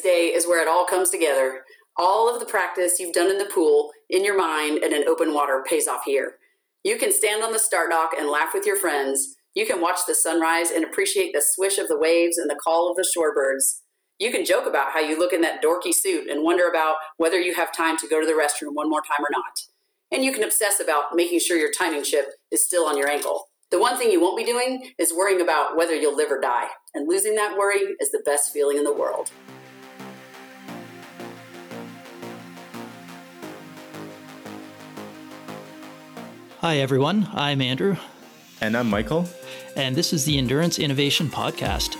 day 0.00 0.32
is 0.34 0.46
where 0.46 0.62
it 0.62 0.68
all 0.68 0.86
comes 0.86 1.10
together. 1.10 1.62
All 1.96 2.32
of 2.32 2.40
the 2.40 2.46
practice 2.46 2.98
you've 2.98 3.14
done 3.14 3.30
in 3.30 3.38
the 3.38 3.44
pool, 3.52 3.90
in 4.10 4.24
your 4.24 4.36
mind, 4.36 4.82
and 4.82 4.92
in 4.92 5.08
open 5.08 5.32
water 5.32 5.64
pays 5.68 5.86
off 5.86 6.04
here. 6.04 6.36
You 6.82 6.98
can 6.98 7.12
stand 7.12 7.42
on 7.42 7.52
the 7.52 7.58
start 7.58 7.90
dock 7.90 8.10
and 8.18 8.28
laugh 8.28 8.50
with 8.52 8.66
your 8.66 8.76
friends. 8.76 9.36
You 9.54 9.64
can 9.66 9.80
watch 9.80 10.00
the 10.06 10.14
sunrise 10.14 10.70
and 10.70 10.84
appreciate 10.84 11.32
the 11.32 11.44
swish 11.44 11.78
of 11.78 11.88
the 11.88 11.98
waves 11.98 12.36
and 12.36 12.50
the 12.50 12.58
call 12.62 12.90
of 12.90 12.96
the 12.96 13.06
shorebirds. 13.16 13.80
You 14.18 14.30
can 14.30 14.44
joke 14.44 14.66
about 14.66 14.92
how 14.92 15.00
you 15.00 15.18
look 15.18 15.32
in 15.32 15.40
that 15.42 15.62
dorky 15.62 15.94
suit 15.94 16.28
and 16.28 16.42
wonder 16.42 16.68
about 16.68 16.96
whether 17.16 17.40
you 17.40 17.54
have 17.54 17.72
time 17.72 17.96
to 17.98 18.08
go 18.08 18.20
to 18.20 18.26
the 18.26 18.32
restroom 18.32 18.74
one 18.74 18.90
more 18.90 19.02
time 19.02 19.24
or 19.24 19.30
not. 19.30 19.58
And 20.12 20.24
you 20.24 20.32
can 20.32 20.44
obsess 20.44 20.80
about 20.80 21.14
making 21.14 21.40
sure 21.40 21.56
your 21.56 21.72
timing 21.72 22.04
chip 22.04 22.26
is 22.50 22.64
still 22.64 22.86
on 22.86 22.98
your 22.98 23.08
ankle. 23.08 23.46
The 23.70 23.80
one 23.80 23.96
thing 23.96 24.10
you 24.10 24.20
won't 24.20 24.36
be 24.36 24.44
doing 24.44 24.92
is 24.98 25.12
worrying 25.12 25.40
about 25.40 25.76
whether 25.76 25.94
you'll 25.94 26.16
live 26.16 26.30
or 26.30 26.40
die. 26.40 26.68
And 26.94 27.08
losing 27.08 27.34
that 27.34 27.56
worry 27.58 27.80
is 28.00 28.12
the 28.12 28.22
best 28.24 28.52
feeling 28.52 28.76
in 28.76 28.84
the 28.84 28.94
world. 28.94 29.32
Hi, 36.64 36.78
everyone. 36.78 37.28
I'm 37.34 37.60
Andrew. 37.60 37.94
And 38.62 38.74
I'm 38.74 38.88
Michael. 38.88 39.28
And 39.76 39.94
this 39.94 40.14
is 40.14 40.24
the 40.24 40.38
Endurance 40.38 40.78
Innovation 40.78 41.28
Podcast. 41.28 41.92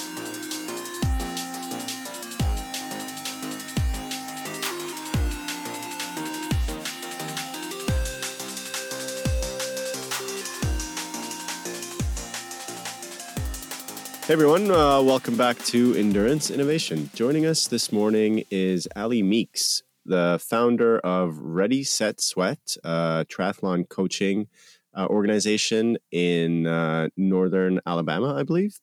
Hey 14.24 14.32
everyone, 14.32 14.70
uh, 14.70 15.02
welcome 15.02 15.36
back 15.36 15.58
to 15.64 15.94
Endurance 15.94 16.50
Innovation. 16.50 17.10
Joining 17.12 17.44
us 17.44 17.66
this 17.66 17.92
morning 17.92 18.44
is 18.50 18.88
Ali 18.96 19.22
Meeks, 19.22 19.82
the 20.04 20.40
founder 20.42 20.98
of 20.98 21.38
Ready 21.38 21.84
Set 21.84 22.20
Sweat, 22.20 22.76
a 22.84 23.26
triathlon 23.28 23.88
coaching 23.88 24.48
uh, 24.96 25.06
organization 25.06 25.98
in 26.10 26.66
uh, 26.66 27.08
northern 27.16 27.80
Alabama, 27.86 28.34
I 28.34 28.42
believe. 28.42 28.78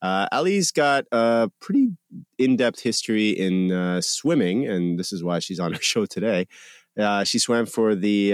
Uh, 0.00 0.26
Ali's 0.32 0.72
got 0.72 1.04
a 1.12 1.50
pretty 1.60 1.90
in 2.38 2.56
depth 2.56 2.80
history 2.80 3.30
in 3.30 3.70
uh, 3.70 4.00
swimming, 4.00 4.66
and 4.66 4.98
this 4.98 5.12
is 5.12 5.22
why 5.22 5.38
she's 5.38 5.60
on 5.60 5.74
our 5.74 5.80
show 5.92 6.06
today. 6.06 6.46
Uh, 6.98 7.24
she 7.24 7.38
swam 7.38 7.64
for 7.64 7.94
the 7.94 8.32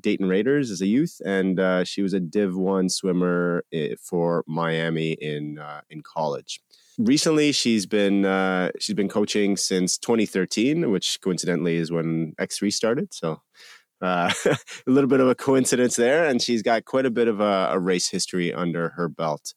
Dayton 0.00 0.28
Raiders 0.28 0.70
as 0.70 0.80
a 0.80 0.86
youth, 0.86 1.20
and 1.24 1.86
she 1.86 2.02
was 2.02 2.14
a 2.14 2.20
Div 2.20 2.56
One 2.56 2.88
swimmer 2.88 3.64
eh, 3.72 3.94
for 4.00 4.42
Miami 4.48 5.12
in 5.12 5.58
in 5.90 6.02
college. 6.02 6.60
Recently, 7.04 7.50
she's 7.50 7.84
been 7.84 8.24
uh, 8.24 8.70
she's 8.78 8.94
been 8.94 9.08
coaching 9.08 9.56
since 9.56 9.98
2013, 9.98 10.88
which 10.92 11.20
coincidentally 11.20 11.76
is 11.76 11.90
when 11.90 12.32
X3 12.40 12.72
started. 12.72 13.12
So 13.12 13.42
uh, 14.00 14.32
a 14.46 14.56
little 14.86 15.08
bit 15.08 15.18
of 15.18 15.28
a 15.28 15.34
coincidence 15.34 15.96
there, 15.96 16.24
and 16.24 16.40
she's 16.40 16.62
got 16.62 16.84
quite 16.84 17.04
a 17.04 17.10
bit 17.10 17.26
of 17.26 17.40
a, 17.40 17.70
a 17.72 17.78
race 17.80 18.08
history 18.08 18.54
under 18.54 18.90
her 18.90 19.08
belt. 19.08 19.52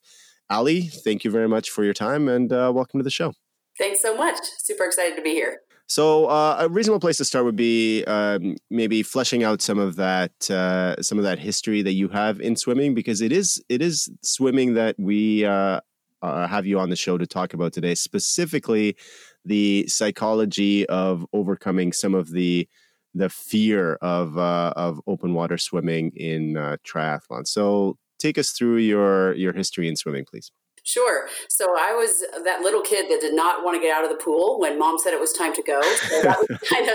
Ali, 0.50 0.88
thank 0.88 1.22
you 1.22 1.30
very 1.30 1.48
much 1.48 1.70
for 1.70 1.84
your 1.84 1.94
time, 1.94 2.28
and 2.28 2.50
welcome 2.50 2.98
to 2.98 3.04
the 3.04 3.10
show. 3.10 3.32
Thanks 3.78 4.02
so 4.02 4.16
much. 4.16 4.38
Super 4.58 4.84
excited 4.84 5.14
to 5.14 5.22
be 5.22 5.30
here. 5.30 5.60
So 5.88 6.26
uh, 6.26 6.56
a 6.58 6.68
reasonable 6.68 6.98
place 6.98 7.18
to 7.18 7.24
start 7.24 7.44
would 7.44 7.54
be 7.54 8.02
um, 8.06 8.56
maybe 8.70 9.04
fleshing 9.04 9.44
out 9.44 9.62
some 9.62 9.78
of 9.78 9.94
that 9.96 10.50
uh, 10.50 11.00
some 11.00 11.18
of 11.18 11.22
that 11.22 11.38
history 11.38 11.82
that 11.82 11.92
you 11.92 12.08
have 12.08 12.40
in 12.40 12.56
swimming 12.56 12.92
because 12.92 13.20
it 13.20 13.30
is 13.30 13.62
it 13.68 13.80
is 13.80 14.08
swimming 14.22 14.74
that 14.74 14.96
we 14.98 15.44
uh, 15.44 15.80
uh 16.26 16.46
have 16.46 16.66
you 16.66 16.78
on 16.78 16.90
the 16.90 16.96
show 16.96 17.16
to 17.18 17.26
talk 17.26 17.54
about 17.54 17.72
today 17.72 17.94
specifically 17.94 18.96
the 19.44 19.86
psychology 19.86 20.86
of 20.88 21.24
overcoming 21.32 21.92
some 21.92 22.14
of 22.14 22.30
the 22.30 22.68
the 23.16 23.30
fear 23.30 23.94
of 24.02 24.36
uh, 24.36 24.72
of 24.76 25.00
open 25.06 25.32
water 25.32 25.56
swimming 25.56 26.12
in 26.14 26.56
uh, 26.56 26.76
triathlon. 26.86 27.46
So 27.46 27.96
take 28.18 28.38
us 28.38 28.50
through 28.50 28.76
your 28.76 29.34
your 29.34 29.52
history 29.52 29.88
in 29.88 29.96
swimming, 29.96 30.26
please. 30.26 30.52
Sure. 30.86 31.28
So 31.48 31.74
I 31.76 31.94
was 31.94 32.22
that 32.44 32.60
little 32.60 32.80
kid 32.80 33.10
that 33.10 33.20
did 33.20 33.34
not 33.34 33.64
want 33.64 33.74
to 33.74 33.82
get 33.82 33.92
out 33.92 34.04
of 34.04 34.10
the 34.10 34.22
pool 34.22 34.60
when 34.60 34.78
mom 34.78 35.00
said 35.00 35.12
it 35.12 35.18
was 35.18 35.32
time 35.32 35.52
to 35.54 35.62
go. 35.62 35.82
So 35.82 36.22
that 36.22 36.38
was 36.38 36.58
kind 36.70 36.88
of 36.88 36.94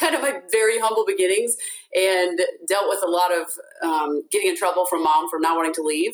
kind 0.00 0.14
of 0.14 0.22
my 0.22 0.40
very 0.50 0.78
humble 0.78 1.04
beginnings, 1.06 1.54
and 1.94 2.40
dealt 2.66 2.88
with 2.88 3.00
a 3.06 3.10
lot 3.10 3.30
of 3.32 3.46
um, 3.82 4.22
getting 4.32 4.48
in 4.48 4.56
trouble 4.56 4.86
from 4.86 5.02
mom 5.02 5.28
for 5.28 5.38
not 5.38 5.54
wanting 5.54 5.74
to 5.74 5.82
leave. 5.82 6.12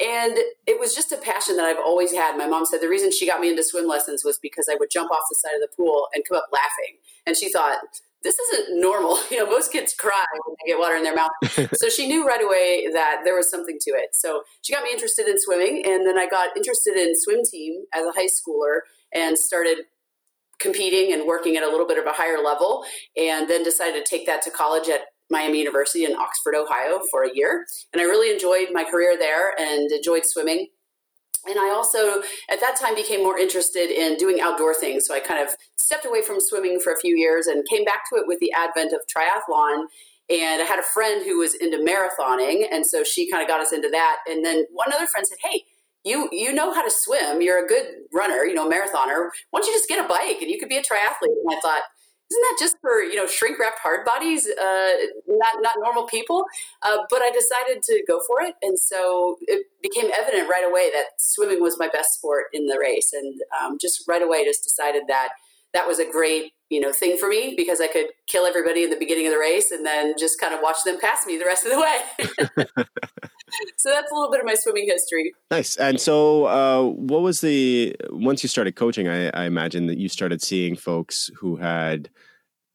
And 0.00 0.36
it 0.66 0.80
was 0.80 0.96
just 0.96 1.12
a 1.12 1.16
passion 1.16 1.56
that 1.58 1.64
I've 1.64 1.78
always 1.78 2.12
had. 2.12 2.36
My 2.36 2.48
mom 2.48 2.66
said 2.66 2.80
the 2.80 2.88
reason 2.88 3.12
she 3.12 3.24
got 3.24 3.40
me 3.40 3.50
into 3.50 3.62
swim 3.62 3.86
lessons 3.86 4.24
was 4.24 4.36
because 4.42 4.68
I 4.68 4.74
would 4.74 4.90
jump 4.90 5.12
off 5.12 5.22
the 5.30 5.36
side 5.36 5.54
of 5.54 5.60
the 5.60 5.74
pool 5.76 6.08
and 6.12 6.24
come 6.28 6.38
up 6.38 6.48
laughing, 6.52 6.98
and 7.24 7.36
she 7.36 7.52
thought 7.52 7.78
this 8.24 8.38
isn't 8.38 8.80
normal. 8.80 9.18
You 9.30 9.38
know, 9.38 9.50
most 9.50 9.72
kids 9.72 9.94
cry 9.94 10.24
when 10.46 10.54
they 10.60 10.72
get 10.72 10.78
water 10.78 10.94
in 10.94 11.02
their 11.02 11.14
mouth. 11.14 11.30
so 11.74 11.88
she 11.88 12.06
knew 12.06 12.26
right 12.26 12.42
away 12.42 12.86
that 12.92 13.22
there 13.24 13.34
was 13.34 13.50
something 13.50 13.78
to 13.80 13.90
it. 13.90 14.10
So 14.14 14.42
she 14.62 14.72
got 14.72 14.84
me 14.84 14.90
interested 14.92 15.26
in 15.26 15.40
swimming, 15.40 15.82
and 15.84 16.06
then 16.06 16.18
I 16.18 16.28
got 16.28 16.56
interested 16.56 16.96
in 16.96 17.14
swim 17.16 17.42
team 17.44 17.84
as 17.92 18.06
a 18.06 18.12
high 18.12 18.28
schooler 18.28 18.80
and 19.12 19.36
started 19.36 19.78
competing 20.60 21.12
and 21.12 21.26
working 21.26 21.56
at 21.56 21.64
a 21.64 21.68
little 21.68 21.86
bit 21.86 21.98
of 21.98 22.06
a 22.06 22.12
higher 22.12 22.38
level, 22.38 22.84
and 23.16 23.48
then 23.48 23.64
decided 23.64 24.04
to 24.04 24.08
take 24.08 24.26
that 24.26 24.42
to 24.42 24.50
college 24.50 24.88
at 24.88 25.00
Miami 25.30 25.58
University 25.58 26.04
in 26.04 26.14
Oxford, 26.14 26.54
Ohio 26.54 27.00
for 27.10 27.24
a 27.24 27.30
year. 27.34 27.64
And 27.92 28.00
I 28.00 28.04
really 28.04 28.32
enjoyed 28.32 28.68
my 28.72 28.84
career 28.84 29.16
there 29.18 29.58
and 29.58 29.90
enjoyed 29.90 30.24
swimming 30.24 30.68
and 31.46 31.58
I 31.58 31.70
also, 31.70 32.22
at 32.50 32.60
that 32.60 32.76
time, 32.76 32.94
became 32.94 33.22
more 33.22 33.38
interested 33.38 33.90
in 33.90 34.16
doing 34.16 34.40
outdoor 34.40 34.74
things. 34.74 35.06
So 35.06 35.14
I 35.14 35.20
kind 35.20 35.46
of 35.46 35.54
stepped 35.76 36.06
away 36.06 36.22
from 36.22 36.40
swimming 36.40 36.80
for 36.80 36.92
a 36.92 36.98
few 36.98 37.16
years 37.16 37.46
and 37.46 37.66
came 37.68 37.84
back 37.84 38.02
to 38.12 38.18
it 38.18 38.26
with 38.26 38.38
the 38.40 38.52
advent 38.52 38.92
of 38.92 39.00
triathlon. 39.06 39.86
And 40.30 40.62
I 40.62 40.64
had 40.64 40.78
a 40.78 40.82
friend 40.82 41.24
who 41.24 41.38
was 41.38 41.54
into 41.54 41.78
marathoning, 41.78 42.66
and 42.70 42.86
so 42.86 43.04
she 43.04 43.30
kind 43.30 43.42
of 43.42 43.48
got 43.48 43.60
us 43.60 43.72
into 43.72 43.90
that. 43.90 44.18
And 44.26 44.44
then 44.44 44.64
one 44.72 44.92
other 44.92 45.06
friend 45.06 45.26
said, 45.26 45.38
"Hey, 45.42 45.64
you 46.04 46.28
you 46.32 46.52
know 46.52 46.72
how 46.72 46.82
to 46.82 46.90
swim. 46.90 47.42
You're 47.42 47.64
a 47.64 47.68
good 47.68 47.86
runner, 48.12 48.44
you 48.46 48.54
know, 48.54 48.68
marathoner. 48.68 49.28
Why 49.50 49.60
don't 49.60 49.66
you 49.66 49.74
just 49.74 49.88
get 49.88 50.02
a 50.02 50.08
bike 50.08 50.40
and 50.40 50.50
you 50.50 50.58
could 50.58 50.70
be 50.70 50.78
a 50.78 50.82
triathlete?" 50.82 51.40
And 51.44 51.54
I 51.54 51.60
thought, 51.60 51.82
isn't 52.30 52.42
that 52.42 52.56
just 52.58 52.76
for 52.80 53.02
you 53.02 53.16
know 53.16 53.26
shrink 53.26 53.58
wrapped 53.58 53.78
hard 53.80 54.04
bodies 54.04 54.46
uh, 54.46 54.90
not 55.26 55.56
not 55.60 55.76
normal 55.80 56.06
people? 56.06 56.44
Uh, 56.82 56.98
but 57.10 57.22
i 57.22 57.30
decided 57.30 57.82
to 57.82 58.02
go 58.06 58.20
for 58.26 58.40
it 58.40 58.54
and 58.62 58.78
so 58.78 59.36
it 59.42 59.66
became 59.82 60.10
evident 60.16 60.48
right 60.48 60.66
away 60.68 60.90
that 60.92 61.06
swimming 61.18 61.60
was 61.60 61.78
my 61.78 61.88
best 61.88 62.14
sport 62.14 62.46
in 62.52 62.66
the 62.66 62.78
race 62.78 63.12
and 63.12 63.40
um, 63.60 63.76
just 63.80 64.04
right 64.08 64.22
away 64.22 64.44
just 64.44 64.64
decided 64.64 65.04
that 65.08 65.28
that 65.72 65.86
was 65.86 65.98
a 65.98 66.10
great 66.10 66.52
you 66.70 66.80
know 66.80 66.92
thing 66.92 67.16
for 67.18 67.28
me 67.28 67.54
because 67.56 67.80
i 67.80 67.86
could 67.86 68.06
kill 68.26 68.46
everybody 68.46 68.82
in 68.82 68.90
the 68.90 68.96
beginning 68.96 69.26
of 69.26 69.32
the 69.32 69.38
race 69.38 69.70
and 69.70 69.84
then 69.84 70.14
just 70.18 70.40
kind 70.40 70.54
of 70.54 70.60
watch 70.62 70.78
them 70.84 70.98
pass 71.00 71.26
me 71.26 71.36
the 71.36 71.44
rest 71.44 71.66
of 71.66 71.72
the 71.72 71.80
way 71.80 72.84
so 73.76 73.90
that's 73.90 74.10
a 74.10 74.14
little 74.14 74.30
bit 74.30 74.40
of 74.40 74.46
my 74.46 74.54
swimming 74.54 74.86
history 74.86 75.32
nice 75.50 75.76
and 75.76 76.00
so 76.00 76.46
uh, 76.46 76.82
what 76.82 77.22
was 77.22 77.40
the 77.40 77.94
once 78.10 78.42
you 78.42 78.48
started 78.48 78.76
coaching 78.76 79.08
I, 79.08 79.28
I 79.30 79.44
imagine 79.44 79.86
that 79.86 79.98
you 79.98 80.08
started 80.08 80.42
seeing 80.42 80.76
folks 80.76 81.30
who 81.36 81.56
had 81.56 82.08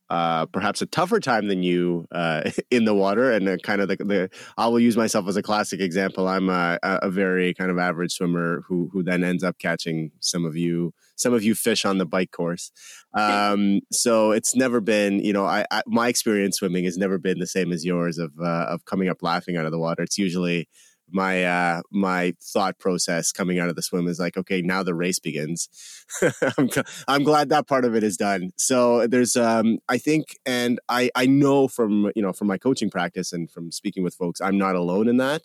uh, 0.09 0.45
perhaps 0.47 0.81
a 0.81 0.87
tougher 0.87 1.19
time 1.19 1.47
than 1.47 1.61
you 1.61 2.07
uh, 2.11 2.49
in 2.71 2.85
the 2.85 2.93
water. 2.93 3.31
And 3.31 3.61
kind 3.61 3.81
of 3.81 3.89
the, 3.89 3.95
the, 3.97 4.29
I 4.57 4.67
will 4.67 4.79
use 4.79 4.97
myself 4.97 5.27
as 5.27 5.37
a 5.37 5.43
classic 5.43 5.79
example. 5.79 6.27
I'm 6.27 6.49
a, 6.49 6.79
a, 6.83 7.09
very 7.09 7.53
kind 7.53 7.69
of 7.69 7.77
average 7.77 8.13
swimmer 8.13 8.63
who 8.67 8.89
who 8.91 9.03
then 9.03 9.23
ends 9.23 9.43
up 9.43 9.57
catching 9.59 10.11
some 10.19 10.45
of 10.45 10.55
you 10.55 10.93
some 11.19 11.33
of 11.33 11.43
you 11.43 11.53
fish 11.53 11.85
on 11.85 11.97
the 11.97 12.05
bike 12.05 12.31
course. 12.31 12.71
Um, 13.17 13.81
so 13.91 14.31
it's 14.31 14.55
never 14.55 14.79
been, 14.79 15.19
you 15.19 15.33
know, 15.33 15.45
I, 15.45 15.65
I, 15.71 15.83
my 15.85 16.07
experience 16.07 16.57
swimming 16.57 16.85
has 16.85 16.97
never 16.97 17.17
been 17.17 17.39
the 17.39 17.47
same 17.47 17.71
as 17.71 17.85
yours 17.85 18.17
of 18.17 18.31
uh, 18.41 18.65
of 18.69 18.85
coming 18.85 19.09
up 19.09 19.21
laughing 19.21 19.57
out 19.57 19.65
of 19.65 19.71
the 19.71 19.79
water. 19.79 20.03
It's 20.03 20.17
usually 20.17 20.67
my 21.11 21.43
uh 21.43 21.81
my 21.91 22.33
thought 22.41 22.77
process 22.79 23.31
coming 23.31 23.59
out 23.59 23.69
of 23.69 23.75
the 23.75 23.81
swim 23.81 24.07
is 24.07 24.19
like 24.19 24.37
okay 24.37 24.61
now 24.61 24.83
the 24.83 24.93
race 24.93 25.19
begins 25.19 25.69
I'm, 26.57 26.69
I'm 27.07 27.23
glad 27.23 27.49
that 27.49 27.67
part 27.67 27.85
of 27.85 27.95
it 27.95 28.03
is 28.03 28.17
done 28.17 28.51
so 28.57 29.07
there's 29.07 29.35
um 29.35 29.79
i 29.87 29.97
think 29.97 30.37
and 30.45 30.79
i 30.89 31.09
i 31.15 31.25
know 31.25 31.67
from 31.67 32.11
you 32.15 32.21
know 32.21 32.33
from 32.33 32.47
my 32.47 32.57
coaching 32.57 32.89
practice 32.89 33.33
and 33.33 33.49
from 33.49 33.71
speaking 33.71 34.03
with 34.03 34.15
folks 34.15 34.41
i'm 34.41 34.57
not 34.57 34.75
alone 34.75 35.07
in 35.07 35.17
that 35.17 35.43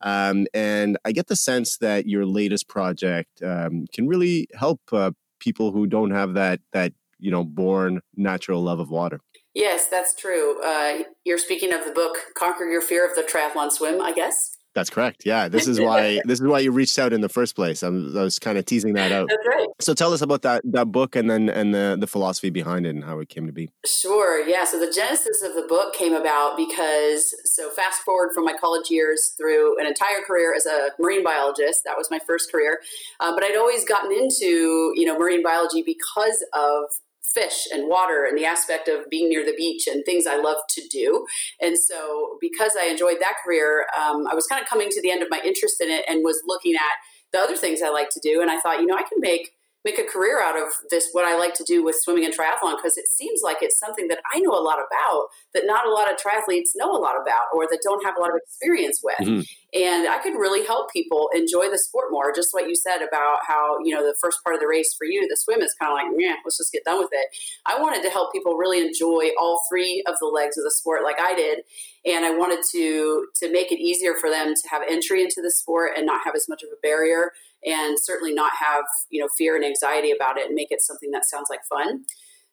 um 0.00 0.46
and 0.54 0.98
i 1.04 1.12
get 1.12 1.28
the 1.28 1.36
sense 1.36 1.78
that 1.78 2.06
your 2.06 2.26
latest 2.26 2.68
project 2.68 3.42
um, 3.42 3.86
can 3.92 4.06
really 4.06 4.48
help 4.54 4.80
uh, 4.92 5.10
people 5.38 5.72
who 5.72 5.86
don't 5.86 6.10
have 6.10 6.34
that 6.34 6.60
that 6.72 6.92
you 7.18 7.30
know 7.30 7.44
born 7.44 8.00
natural 8.16 8.62
love 8.62 8.80
of 8.80 8.90
water 8.90 9.20
Yes, 9.54 9.86
that's 9.86 10.14
true. 10.14 10.62
Uh, 10.62 11.00
you're 11.24 11.38
speaking 11.38 11.72
of 11.72 11.84
the 11.84 11.92
book 11.92 12.16
"Conquer 12.34 12.64
Your 12.64 12.80
Fear 12.80 13.08
of 13.08 13.14
the 13.14 13.22
Triathlon 13.22 13.70
Swim," 13.70 14.00
I 14.00 14.12
guess. 14.12 14.51
That's 14.74 14.88
correct. 14.88 15.22
Yeah, 15.26 15.48
this 15.48 15.68
is 15.68 15.78
why 15.78 16.20
this 16.24 16.40
is 16.40 16.46
why 16.46 16.60
you 16.60 16.72
reached 16.72 16.98
out 16.98 17.12
in 17.12 17.20
the 17.20 17.28
first 17.28 17.54
place. 17.54 17.82
I'm, 17.82 18.16
i 18.16 18.22
was 18.22 18.38
kind 18.38 18.56
of 18.56 18.64
teasing 18.64 18.94
that 18.94 19.12
out. 19.12 19.28
That's 19.28 19.46
right. 19.46 19.68
So 19.80 19.94
tell 19.94 20.12
us 20.12 20.22
about 20.22 20.42
that 20.42 20.62
that 20.64 20.86
book 20.86 21.14
and 21.16 21.28
then 21.30 21.48
and 21.48 21.74
the 21.74 21.96
the 21.98 22.06
philosophy 22.06 22.50
behind 22.50 22.86
it 22.86 22.90
and 22.90 23.04
how 23.04 23.18
it 23.18 23.28
came 23.28 23.46
to 23.46 23.52
be. 23.52 23.70
Sure. 23.84 24.46
Yeah. 24.46 24.64
So 24.64 24.78
the 24.78 24.90
genesis 24.90 25.42
of 25.42 25.54
the 25.54 25.66
book 25.68 25.94
came 25.94 26.14
about 26.14 26.56
because 26.56 27.34
so 27.44 27.70
fast 27.70 28.00
forward 28.00 28.30
from 28.34 28.44
my 28.44 28.54
college 28.54 28.90
years 28.90 29.34
through 29.36 29.78
an 29.78 29.86
entire 29.86 30.22
career 30.26 30.54
as 30.54 30.66
a 30.66 30.90
marine 30.98 31.22
biologist. 31.22 31.82
That 31.84 31.96
was 31.96 32.08
my 32.10 32.18
first 32.26 32.50
career, 32.50 32.80
uh, 33.20 33.34
but 33.34 33.44
I'd 33.44 33.56
always 33.56 33.84
gotten 33.84 34.12
into 34.12 34.92
you 34.94 35.04
know 35.04 35.18
marine 35.18 35.42
biology 35.42 35.82
because 35.82 36.44
of 36.54 36.84
fish 37.34 37.66
and 37.72 37.88
water 37.88 38.24
and 38.28 38.36
the 38.36 38.44
aspect 38.44 38.88
of 38.88 39.08
being 39.10 39.28
near 39.28 39.44
the 39.44 39.54
beach 39.56 39.86
and 39.86 40.04
things 40.04 40.26
I 40.26 40.36
love 40.36 40.58
to 40.70 40.82
do. 40.90 41.26
And 41.60 41.78
so, 41.78 42.36
because 42.40 42.72
I 42.78 42.86
enjoyed 42.86 43.18
that 43.20 43.36
career, 43.44 43.86
um, 43.98 44.26
I 44.26 44.34
was 44.34 44.46
kind 44.46 44.62
of 44.62 44.68
coming 44.68 44.88
to 44.90 45.02
the 45.02 45.10
end 45.10 45.22
of 45.22 45.28
my 45.30 45.40
interest 45.44 45.80
in 45.80 45.90
it 45.90 46.04
and 46.08 46.24
was 46.24 46.42
looking 46.46 46.74
at 46.74 46.96
the 47.32 47.38
other 47.38 47.56
things 47.56 47.80
I 47.82 47.90
like 47.90 48.10
to 48.10 48.20
do. 48.22 48.40
And 48.40 48.50
I 48.50 48.60
thought, 48.60 48.80
you 48.80 48.86
know, 48.86 48.96
I 48.96 49.02
can 49.02 49.18
make 49.20 49.52
make 49.84 49.98
a 49.98 50.04
career 50.04 50.40
out 50.40 50.56
of 50.56 50.68
this 50.90 51.08
what 51.12 51.24
I 51.24 51.36
like 51.36 51.54
to 51.54 51.64
do 51.64 51.84
with 51.84 51.96
swimming 51.98 52.24
and 52.24 52.34
triathlon 52.34 52.76
because 52.76 52.96
it 52.96 53.08
seems 53.08 53.40
like 53.42 53.58
it's 53.60 53.78
something 53.78 54.08
that 54.08 54.20
I 54.32 54.38
know 54.38 54.52
a 54.52 54.62
lot 54.62 54.78
about 54.78 55.28
that 55.54 55.64
not 55.66 55.86
a 55.86 55.90
lot 55.90 56.10
of 56.10 56.16
triathletes 56.16 56.70
know 56.74 56.90
a 56.92 56.98
lot 56.98 57.14
about 57.20 57.50
or 57.52 57.66
that 57.68 57.80
don't 57.82 58.04
have 58.04 58.16
a 58.16 58.20
lot 58.20 58.30
of 58.30 58.36
experience 58.36 59.00
with. 59.02 59.18
Mm-hmm. 59.20 59.40
And 59.74 60.06
I 60.06 60.18
could 60.18 60.34
really 60.34 60.66
help 60.66 60.92
people 60.92 61.30
enjoy 61.34 61.70
the 61.70 61.78
sport 61.78 62.08
more, 62.10 62.32
just 62.34 62.52
what 62.52 62.68
you 62.68 62.76
said 62.76 62.98
about 62.98 63.38
how, 63.46 63.78
you 63.82 63.94
know, 63.94 64.02
the 64.02 64.14
first 64.20 64.38
part 64.44 64.54
of 64.54 64.60
the 64.60 64.68
race 64.68 64.94
for 64.96 65.06
you, 65.06 65.26
the 65.26 65.36
swim 65.36 65.62
is 65.62 65.74
kind 65.80 65.90
of 65.90 65.96
like, 65.96 66.20
yeah, 66.20 66.34
let's 66.44 66.58
just 66.58 66.72
get 66.72 66.84
done 66.84 66.98
with 66.98 67.08
it. 67.10 67.26
I 67.64 67.80
wanted 67.80 68.02
to 68.02 68.10
help 68.10 68.32
people 68.32 68.56
really 68.56 68.80
enjoy 68.80 69.30
all 69.40 69.62
three 69.70 70.04
of 70.06 70.14
the 70.20 70.26
legs 70.26 70.58
of 70.58 70.64
the 70.64 70.70
sport 70.70 71.04
like 71.04 71.18
I 71.18 71.34
did. 71.34 71.60
And 72.04 72.24
I 72.24 72.36
wanted 72.36 72.60
to 72.72 73.26
to 73.36 73.52
make 73.52 73.72
it 73.72 73.80
easier 73.80 74.14
for 74.20 74.28
them 74.28 74.54
to 74.54 74.68
have 74.68 74.82
entry 74.88 75.22
into 75.22 75.40
the 75.40 75.50
sport 75.50 75.92
and 75.96 76.04
not 76.04 76.20
have 76.24 76.34
as 76.34 76.48
much 76.48 76.62
of 76.62 76.68
a 76.70 76.80
barrier 76.82 77.32
and 77.64 77.98
certainly 77.98 78.32
not 78.32 78.52
have 78.58 78.84
you 79.10 79.20
know 79.20 79.28
fear 79.36 79.56
and 79.56 79.64
anxiety 79.64 80.10
about 80.10 80.38
it 80.38 80.46
and 80.46 80.54
make 80.54 80.70
it 80.70 80.82
something 80.82 81.10
that 81.10 81.24
sounds 81.24 81.48
like 81.50 81.60
fun. 81.68 82.04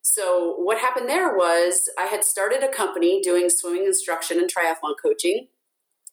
So 0.01 0.56
what 0.57 0.79
happened 0.79 1.09
there 1.09 1.35
was 1.35 1.89
i 2.00 2.06
had 2.06 2.23
started 2.23 2.63
a 2.63 2.69
company 2.69 3.21
doing 3.21 3.50
swimming 3.50 3.85
instruction 3.85 4.39
and 4.39 4.50
triathlon 4.50 4.95
coaching 5.03 5.47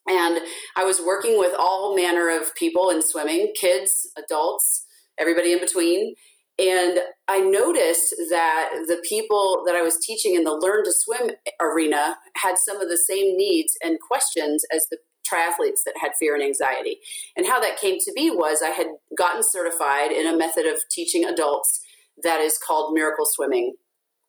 and 0.08 0.40
i 0.76 0.84
was 0.84 1.00
working 1.00 1.38
with 1.38 1.54
all 1.56 1.94
manner 1.96 2.28
of 2.28 2.52
people 2.56 2.90
in 2.90 3.00
swimming 3.00 3.52
kids 3.54 4.10
adults 4.19 4.87
everybody 5.19 5.52
in 5.52 5.60
between. 5.60 6.14
And 6.58 7.00
I 7.28 7.40
noticed 7.40 8.14
that 8.31 8.70
the 8.88 9.02
people 9.06 9.62
that 9.66 9.76
I 9.76 9.82
was 9.82 9.99
teaching 9.99 10.34
in 10.34 10.44
the 10.44 10.54
Learn 10.54 10.84
to 10.84 10.92
Swim 10.92 11.32
arena 11.60 12.16
had 12.37 12.56
some 12.56 12.81
of 12.81 12.88
the 12.88 12.96
same 12.96 13.37
needs 13.37 13.76
and 13.82 13.99
questions 14.00 14.64
as 14.72 14.87
the 14.90 14.96
triathletes 15.26 15.82
that 15.84 15.94
had 16.00 16.12
fear 16.19 16.34
and 16.34 16.43
anxiety. 16.43 16.99
And 17.37 17.46
how 17.46 17.61
that 17.61 17.81
came 17.81 17.99
to 18.00 18.12
be 18.14 18.31
was 18.31 18.62
I 18.62 18.70
had 18.70 18.88
gotten 19.17 19.43
certified 19.43 20.12
in 20.12 20.26
a 20.26 20.37
method 20.37 20.67
of 20.67 20.82
teaching 20.90 21.25
adults 21.25 21.81
that 22.23 22.40
is 22.40 22.58
called 22.58 22.94
miracle 22.94 23.26
swimming. 23.26 23.75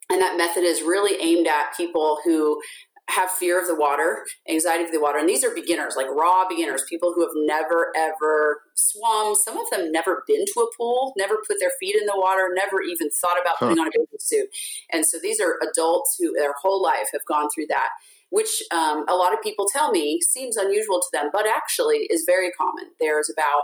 And 0.10 0.22
that 0.22 0.38
method 0.38 0.64
is 0.64 0.82
really 0.82 1.22
aimed 1.22 1.48
at 1.48 1.76
people 1.76 2.20
who 2.24 2.62
have 3.10 3.32
fear 3.32 3.60
of 3.60 3.68
the 3.68 3.76
water, 3.76 4.26
anxiety 4.50 4.84
of 4.84 4.92
the 4.92 5.00
water. 5.00 5.18
And 5.18 5.30
these 5.30 5.44
are 5.44 5.54
beginners, 5.54 5.96
like 5.96 6.08
raw 6.10 6.48
beginners, 6.48 6.84
people 6.90 7.14
who 7.14 7.22
have 7.22 7.32
never 7.36 7.94
ever 7.96 8.62
swum. 8.76 9.34
Some 9.36 9.58
of 9.58 9.70
them 9.70 9.92
never 9.92 10.24
been 10.28 10.44
to 10.46 10.60
a 10.60 10.76
pool, 10.76 11.14
never 11.18 11.38
put 11.48 11.58
their 11.60 11.72
feet 11.80 11.96
in 11.96 12.06
the 12.06 12.18
water, 12.18 12.50
never 12.54 12.82
even 12.82 13.10
thought 13.10 13.40
about 13.42 13.60
putting 13.60 13.80
on 13.80 13.88
a 13.88 13.92
bathing 13.92 14.08
suit. 14.20 14.50
And 14.92 15.06
so 15.06 15.18
these 15.22 15.40
are 15.40 15.58
adults 15.70 16.18
who 16.20 16.34
their 16.34 16.54
whole 16.62 16.82
life 16.82 17.08
have 17.14 17.26
gone 17.26 17.48
through 17.54 17.68
that 17.68 17.90
which 18.30 18.62
um, 18.72 19.06
a 19.08 19.16
lot 19.16 19.34
of 19.34 19.42
people 19.42 19.68
tell 19.72 19.92
me 19.92 20.20
seems 20.22 20.58
unusual 20.58 21.00
to 21.00 21.08
them, 21.12 21.30
but 21.32 21.48
actually 21.48 22.08
is 22.10 22.24
very 22.26 22.52
common. 22.52 22.86
There's 23.00 23.30
about 23.30 23.64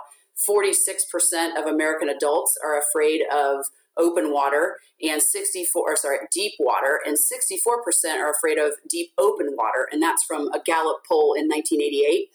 46% 0.49 1.57
of 1.57 1.65
American 1.65 2.09
adults 2.09 2.57
are 2.63 2.79
afraid 2.79 3.21
of 3.31 3.65
open 3.97 4.31
water 4.33 4.77
and 5.01 5.21
64 5.21 5.95
sorry 5.97 6.17
deep 6.31 6.53
water 6.59 6.99
and 7.05 7.17
64% 7.17 8.15
are 8.17 8.31
afraid 8.31 8.57
of 8.57 8.71
deep 8.89 9.11
open 9.17 9.49
water 9.55 9.87
and 9.91 10.01
that's 10.01 10.23
from 10.23 10.47
a 10.47 10.59
gallup 10.65 11.03
poll 11.07 11.33
in 11.33 11.47
1988 11.47 12.29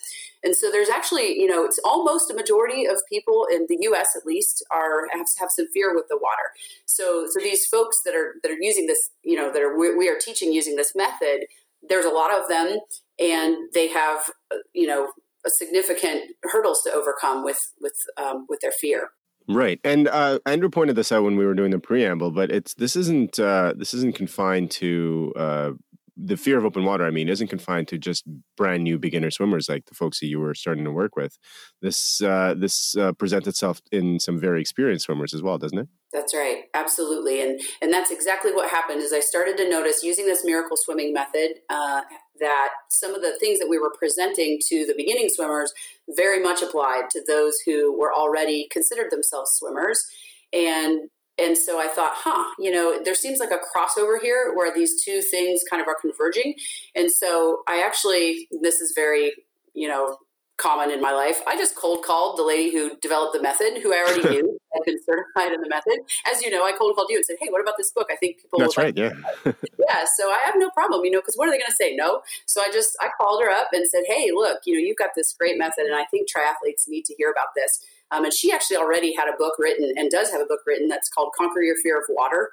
and 0.45 0.55
so 0.55 0.71
there's 0.71 0.89
actually 0.89 1.37
you 1.37 1.47
know 1.47 1.65
it's 1.65 1.81
almost 1.85 2.31
a 2.31 2.35
majority 2.35 2.87
of 2.87 3.01
people 3.09 3.47
in 3.51 3.67
the 3.69 3.77
us 3.77 4.15
at 4.17 4.27
least 4.27 4.65
are 4.71 5.09
have, 5.11 5.27
have 5.41 5.51
some 5.51 5.67
fear 5.73 5.95
with 5.95 6.07
the 6.09 6.19
water 6.19 6.53
so 6.87 7.27
so 7.29 7.41
these 7.41 7.67
folks 7.67 8.03
that 8.05 8.15
are 8.15 8.35
that 8.43 8.53
are 8.53 8.61
using 8.61 8.87
this 8.87 9.11
you 9.25 9.35
know 9.35 9.53
that 9.53 9.63
are 9.63 9.77
we, 9.77 9.97
we 9.97 10.09
are 10.09 10.19
teaching 10.19 10.53
using 10.53 10.77
this 10.77 10.95
method 10.95 11.47
there's 11.83 12.05
a 12.05 12.11
lot 12.11 12.33
of 12.33 12.49
them, 12.49 12.79
and 13.19 13.57
they 13.75 13.89
have 13.89 14.31
you 14.73 14.87
know 14.87 15.09
significant 15.47 16.23
hurdles 16.45 16.83
to 16.83 16.93
overcome 16.93 17.45
with 17.45 17.61
with 17.81 17.95
um, 18.17 18.47
with 18.49 18.61
their 18.61 18.73
fear. 18.73 19.11
Right, 19.51 19.81
and 19.83 20.09
uh, 20.09 20.41
Andrew 20.45 20.69
pointed 20.69 20.97
this 20.97 21.11
out 21.11 21.25
when 21.25 21.37
we 21.37 21.47
were 21.47 21.55
doing 21.55 21.71
the 21.71 21.79
preamble, 21.79 22.31
but 22.31 22.51
it's 22.51 22.75
this 22.75 22.97
isn't 22.97 23.39
uh, 23.39 23.73
this 23.77 23.95
isn't 23.95 24.15
confined 24.15 24.71
to 24.73 25.33
uh, 25.37 25.71
the 26.21 26.37
fear 26.37 26.59
of 26.59 26.65
open 26.65 26.85
water, 26.85 27.07
I 27.07 27.11
mean, 27.11 27.29
isn't 27.29 27.47
confined 27.47 27.87
to 27.89 27.99
just 27.99 28.25
brand 28.57 28.83
new 28.83 28.99
beginner 28.99 29.31
swimmers 29.31 29.69
like 29.69 29.87
the 29.87 29.95
folks 29.95 30.19
that 30.19 30.27
you 30.27 30.41
were 30.41 30.55
starting 30.55 30.85
to 30.85 30.91
work 30.91 31.15
with. 31.15 31.39
This 31.81 32.21
uh, 32.21 32.55
this 32.59 32.97
uh, 32.97 33.13
presents 33.13 33.47
itself 33.47 33.81
in 33.93 34.19
some 34.19 34.39
very 34.39 34.61
experienced 34.61 35.07
swimmers 35.07 35.33
as 35.33 35.43
well, 35.43 35.59
doesn't 35.59 35.79
it? 35.79 35.89
That's 36.13 36.35
right, 36.35 36.65
absolutely, 36.75 37.41
and 37.41 37.61
and 37.81 37.93
that's 37.93 38.11
exactly 38.11 38.53
what 38.53 38.71
happened. 38.71 39.01
Is 39.01 39.13
I 39.13 39.21
started 39.21 39.57
to 39.59 39.69
notice 39.71 40.03
using 40.03 40.27
this 40.27 40.45
miracle 40.45 40.77
swimming 40.77 41.13
method 41.13 41.61
uh, 41.69 42.03
that 42.41 42.71
some 42.91 43.15
of 43.15 43.23
the 43.23 43.37
things 43.39 43.61
that 43.61 43.69
we 43.69 43.79
were 43.79 43.93
presenting 43.97 44.59
to 44.69 44.87
the 44.87 44.95
beginning 44.97 45.29
swimmers 45.29 45.73
very 46.17 46.43
much 46.43 46.63
applied 46.63 47.11
to 47.11 47.23
those 47.27 47.59
who 47.65 47.97
were 47.97 48.13
already 48.13 48.67
considered 48.73 49.13
themselves 49.13 49.53
swimmers, 49.53 50.05
and 50.53 51.11
and 51.39 51.57
so 51.57 51.81
I 51.81 51.87
thought, 51.89 52.13
huh, 52.15 52.55
you 52.59 52.71
know, 52.71 53.01
there 53.03 53.15
seems 53.15 53.39
like 53.39 53.51
a 53.51 53.59
crossover 53.59 54.21
here 54.21 54.53
where 54.55 54.75
these 54.75 55.03
two 55.03 55.21
things 55.21 55.63
kind 55.69 55.81
of 55.81 55.89
are 55.89 55.97
converging. 56.01 56.55
And 56.97 57.11
so 57.11 57.63
I 57.69 57.83
actually, 57.85 58.49
this 58.63 58.81
is 58.81 58.93
very, 58.95 59.33
you 59.73 59.89
know, 59.89 60.17
common 60.57 60.91
in 60.91 61.01
my 61.01 61.13
life. 61.13 61.41
I 61.47 61.57
just 61.57 61.77
cold 61.77 62.05
called 62.05 62.37
the 62.37 62.43
lady 62.43 62.73
who 62.73 62.97
developed 63.01 63.33
the 63.33 63.41
method, 63.41 63.79
who 63.81 63.95
I 63.95 63.99
already 63.99 64.29
knew 64.35 64.59
had 64.75 64.83
been 64.85 64.99
certified 65.05 65.53
in 65.53 65.61
the 65.61 65.69
method. 65.69 66.01
As 66.31 66.43
you 66.43 66.51
know, 66.51 66.65
I 66.65 66.73
cold 66.73 66.97
called 66.97 67.09
you 67.11 67.17
and 67.17 67.25
said, 67.25 67.37
"Hey, 67.41 67.49
what 67.49 67.63
about 67.63 67.75
this 67.79 67.93
book? 67.93 68.09
I 68.13 68.17
think 68.17 68.43
people." 68.43 68.59
That's 68.59 68.77
right. 68.77 68.95
Like 68.97 69.15
yeah. 69.45 69.53
yeah. 69.89 70.05
So 70.17 70.29
I 70.29 70.41
have 70.45 70.55
no 70.57 70.69
problem, 70.71 71.05
you 71.05 71.11
know, 71.11 71.21
because 71.21 71.37
what 71.37 71.49
are 71.49 71.53
they 71.53 71.59
going 71.59 71.71
to 71.71 71.77
say? 71.81 71.95
No. 71.95 72.23
So 72.47 72.61
I 72.61 72.71
just 72.71 72.97
I 73.01 73.09
called 73.17 73.41
her 73.43 73.51
up 73.51 73.69
and 73.73 73.89
said, 73.89 74.03
"Hey, 74.07 74.31
look, 74.35 74.59
you 74.67 74.75
know, 74.75 74.81
you've 74.81 74.97
got 74.97 75.11
this 75.15 75.33
great 75.39 75.57
method, 75.57 75.87
and 75.87 75.95
I 75.95 76.05
think 76.11 76.29
triathletes 76.29 76.89
need 76.89 77.05
to 77.07 77.15
hear 77.15 77.31
about 77.31 77.55
this." 77.55 77.85
Um, 78.11 78.25
and 78.25 78.33
she 78.33 78.53
actually 78.53 78.77
already 78.77 79.15
had 79.15 79.29
a 79.29 79.37
book 79.37 79.55
written 79.59 79.93
and 79.97 80.11
does 80.11 80.31
have 80.31 80.41
a 80.41 80.47
book 80.47 80.61
written 80.67 80.89
that's 80.89 81.09
called 81.09 81.33
Conquer 81.37 81.63
Your 81.63 81.77
Fear 81.83 81.99
of 81.99 82.05
Water. 82.09 82.51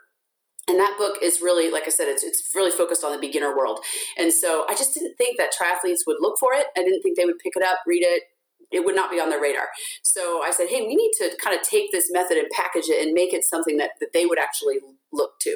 And 0.68 0.80
that 0.80 0.96
book 0.98 1.18
is 1.22 1.42
really, 1.42 1.70
like 1.70 1.84
I 1.86 1.90
said, 1.90 2.08
it's, 2.08 2.24
it's 2.24 2.50
really 2.56 2.72
focused 2.72 3.04
on 3.04 3.12
the 3.12 3.20
beginner 3.20 3.56
world. 3.56 3.80
And 4.18 4.34
so 4.34 4.66
I 4.68 4.74
just 4.74 4.94
didn't 4.94 5.16
think 5.16 5.38
that 5.38 5.52
triathletes 5.54 6.08
would 6.08 6.18
look 6.20 6.40
for 6.40 6.54
it. 6.54 6.66
I 6.76 6.84
didn't 6.84 7.02
think 7.02 7.18
they 7.18 7.26
would 7.26 7.40
pick 7.40 7.54
it 7.56 7.64
up, 7.64 7.80
read 7.86 8.04
it. 8.04 8.24
It 8.72 8.84
would 8.84 8.96
not 8.96 9.12
be 9.12 9.20
on 9.20 9.30
their 9.30 9.40
radar. 9.40 9.68
So 10.02 10.42
I 10.44 10.50
said, 10.50 10.68
hey, 10.70 10.82
we 10.82 10.96
need 10.96 11.12
to 11.20 11.38
kind 11.42 11.56
of 11.56 11.62
take 11.62 11.92
this 11.92 12.12
method 12.12 12.38
and 12.38 12.48
package 12.52 12.86
it 12.90 13.06
and 13.06 13.14
make 13.14 13.32
it 13.32 13.44
something 13.44 13.78
that, 13.78 13.92
that 14.00 14.10
they 14.12 14.26
would 14.26 14.40
actually 14.40 14.80
look 15.14 15.40
to 15.42 15.56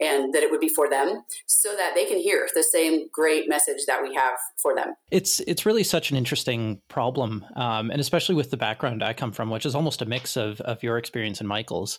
and 0.00 0.34
that 0.34 0.42
it 0.42 0.50
would 0.50 0.60
be 0.60 0.68
for 0.68 0.88
them 0.88 1.22
so 1.46 1.74
that 1.76 1.92
they 1.94 2.04
can 2.04 2.18
hear 2.18 2.48
the 2.54 2.62
same 2.62 3.06
great 3.12 3.48
message 3.48 3.86
that 3.86 4.02
we 4.02 4.14
have 4.14 4.34
for 4.60 4.74
them 4.74 4.94
it's 5.10 5.40
it's 5.40 5.66
really 5.66 5.84
such 5.84 6.10
an 6.10 6.16
interesting 6.16 6.80
problem 6.88 7.44
um, 7.56 7.90
and 7.90 8.00
especially 8.00 8.34
with 8.34 8.50
the 8.50 8.56
background 8.56 9.02
i 9.02 9.12
come 9.12 9.32
from 9.32 9.50
which 9.50 9.66
is 9.66 9.74
almost 9.74 10.02
a 10.02 10.06
mix 10.06 10.36
of 10.36 10.60
of 10.62 10.82
your 10.82 10.98
experience 10.98 11.40
and 11.40 11.48
michael's 11.48 11.98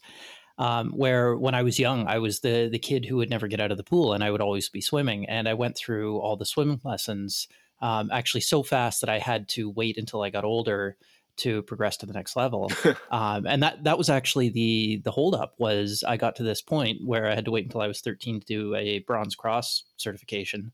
um, 0.57 0.91
where 0.91 1.35
when 1.35 1.53
I 1.53 1.63
was 1.63 1.79
young, 1.79 2.07
I 2.07 2.19
was 2.19 2.39
the 2.39 2.69
the 2.71 2.79
kid 2.79 3.03
who 3.03 3.17
would 3.17 3.29
never 3.29 3.49
get 3.49 3.59
out 3.59 3.71
of 3.71 3.77
the 3.77 3.83
pool, 3.83 4.13
and 4.13 4.23
I 4.23 4.31
would 4.31 4.39
always 4.39 4.69
be 4.69 4.79
swimming. 4.79 5.27
And 5.27 5.49
I 5.49 5.53
went 5.53 5.75
through 5.75 6.19
all 6.19 6.37
the 6.37 6.45
swimming 6.45 6.79
lessons 6.83 7.49
um, 7.81 8.09
actually 8.11 8.41
so 8.41 8.63
fast 8.63 9.01
that 9.01 9.09
I 9.09 9.19
had 9.19 9.49
to 9.49 9.69
wait 9.69 9.97
until 9.97 10.21
I 10.21 10.29
got 10.29 10.45
older 10.45 10.97
to 11.37 11.61
progress 11.63 11.97
to 11.97 12.05
the 12.05 12.13
next 12.13 12.35
level. 12.35 12.71
um, 13.11 13.45
and 13.45 13.63
that 13.63 13.83
that 13.83 13.97
was 13.97 14.09
actually 14.09 14.49
the 14.49 15.01
the 15.03 15.11
holdup 15.11 15.55
was 15.57 16.03
I 16.07 16.17
got 16.17 16.35
to 16.37 16.43
this 16.43 16.61
point 16.61 16.99
where 17.03 17.29
I 17.29 17.35
had 17.35 17.45
to 17.45 17.51
wait 17.51 17.65
until 17.65 17.81
I 17.81 17.87
was 17.87 18.01
13 18.01 18.39
to 18.41 18.45
do 18.45 18.75
a 18.75 18.99
bronze 18.99 19.35
cross 19.35 19.83
certification. 19.97 20.71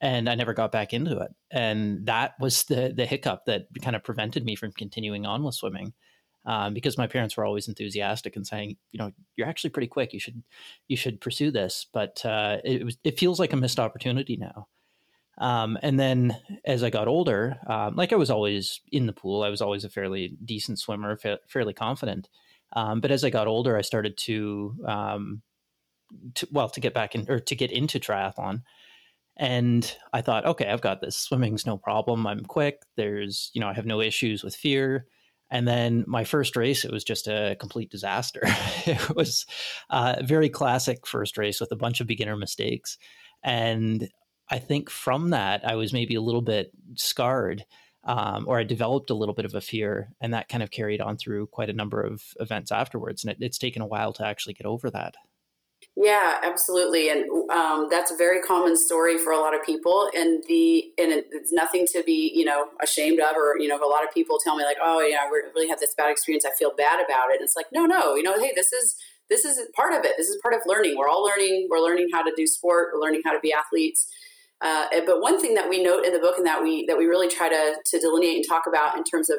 And 0.00 0.28
I 0.28 0.34
never 0.34 0.52
got 0.52 0.72
back 0.72 0.92
into 0.92 1.18
it. 1.18 1.30
And 1.50 2.06
that 2.06 2.34
was 2.40 2.64
the 2.64 2.92
the 2.94 3.06
hiccup 3.06 3.46
that 3.46 3.66
kind 3.82 3.96
of 3.96 4.04
prevented 4.04 4.44
me 4.44 4.56
from 4.56 4.72
continuing 4.72 5.26
on 5.26 5.42
with 5.44 5.54
swimming. 5.54 5.92
Um, 6.46 6.74
because 6.74 6.98
my 6.98 7.06
parents 7.06 7.38
were 7.38 7.46
always 7.46 7.68
enthusiastic 7.68 8.36
and 8.36 8.46
saying, 8.46 8.76
you 8.92 8.98
know, 8.98 9.12
you're 9.34 9.48
actually 9.48 9.70
pretty 9.70 9.86
quick. 9.86 10.12
You 10.12 10.20
should, 10.20 10.42
you 10.88 10.96
should 10.96 11.18
pursue 11.18 11.50
this. 11.50 11.86
But 11.90 12.22
uh, 12.22 12.58
it 12.62 12.84
was, 12.84 12.98
it 13.02 13.18
feels 13.18 13.40
like 13.40 13.54
a 13.54 13.56
missed 13.56 13.80
opportunity 13.80 14.36
now. 14.36 14.68
Um, 15.38 15.78
and 15.82 15.98
then 15.98 16.36
as 16.64 16.82
I 16.82 16.90
got 16.90 17.08
older, 17.08 17.56
um, 17.66 17.96
like 17.96 18.12
I 18.12 18.16
was 18.16 18.30
always 18.30 18.80
in 18.92 19.06
the 19.06 19.12
pool, 19.12 19.42
I 19.42 19.48
was 19.48 19.60
always 19.60 19.84
a 19.84 19.90
fairly 19.90 20.36
decent 20.44 20.78
swimmer, 20.78 21.16
fa- 21.16 21.40
fairly 21.48 21.72
confident. 21.72 22.28
Um, 22.72 23.00
but 23.00 23.10
as 23.10 23.24
I 23.24 23.30
got 23.30 23.46
older, 23.46 23.76
I 23.76 23.82
started 23.82 24.16
to, 24.18 24.76
um, 24.86 25.42
to, 26.34 26.48
well, 26.52 26.68
to 26.68 26.80
get 26.80 26.94
back 26.94 27.14
in 27.14 27.28
or 27.28 27.40
to 27.40 27.56
get 27.56 27.72
into 27.72 27.98
triathlon. 27.98 28.62
And 29.36 29.96
I 30.12 30.20
thought, 30.22 30.46
okay, 30.46 30.68
I've 30.68 30.80
got 30.80 31.00
this. 31.00 31.16
Swimming's 31.16 31.66
no 31.66 31.76
problem. 31.76 32.26
I'm 32.26 32.44
quick. 32.44 32.82
There's, 32.96 33.50
you 33.52 33.60
know, 33.60 33.68
I 33.68 33.74
have 33.74 33.86
no 33.86 34.00
issues 34.00 34.44
with 34.44 34.54
fear. 34.54 35.06
And 35.50 35.68
then 35.68 36.04
my 36.06 36.24
first 36.24 36.56
race, 36.56 36.84
it 36.84 36.92
was 36.92 37.04
just 37.04 37.26
a 37.26 37.56
complete 37.58 37.90
disaster. 37.90 38.40
it 38.86 39.14
was 39.14 39.46
a 39.90 40.22
very 40.24 40.48
classic 40.48 41.06
first 41.06 41.36
race 41.36 41.60
with 41.60 41.72
a 41.72 41.76
bunch 41.76 42.00
of 42.00 42.06
beginner 42.06 42.36
mistakes. 42.36 42.96
And 43.42 44.08
I 44.54 44.60
think 44.60 44.88
from 44.88 45.30
that, 45.30 45.68
I 45.68 45.74
was 45.74 45.92
maybe 45.92 46.14
a 46.14 46.20
little 46.20 46.40
bit 46.40 46.70
scarred. 46.94 47.64
Um, 48.04 48.44
or 48.46 48.58
I 48.58 48.64
developed 48.64 49.08
a 49.08 49.14
little 49.14 49.34
bit 49.34 49.46
of 49.46 49.54
a 49.54 49.62
fear, 49.62 50.10
and 50.20 50.34
that 50.34 50.50
kind 50.50 50.62
of 50.62 50.70
carried 50.70 51.00
on 51.00 51.16
through 51.16 51.46
quite 51.46 51.70
a 51.70 51.72
number 51.72 52.02
of 52.02 52.22
events 52.38 52.70
afterwards. 52.70 53.24
And 53.24 53.32
it, 53.32 53.38
it's 53.40 53.56
taken 53.56 53.80
a 53.80 53.86
while 53.86 54.12
to 54.12 54.26
actually 54.26 54.52
get 54.52 54.66
over 54.66 54.90
that. 54.90 55.14
Yeah, 55.96 56.38
absolutely, 56.42 57.08
and 57.08 57.24
um, 57.50 57.88
that's 57.90 58.10
a 58.10 58.16
very 58.16 58.42
common 58.42 58.76
story 58.76 59.16
for 59.16 59.32
a 59.32 59.38
lot 59.38 59.54
of 59.54 59.64
people. 59.64 60.10
And 60.14 60.44
the 60.48 60.84
and 60.98 61.12
it's 61.12 61.50
nothing 61.50 61.86
to 61.92 62.02
be 62.04 62.30
you 62.34 62.44
know 62.44 62.66
ashamed 62.82 63.20
of, 63.20 63.34
or 63.36 63.56
you 63.58 63.68
know, 63.68 63.78
a 63.78 63.88
lot 63.88 64.04
of 64.04 64.12
people 64.12 64.38
tell 64.38 64.54
me 64.54 64.64
like, 64.64 64.76
oh 64.82 65.00
yeah, 65.00 65.20
I 65.22 65.28
really 65.54 65.66
had 65.66 65.78
this 65.78 65.94
bad 65.94 66.10
experience. 66.10 66.44
I 66.44 66.50
feel 66.58 66.74
bad 66.76 67.00
about 67.02 67.30
it. 67.30 67.40
And 67.40 67.42
it's 67.42 67.56
like, 67.56 67.66
no, 67.72 67.86
no, 67.86 68.16
you 68.16 68.22
know, 68.22 68.38
hey, 68.38 68.52
this 68.54 68.70
is 68.70 68.96
this 69.30 69.44
is 69.44 69.58
part 69.74 69.94
of 69.94 70.04
it. 70.04 70.12
This 70.18 70.28
is 70.28 70.38
part 70.42 70.54
of 70.54 70.60
learning. 70.66 70.96
We're 70.98 71.08
all 71.08 71.24
learning. 71.24 71.68
We're 71.70 71.80
learning 71.80 72.08
how 72.12 72.22
to 72.22 72.32
do 72.36 72.46
sport. 72.46 72.90
We're 72.92 73.00
learning 73.00 73.22
how 73.24 73.32
to 73.32 73.40
be 73.40 73.52
athletes. 73.52 74.06
Uh, 74.64 74.86
but 75.06 75.20
one 75.20 75.38
thing 75.40 75.54
that 75.54 75.68
we 75.68 75.82
note 75.82 76.04
in 76.06 76.12
the 76.12 76.18
book 76.18 76.38
and 76.38 76.46
that 76.46 76.62
we 76.62 76.86
that 76.86 76.96
we 76.96 77.04
really 77.04 77.28
try 77.28 77.48
to 77.48 77.74
to 77.84 78.00
delineate 78.00 78.36
and 78.36 78.44
talk 78.48 78.62
about 78.66 78.96
in 78.96 79.04
terms 79.04 79.28
of 79.28 79.38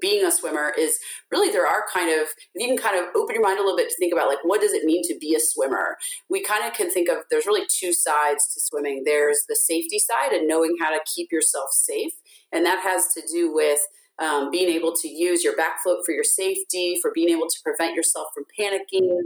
being 0.00 0.24
a 0.26 0.30
swimmer 0.30 0.74
is 0.78 0.98
really 1.32 1.50
there 1.50 1.66
are 1.66 1.84
kind 1.92 2.10
of 2.10 2.28
you 2.54 2.68
can 2.68 2.76
kind 2.76 2.98
of 2.98 3.06
open 3.16 3.34
your 3.34 3.42
mind 3.42 3.58
a 3.58 3.62
little 3.62 3.76
bit 3.76 3.88
to 3.88 3.96
think 3.98 4.12
about 4.12 4.28
like 4.28 4.38
what 4.42 4.60
does 4.60 4.74
it 4.74 4.84
mean 4.84 5.02
to 5.04 5.16
be 5.18 5.34
a 5.34 5.40
swimmer? 5.40 5.96
We 6.28 6.42
kind 6.42 6.66
of 6.66 6.74
can 6.74 6.90
think 6.90 7.08
of 7.08 7.18
there's 7.30 7.46
really 7.46 7.66
two 7.72 7.94
sides 7.94 8.52
to 8.52 8.60
swimming. 8.60 9.04
There's 9.06 9.38
the 9.48 9.56
safety 9.56 9.98
side 9.98 10.32
and 10.32 10.46
knowing 10.46 10.76
how 10.78 10.90
to 10.90 11.00
keep 11.14 11.32
yourself 11.32 11.70
safe 11.72 12.12
and 12.52 12.66
that 12.66 12.82
has 12.82 13.06
to 13.14 13.22
do 13.32 13.52
with 13.52 13.80
um, 14.18 14.50
being 14.50 14.68
able 14.68 14.94
to 14.94 15.08
use 15.08 15.44
your 15.44 15.56
back 15.56 15.82
float 15.82 15.98
for 16.04 16.12
your 16.12 16.24
safety 16.24 16.98
for 17.02 17.10
being 17.14 17.28
able 17.28 17.48
to 17.48 17.58
prevent 17.62 17.94
yourself 17.94 18.28
from 18.34 18.44
panicking 18.58 19.20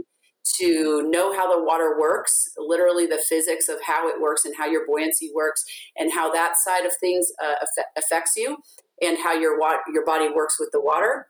to 0.59 1.07
know 1.09 1.35
how 1.35 1.51
the 1.51 1.63
water 1.63 1.99
works, 1.99 2.49
literally 2.57 3.05
the 3.05 3.23
physics 3.29 3.69
of 3.69 3.77
how 3.85 4.07
it 4.07 4.19
works 4.19 4.45
and 4.45 4.55
how 4.57 4.65
your 4.65 4.85
buoyancy 4.85 5.31
works, 5.33 5.63
and 5.97 6.11
how 6.11 6.31
that 6.31 6.57
side 6.57 6.85
of 6.85 6.93
things 6.99 7.31
uh, 7.43 7.53
affects 7.97 8.35
you 8.35 8.57
and 9.01 9.17
how 9.17 9.33
your 9.33 9.59
your 9.93 10.05
body 10.05 10.29
works 10.33 10.57
with 10.59 10.69
the 10.71 10.81
water. 10.81 11.27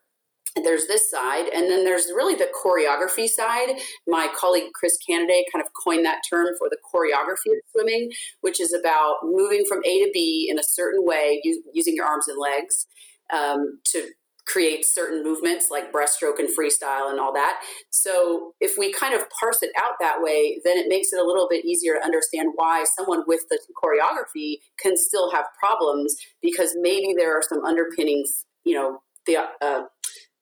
There's 0.55 0.87
this 0.87 1.09
side, 1.09 1.45
and 1.47 1.69
then 1.71 1.85
there's 1.85 2.07
really 2.13 2.35
the 2.35 2.49
choreography 2.51 3.27
side. 3.27 3.77
My 4.05 4.27
colleague 4.35 4.73
Chris 4.73 4.97
Canaday 4.97 5.43
kind 5.51 5.63
of 5.63 5.71
coined 5.81 6.03
that 6.05 6.21
term 6.29 6.53
for 6.57 6.69
the 6.69 6.77
choreography 6.93 7.53
of 7.53 7.61
swimming, 7.71 8.11
which 8.41 8.59
is 8.59 8.73
about 8.73 9.19
moving 9.23 9.63
from 9.65 9.79
A 9.85 9.99
to 10.03 10.11
B 10.13 10.49
in 10.51 10.59
a 10.59 10.63
certain 10.63 11.05
way, 11.05 11.41
using 11.73 11.95
your 11.95 12.05
arms 12.05 12.27
and 12.27 12.37
legs 12.37 12.85
um, 13.33 13.79
to 13.85 14.09
create 14.47 14.85
certain 14.85 15.23
movements 15.23 15.67
like 15.69 15.91
breaststroke 15.91 16.39
and 16.39 16.49
freestyle 16.49 17.09
and 17.09 17.19
all 17.19 17.33
that. 17.33 17.61
So 17.89 18.53
if 18.59 18.77
we 18.77 18.91
kind 18.91 19.13
of 19.13 19.23
parse 19.39 19.61
it 19.61 19.71
out 19.77 19.93
that 19.99 20.21
way, 20.21 20.59
then 20.65 20.77
it 20.77 20.87
makes 20.87 21.13
it 21.13 21.19
a 21.19 21.25
little 21.25 21.47
bit 21.49 21.65
easier 21.65 21.93
to 21.95 22.03
understand 22.03 22.53
why 22.55 22.85
someone 22.97 23.23
with 23.27 23.41
the 23.49 23.59
choreography 23.81 24.57
can 24.79 24.97
still 24.97 25.31
have 25.31 25.45
problems 25.59 26.15
because 26.41 26.75
maybe 26.79 27.13
there 27.15 27.37
are 27.37 27.41
some 27.47 27.63
underpinnings, 27.63 28.45
you 28.63 28.75
know, 28.75 28.99
the 29.25 29.37
uh, 29.61 29.83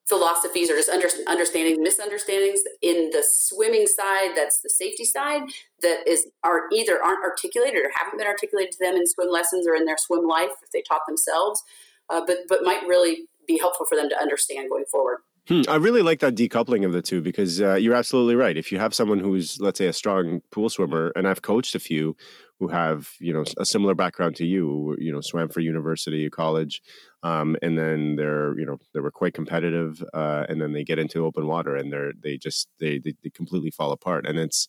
philosophies 0.09 0.71
or 0.71 0.75
just 0.75 0.89
under, 0.89 1.07
understanding 1.27 1.81
misunderstandings 1.83 2.61
in 2.81 3.11
the 3.11 3.23
swimming 3.23 3.85
side 3.85 4.31
that's 4.35 4.59
the 4.61 4.69
safety 4.69 5.05
side 5.05 5.43
that 5.81 5.99
is 6.07 6.27
are 6.43 6.63
either 6.73 7.01
aren't 7.03 7.23
articulated 7.23 7.85
or 7.85 7.91
haven't 7.93 8.17
been 8.17 8.25
articulated 8.25 8.71
to 8.71 8.79
them 8.81 8.95
in 8.95 9.05
swim 9.05 9.29
lessons 9.29 9.67
or 9.67 9.75
in 9.75 9.85
their 9.85 9.97
swim 9.99 10.27
life 10.27 10.49
if 10.63 10.71
they 10.71 10.81
taught 10.81 11.01
themselves 11.07 11.61
uh, 12.09 12.21
but 12.25 12.37
but 12.49 12.63
might 12.63 12.81
really 12.87 13.27
be 13.49 13.57
helpful 13.59 13.85
for 13.85 13.95
them 13.95 14.09
to 14.09 14.21
understand 14.21 14.69
going 14.69 14.85
forward. 14.91 15.17
Hmm. 15.47 15.61
I 15.67 15.77
really 15.77 16.03
like 16.03 16.19
that 16.19 16.35
decoupling 16.35 16.85
of 16.85 16.93
the 16.93 17.01
two 17.01 17.21
because 17.21 17.59
uh, 17.59 17.73
you're 17.73 17.95
absolutely 17.95 18.35
right. 18.35 18.55
If 18.55 18.71
you 18.71 18.77
have 18.77 18.93
someone 18.93 19.19
who's, 19.19 19.59
let's 19.59 19.79
say, 19.79 19.87
a 19.87 19.93
strong 19.93 20.41
pool 20.51 20.69
swimmer, 20.69 21.11
and 21.15 21.27
I've 21.27 21.41
coached 21.41 21.73
a 21.73 21.79
few 21.79 22.15
who 22.59 22.67
have, 22.67 23.09
you 23.19 23.33
know, 23.33 23.43
a 23.57 23.65
similar 23.65 23.95
background 23.95 24.35
to 24.35 24.45
you, 24.45 24.95
you 24.99 25.11
know, 25.11 25.21
swam 25.21 25.49
for 25.49 25.61
university, 25.61 26.29
college, 26.29 26.81
um, 27.23 27.57
and 27.63 27.79
then 27.79 28.15
they're, 28.15 28.57
you 28.59 28.65
know, 28.65 28.77
they 28.93 28.99
were 28.99 29.11
quite 29.11 29.33
competitive, 29.33 30.03
uh, 30.13 30.45
and 30.47 30.61
then 30.61 30.73
they 30.73 30.83
get 30.83 30.99
into 30.99 31.25
open 31.25 31.47
water 31.47 31.75
and 31.75 31.91
they're 31.91 32.11
they 32.21 32.37
just 32.37 32.67
they, 32.79 32.99
they 32.99 33.15
they 33.23 33.31
completely 33.31 33.71
fall 33.71 33.91
apart, 33.91 34.27
and 34.27 34.37
it's 34.37 34.67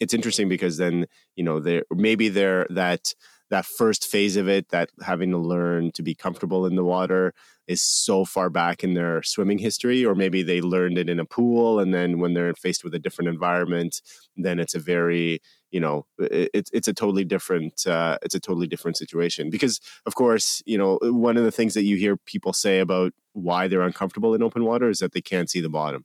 it's 0.00 0.12
interesting 0.12 0.48
because 0.48 0.76
then 0.76 1.06
you 1.36 1.44
know 1.44 1.58
they 1.58 1.82
maybe 1.90 2.28
they're 2.28 2.66
that 2.68 3.14
that 3.50 3.64
first 3.64 4.04
phase 4.04 4.36
of 4.36 4.48
it, 4.48 4.68
that 4.70 4.90
having 5.02 5.30
to 5.30 5.38
learn 5.38 5.90
to 5.92 6.02
be 6.02 6.14
comfortable 6.14 6.66
in 6.66 6.76
the 6.76 6.84
water, 6.84 7.32
is 7.68 7.82
so 7.82 8.24
far 8.24 8.48
back 8.50 8.82
in 8.82 8.94
their 8.94 9.22
swimming 9.22 9.58
history, 9.58 10.04
or 10.04 10.14
maybe 10.14 10.42
they 10.42 10.60
learned 10.60 10.98
it 10.98 11.08
in 11.08 11.20
a 11.20 11.24
pool, 11.24 11.78
and 11.78 11.94
then 11.94 12.18
when 12.18 12.34
they're 12.34 12.54
faced 12.54 12.82
with 12.82 12.94
a 12.94 12.98
different 12.98 13.28
environment, 13.28 14.00
then 14.36 14.58
it's 14.58 14.74
a 14.74 14.80
very 14.80 15.40
you 15.70 15.78
know 15.78 16.06
it's 16.18 16.70
it's 16.72 16.88
a 16.88 16.94
totally 16.94 17.24
different 17.24 17.86
uh, 17.86 18.16
it's 18.22 18.34
a 18.34 18.40
totally 18.40 18.66
different 18.66 18.96
situation. 18.96 19.50
Because 19.50 19.80
of 20.06 20.14
course 20.14 20.62
you 20.66 20.78
know 20.78 20.98
one 21.02 21.36
of 21.36 21.44
the 21.44 21.52
things 21.52 21.74
that 21.74 21.84
you 21.84 21.96
hear 21.96 22.16
people 22.16 22.52
say 22.52 22.80
about 22.80 23.12
why 23.34 23.68
they're 23.68 23.82
uncomfortable 23.82 24.34
in 24.34 24.42
open 24.42 24.64
water 24.64 24.88
is 24.88 24.98
that 25.00 25.12
they 25.12 25.20
can't 25.20 25.50
see 25.50 25.60
the 25.60 25.68
bottom. 25.68 26.04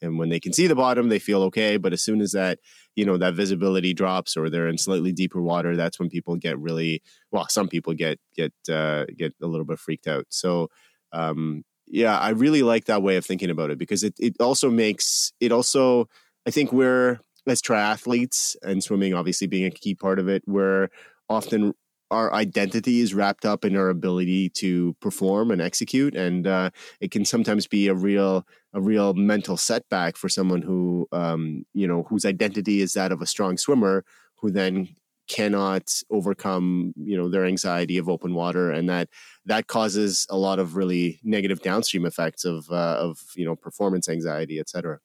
And 0.00 0.16
when 0.16 0.28
they 0.28 0.38
can 0.38 0.52
see 0.52 0.68
the 0.68 0.76
bottom 0.76 1.08
they 1.08 1.18
feel 1.18 1.42
okay 1.44 1.76
but 1.76 1.92
as 1.92 2.02
soon 2.02 2.20
as 2.20 2.30
that 2.30 2.60
you 2.94 3.04
know 3.04 3.16
that 3.16 3.34
visibility 3.34 3.92
drops 3.94 4.36
or 4.36 4.48
they're 4.48 4.68
in 4.68 4.78
slightly 4.78 5.12
deeper 5.12 5.42
water 5.42 5.74
that's 5.76 5.98
when 5.98 6.08
people 6.08 6.36
get 6.36 6.56
really 6.56 7.02
well 7.32 7.48
some 7.48 7.66
people 7.68 7.94
get 7.94 8.20
get 8.36 8.52
uh, 8.70 9.06
get 9.16 9.34
a 9.42 9.46
little 9.46 9.66
bit 9.66 9.80
freaked 9.80 10.06
out. 10.06 10.26
So 10.28 10.68
um, 11.12 11.64
yeah 11.86 12.18
i 12.18 12.30
really 12.30 12.62
like 12.62 12.84
that 12.84 13.02
way 13.02 13.16
of 13.16 13.24
thinking 13.24 13.50
about 13.50 13.70
it 13.70 13.78
because 13.78 14.02
it, 14.02 14.14
it 14.18 14.36
also 14.40 14.70
makes 14.70 15.32
it 15.40 15.52
also 15.52 16.08
i 16.46 16.50
think 16.50 16.72
we're 16.72 17.18
as 17.46 17.62
triathletes 17.62 18.56
and 18.62 18.84
swimming 18.84 19.14
obviously 19.14 19.46
being 19.46 19.64
a 19.64 19.70
key 19.70 19.94
part 19.94 20.18
of 20.18 20.28
it 20.28 20.42
we're 20.46 20.88
often 21.28 21.72
our 22.10 22.32
identity 22.32 23.00
is 23.00 23.14
wrapped 23.14 23.44
up 23.44 23.64
in 23.64 23.76
our 23.76 23.90
ability 23.90 24.48
to 24.48 24.94
perform 25.00 25.50
and 25.50 25.60
execute 25.60 26.14
and 26.14 26.46
uh, 26.46 26.70
it 27.00 27.10
can 27.10 27.24
sometimes 27.24 27.66
be 27.66 27.88
a 27.88 27.94
real 27.94 28.46
a 28.72 28.80
real 28.80 29.14
mental 29.14 29.56
setback 29.56 30.16
for 30.16 30.28
someone 30.28 30.62
who 30.62 31.06
um, 31.12 31.64
you 31.74 31.86
know 31.86 32.04
whose 32.04 32.24
identity 32.24 32.80
is 32.80 32.92
that 32.92 33.12
of 33.12 33.20
a 33.20 33.26
strong 33.26 33.56
swimmer 33.56 34.04
who 34.36 34.50
then 34.50 34.88
cannot 35.28 36.02
overcome 36.10 36.92
you 36.96 37.16
know 37.16 37.28
their 37.28 37.44
anxiety 37.44 37.98
of 37.98 38.08
open 38.08 38.34
water 38.34 38.70
and 38.70 38.88
that 38.88 39.08
that 39.44 39.66
causes 39.66 40.26
a 40.30 40.36
lot 40.36 40.58
of 40.58 40.76
really 40.76 41.20
negative 41.22 41.60
downstream 41.62 42.06
effects 42.06 42.44
of 42.44 42.70
uh, 42.70 42.96
of 42.98 43.18
you 43.36 43.44
know 43.44 43.54
performance 43.54 44.08
anxiety 44.08 44.58
etc 44.58 44.98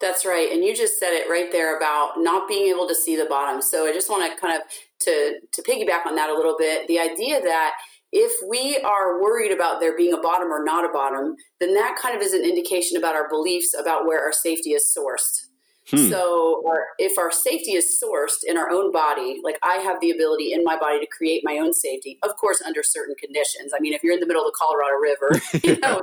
that's 0.00 0.26
right. 0.26 0.50
And 0.52 0.62
you 0.62 0.74
just 0.74 0.98
said 0.98 1.12
it 1.12 1.30
right 1.30 1.50
there 1.50 1.78
about 1.78 2.14
not 2.18 2.48
being 2.48 2.66
able 2.66 2.86
to 2.88 2.94
see 2.94 3.16
the 3.16 3.24
bottom. 3.24 3.62
So 3.62 3.86
I 3.86 3.92
just 3.92 4.10
want 4.10 4.30
to 4.30 4.38
kind 4.38 4.54
of 4.54 4.62
to 5.00 5.38
to 5.52 5.62
piggyback 5.62 6.04
on 6.06 6.14
that 6.16 6.30
a 6.30 6.34
little 6.34 6.56
bit. 6.58 6.88
The 6.88 6.98
idea 6.98 7.40
that 7.40 7.76
if 8.12 8.32
we 8.48 8.78
are 8.84 9.20
worried 9.20 9.50
about 9.50 9.80
there 9.80 9.96
being 9.96 10.12
a 10.12 10.20
bottom 10.20 10.48
or 10.48 10.62
not 10.62 10.84
a 10.84 10.92
bottom, 10.92 11.34
then 11.58 11.74
that 11.74 11.96
kind 12.00 12.14
of 12.14 12.22
is 12.22 12.32
an 12.32 12.44
indication 12.44 12.96
about 12.96 13.14
our 13.14 13.28
beliefs 13.28 13.74
about 13.78 14.06
where 14.06 14.20
our 14.20 14.32
safety 14.32 14.70
is 14.70 14.84
sourced. 14.84 15.43
Hmm. 15.90 16.08
So, 16.08 16.62
our, 16.66 16.86
if 16.98 17.18
our 17.18 17.30
safety 17.30 17.72
is 17.72 18.02
sourced 18.02 18.42
in 18.46 18.56
our 18.56 18.70
own 18.70 18.90
body, 18.90 19.40
like 19.44 19.58
I 19.62 19.76
have 19.76 20.00
the 20.00 20.10
ability 20.10 20.52
in 20.52 20.64
my 20.64 20.78
body 20.78 20.98
to 21.00 21.06
create 21.06 21.42
my 21.44 21.58
own 21.58 21.74
safety, 21.74 22.18
of 22.22 22.36
course, 22.36 22.62
under 22.62 22.82
certain 22.82 23.14
conditions. 23.16 23.72
I 23.76 23.80
mean, 23.80 23.92
if 23.92 24.02
you're 24.02 24.14
in 24.14 24.20
the 24.20 24.26
middle 24.26 24.46
of 24.46 24.52
the 24.52 24.58
Colorado 24.58 24.96
River, 24.96 25.40
you 25.62 25.78
know, 25.80 26.00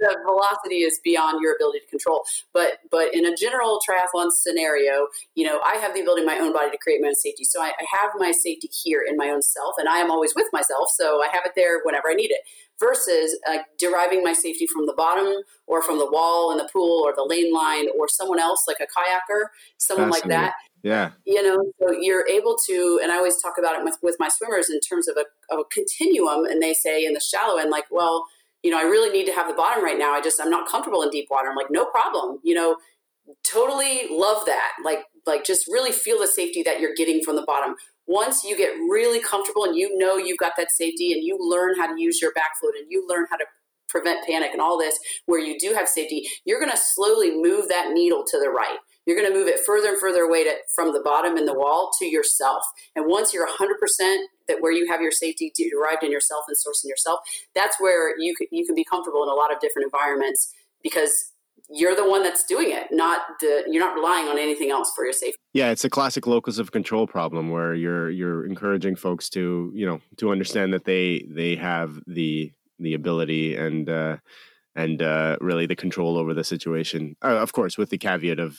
the 0.00 0.16
velocity 0.24 0.76
is 0.76 0.98
beyond 1.04 1.40
your 1.42 1.54
ability 1.54 1.80
to 1.80 1.86
control. 1.86 2.24
But 2.52 2.78
but 2.90 3.14
in 3.14 3.26
a 3.26 3.36
general 3.36 3.80
triathlon 3.86 4.32
scenario, 4.32 5.08
you 5.34 5.46
know, 5.46 5.60
I 5.64 5.76
have 5.76 5.94
the 5.94 6.00
ability 6.00 6.22
in 6.22 6.26
my 6.26 6.38
own 6.38 6.52
body 6.52 6.70
to 6.70 6.78
create 6.78 7.00
my 7.00 7.08
own 7.08 7.14
safety. 7.14 7.44
So 7.44 7.62
I, 7.62 7.68
I 7.68 7.84
have 8.00 8.10
my 8.16 8.32
safety 8.32 8.68
here 8.72 9.04
in 9.06 9.16
my 9.16 9.28
own 9.28 9.42
self, 9.42 9.74
and 9.78 9.88
I 9.88 9.98
am 9.98 10.10
always 10.10 10.34
with 10.34 10.46
myself. 10.52 10.88
So 10.94 11.22
I 11.22 11.28
have 11.32 11.44
it 11.44 11.52
there 11.54 11.80
whenever 11.84 12.08
I 12.10 12.14
need 12.14 12.30
it. 12.30 12.40
Versus 12.80 13.38
uh, 13.46 13.58
deriving 13.78 14.22
my 14.22 14.32
safety 14.32 14.66
from 14.66 14.86
the 14.86 14.94
bottom 14.94 15.42
or 15.66 15.82
from 15.82 15.98
the 15.98 16.10
wall 16.10 16.50
in 16.50 16.56
the 16.56 16.68
pool 16.72 17.02
or 17.04 17.12
the 17.14 17.22
lane 17.22 17.52
line 17.52 17.88
or 17.98 18.08
someone 18.08 18.40
else 18.40 18.64
like 18.66 18.78
a 18.80 18.84
kayaker, 18.84 19.48
someone 19.76 20.08
like 20.08 20.24
that. 20.24 20.54
Yeah. 20.82 21.10
You 21.26 21.42
know, 21.42 21.72
so 21.78 21.92
you're 21.92 22.26
able 22.26 22.56
to, 22.66 22.98
and 23.02 23.12
I 23.12 23.16
always 23.16 23.36
talk 23.36 23.58
about 23.58 23.78
it 23.78 23.84
with, 23.84 23.98
with 24.02 24.16
my 24.18 24.28
swimmers 24.28 24.70
in 24.70 24.80
terms 24.80 25.08
of 25.08 25.18
a, 25.18 25.26
of 25.54 25.60
a 25.60 25.64
continuum. 25.70 26.46
And 26.46 26.62
they 26.62 26.72
say 26.72 27.04
in 27.04 27.12
the 27.12 27.20
shallow 27.20 27.58
end, 27.58 27.70
like, 27.70 27.84
well, 27.90 28.24
you 28.62 28.70
know, 28.70 28.78
I 28.78 28.84
really 28.84 29.10
need 29.10 29.26
to 29.26 29.32
have 29.32 29.46
the 29.46 29.54
bottom 29.54 29.84
right 29.84 29.98
now. 29.98 30.12
I 30.12 30.22
just, 30.22 30.40
I'm 30.40 30.48
not 30.48 30.66
comfortable 30.66 31.02
in 31.02 31.10
deep 31.10 31.28
water. 31.30 31.50
I'm 31.50 31.56
like, 31.56 31.70
no 31.70 31.84
problem. 31.84 32.38
You 32.42 32.54
know, 32.54 32.76
totally 33.44 34.08
love 34.10 34.46
that. 34.46 34.72
Like, 34.82 35.00
like 35.26 35.44
just 35.44 35.66
really 35.66 35.92
feel 35.92 36.18
the 36.18 36.26
safety 36.26 36.62
that 36.62 36.80
you're 36.80 36.94
getting 36.96 37.22
from 37.22 37.36
the 37.36 37.44
bottom. 37.46 37.74
Once 38.10 38.42
you 38.42 38.56
get 38.56 38.72
really 38.88 39.20
comfortable 39.20 39.64
and 39.64 39.76
you 39.76 39.96
know 39.96 40.16
you've 40.16 40.38
got 40.38 40.52
that 40.56 40.70
safety 40.72 41.12
and 41.12 41.22
you 41.22 41.38
learn 41.40 41.76
how 41.78 41.86
to 41.86 42.00
use 42.00 42.20
your 42.20 42.32
back 42.32 42.50
float 42.60 42.74
and 42.76 42.86
you 42.90 43.06
learn 43.08 43.24
how 43.30 43.36
to 43.36 43.44
prevent 43.88 44.26
panic 44.26 44.50
and 44.52 44.60
all 44.60 44.76
this, 44.78 44.98
where 45.26 45.38
you 45.38 45.58
do 45.58 45.74
have 45.74 45.88
safety, 45.88 46.26
you're 46.44 46.60
going 46.60 46.70
to 46.70 46.76
slowly 46.76 47.30
move 47.30 47.68
that 47.68 47.90
needle 47.92 48.24
to 48.26 48.38
the 48.38 48.48
right 48.48 48.78
you're 49.06 49.18
going 49.18 49.32
to 49.32 49.36
move 49.36 49.48
it 49.48 49.60
further 49.66 49.88
and 49.88 49.98
further 49.98 50.22
away 50.22 50.44
to, 50.44 50.54
from 50.74 50.92
the 50.92 51.00
bottom 51.00 51.36
in 51.36 51.44
the 51.44 51.54
wall 51.54 51.90
to 51.98 52.04
yourself. 52.04 52.62
And 52.94 53.06
once 53.08 53.32
you're 53.32 53.46
100% 53.46 53.68
that 54.46 54.58
where 54.60 54.72
you 54.72 54.86
have 54.88 55.00
your 55.00 55.10
safety 55.10 55.52
derived 55.56 56.04
in 56.04 56.12
yourself 56.12 56.44
and 56.48 56.56
sourced 56.56 56.84
in 56.84 56.88
yourself, 56.88 57.20
that's 57.54 57.80
where 57.80 58.18
you 58.18 58.34
can, 58.36 58.46
you 58.50 58.64
can 58.64 58.74
be 58.74 58.84
comfortable 58.84 59.22
in 59.22 59.28
a 59.28 59.34
lot 59.34 59.52
of 59.52 59.58
different 59.60 59.86
environments 59.92 60.54
because 60.82 61.32
you're 61.72 61.94
the 61.94 62.08
one 62.08 62.22
that's 62.22 62.44
doing 62.44 62.70
it 62.70 62.88
not 62.90 63.20
the 63.40 63.64
you're 63.68 63.84
not 63.84 63.94
relying 63.94 64.28
on 64.28 64.38
anything 64.38 64.70
else 64.70 64.92
for 64.94 65.04
your 65.04 65.12
safety 65.12 65.38
yeah 65.52 65.70
it's 65.70 65.84
a 65.84 65.90
classic 65.90 66.26
locus 66.26 66.58
of 66.58 66.72
control 66.72 67.06
problem 67.06 67.50
where 67.50 67.74
you're 67.74 68.10
you're 68.10 68.46
encouraging 68.46 68.96
folks 68.96 69.28
to 69.28 69.70
you 69.74 69.86
know 69.86 70.00
to 70.16 70.30
understand 70.30 70.72
that 70.72 70.84
they 70.84 71.24
they 71.28 71.56
have 71.56 72.00
the 72.06 72.52
the 72.78 72.94
ability 72.94 73.54
and 73.56 73.88
uh 73.88 74.16
and 74.74 75.02
uh 75.02 75.36
really 75.40 75.66
the 75.66 75.76
control 75.76 76.16
over 76.16 76.34
the 76.34 76.44
situation 76.44 77.16
uh, 77.22 77.36
of 77.36 77.52
course 77.52 77.78
with 77.78 77.90
the 77.90 77.98
caveat 77.98 78.38
of 78.38 78.58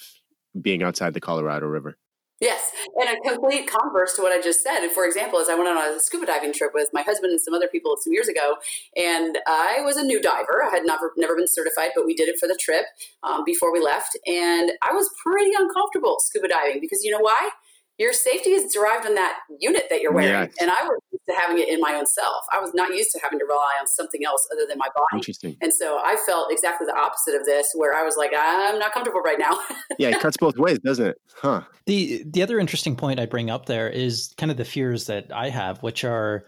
being 0.60 0.84
outside 0.84 1.14
the 1.14 1.22
Colorado 1.22 1.68
River. 1.68 1.98
Yeah, 2.42 2.58
and 2.96 3.08
a 3.08 3.22
complete 3.30 3.68
converse 3.70 4.16
to 4.16 4.24
what 4.24 4.32
I 4.32 4.42
just 4.42 4.64
said. 4.64 4.88
For 4.90 5.06
example, 5.06 5.38
as 5.38 5.48
I 5.48 5.54
went 5.54 5.70
on 5.70 5.78
a 5.78 6.00
scuba 6.00 6.26
diving 6.26 6.54
trip 6.54 6.72
with 6.74 6.90
my 6.92 7.04
husband 7.04 7.30
and 7.32 7.40
some 7.40 7.54
other 7.54 7.68
people 7.68 7.96
some 8.02 8.14
years 8.14 8.28
ago, 8.28 8.56
and 8.98 9.38
I 9.48 9.82
was 9.82 9.96
a 9.96 10.04
new 10.04 10.20
diver. 10.20 10.64
I 10.66 10.72
had 10.72 10.84
never 10.84 11.14
never 11.18 11.36
been 11.36 11.48
certified, 11.48 11.92
but 11.96 12.04
we 12.04 12.16
did 12.16 12.30
it 12.30 12.40
for 12.40 12.48
the 12.48 12.58
trip 12.60 12.86
um, 13.22 13.44
before 13.46 13.72
we 13.72 13.80
left, 13.80 14.18
and 14.26 14.72
I 14.82 14.92
was 14.92 15.08
pretty 15.22 15.52
uncomfortable 15.56 16.18
scuba 16.20 16.48
diving 16.48 16.82
because 16.82 17.04
you 17.04 17.12
know 17.12 17.20
why? 17.20 17.50
Your 18.02 18.14
safety 18.14 18.50
is 18.50 18.74
derived 18.74 19.06
on 19.06 19.14
that 19.14 19.38
unit 19.60 19.84
that 19.92 20.02
you're 20.02 20.12
wearing. 20.12 20.50
Yes. 20.50 20.56
And 20.60 20.72
I 20.72 20.84
was 20.84 21.00
used 21.12 21.24
to 21.30 21.36
having 21.36 21.60
it 21.60 21.70
in 21.70 21.80
my 21.80 21.94
own 21.94 22.08
self. 22.08 22.44
I 22.52 22.60
was 22.60 22.74
not 22.74 22.96
used 22.96 23.12
to 23.12 23.20
having 23.22 23.38
to 23.38 23.46
rely 23.46 23.74
on 23.80 23.86
something 23.86 24.26
else 24.26 24.48
other 24.52 24.64
than 24.68 24.80
my 24.80 24.88
body. 24.96 25.18
Interesting. 25.18 25.56
And 25.62 25.72
so 25.72 26.00
I 26.04 26.18
felt 26.26 26.52
exactly 26.52 26.88
the 26.88 26.98
opposite 26.98 27.36
of 27.40 27.46
this, 27.46 27.72
where 27.76 27.94
I 27.94 28.04
was 28.04 28.16
like, 28.18 28.32
I'm 28.36 28.80
not 28.80 28.92
comfortable 28.92 29.22
right 29.22 29.38
now. 29.38 29.60
yeah, 30.00 30.10
it 30.10 30.20
cuts 30.20 30.36
both 30.36 30.58
ways, 30.58 30.80
doesn't 30.80 31.06
it? 31.06 31.22
Huh. 31.36 31.62
The 31.86 32.24
the 32.26 32.42
other 32.42 32.60
interesting 32.60 32.96
point 32.96 33.20
I 33.20 33.28
bring 33.28 33.52
up 33.52 33.68
there 33.68 33.88
is 33.88 34.34
kind 34.36 34.52
of 34.52 34.58
the 34.58 34.66
fears 34.66 35.06
that 35.06 35.32
I 35.32 35.50
have, 35.50 35.84
which 35.84 36.04
are 36.04 36.44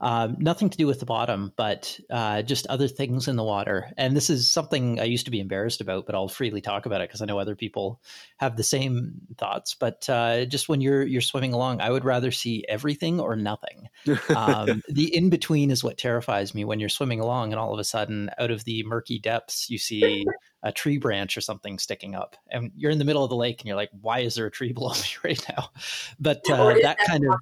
um, 0.00 0.36
nothing 0.38 0.70
to 0.70 0.76
do 0.76 0.86
with 0.86 1.00
the 1.00 1.06
bottom, 1.06 1.52
but 1.56 1.98
uh, 2.10 2.42
just 2.42 2.66
other 2.66 2.88
things 2.88 3.28
in 3.28 3.36
the 3.36 3.44
water. 3.44 3.90
And 3.96 4.16
this 4.16 4.28
is 4.28 4.50
something 4.50 5.00
I 5.00 5.04
used 5.04 5.24
to 5.26 5.30
be 5.30 5.40
embarrassed 5.40 5.80
about, 5.80 6.06
but 6.06 6.14
I'll 6.14 6.28
freely 6.28 6.60
talk 6.60 6.86
about 6.86 7.00
it 7.00 7.08
because 7.08 7.22
I 7.22 7.26
know 7.26 7.38
other 7.38 7.54
people 7.54 8.00
have 8.38 8.56
the 8.56 8.62
same 8.62 9.20
thoughts. 9.38 9.74
But 9.74 10.08
uh, 10.08 10.44
just 10.46 10.68
when 10.68 10.80
you're 10.80 11.04
you're 11.04 11.20
swimming 11.20 11.52
along, 11.52 11.80
I 11.80 11.90
would 11.90 12.04
rather 12.04 12.30
see 12.30 12.64
everything 12.68 13.20
or 13.20 13.36
nothing. 13.36 13.88
Um, 14.34 14.82
the 14.88 15.14
in 15.14 15.30
between 15.30 15.70
is 15.70 15.84
what 15.84 15.98
terrifies 15.98 16.54
me. 16.54 16.64
When 16.64 16.80
you're 16.80 16.88
swimming 16.88 17.20
along, 17.20 17.52
and 17.52 17.60
all 17.60 17.72
of 17.72 17.78
a 17.78 17.84
sudden, 17.84 18.30
out 18.38 18.50
of 18.50 18.64
the 18.64 18.82
murky 18.84 19.18
depths, 19.18 19.70
you 19.70 19.78
see 19.78 20.26
a 20.62 20.72
tree 20.72 20.98
branch 20.98 21.36
or 21.36 21.40
something 21.40 21.78
sticking 21.78 22.14
up, 22.14 22.36
and 22.50 22.72
you're 22.76 22.90
in 22.90 22.98
the 22.98 23.04
middle 23.04 23.22
of 23.22 23.30
the 23.30 23.36
lake, 23.36 23.60
and 23.60 23.68
you're 23.68 23.76
like, 23.76 23.90
"Why 24.00 24.20
is 24.20 24.34
there 24.34 24.46
a 24.46 24.50
tree 24.50 24.72
below 24.72 24.92
me 24.94 25.16
right 25.22 25.46
now?" 25.48 25.70
But 26.18 26.42
uh, 26.50 26.74
that 26.82 26.98
kind 27.06 27.24
of 27.26 27.38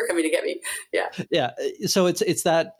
are 0.00 0.06
coming 0.08 0.24
to 0.24 0.30
get 0.30 0.44
me. 0.44 0.60
Yeah. 0.92 1.08
Yeah. 1.30 1.50
So 1.86 2.06
it's 2.06 2.22
it's 2.22 2.42
that 2.44 2.76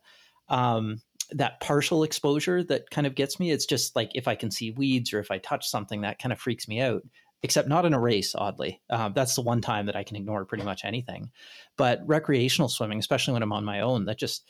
um 0.48 1.00
that 1.32 1.60
partial 1.60 2.02
exposure 2.02 2.62
that 2.64 2.90
kind 2.90 3.06
of 3.06 3.14
gets 3.14 3.38
me. 3.38 3.50
It's 3.50 3.66
just 3.66 3.94
like 3.94 4.10
if 4.14 4.26
I 4.26 4.34
can 4.34 4.50
see 4.50 4.72
weeds 4.72 5.12
or 5.12 5.20
if 5.20 5.30
I 5.30 5.38
touch 5.38 5.68
something, 5.68 6.00
that 6.00 6.18
kind 6.18 6.32
of 6.32 6.40
freaks 6.40 6.68
me 6.68 6.80
out. 6.80 7.02
Except 7.42 7.68
not 7.68 7.86
in 7.86 7.94
a 7.94 8.00
race, 8.00 8.34
oddly. 8.34 8.82
Uh, 8.90 9.08
that's 9.08 9.34
the 9.34 9.40
one 9.40 9.62
time 9.62 9.86
that 9.86 9.96
I 9.96 10.04
can 10.04 10.16
ignore 10.16 10.44
pretty 10.44 10.64
much 10.64 10.84
anything. 10.84 11.30
But 11.78 12.02
recreational 12.04 12.68
swimming, 12.68 12.98
especially 12.98 13.32
when 13.32 13.42
I'm 13.42 13.52
on 13.52 13.64
my 13.64 13.80
own, 13.80 14.04
that 14.04 14.18
just 14.18 14.46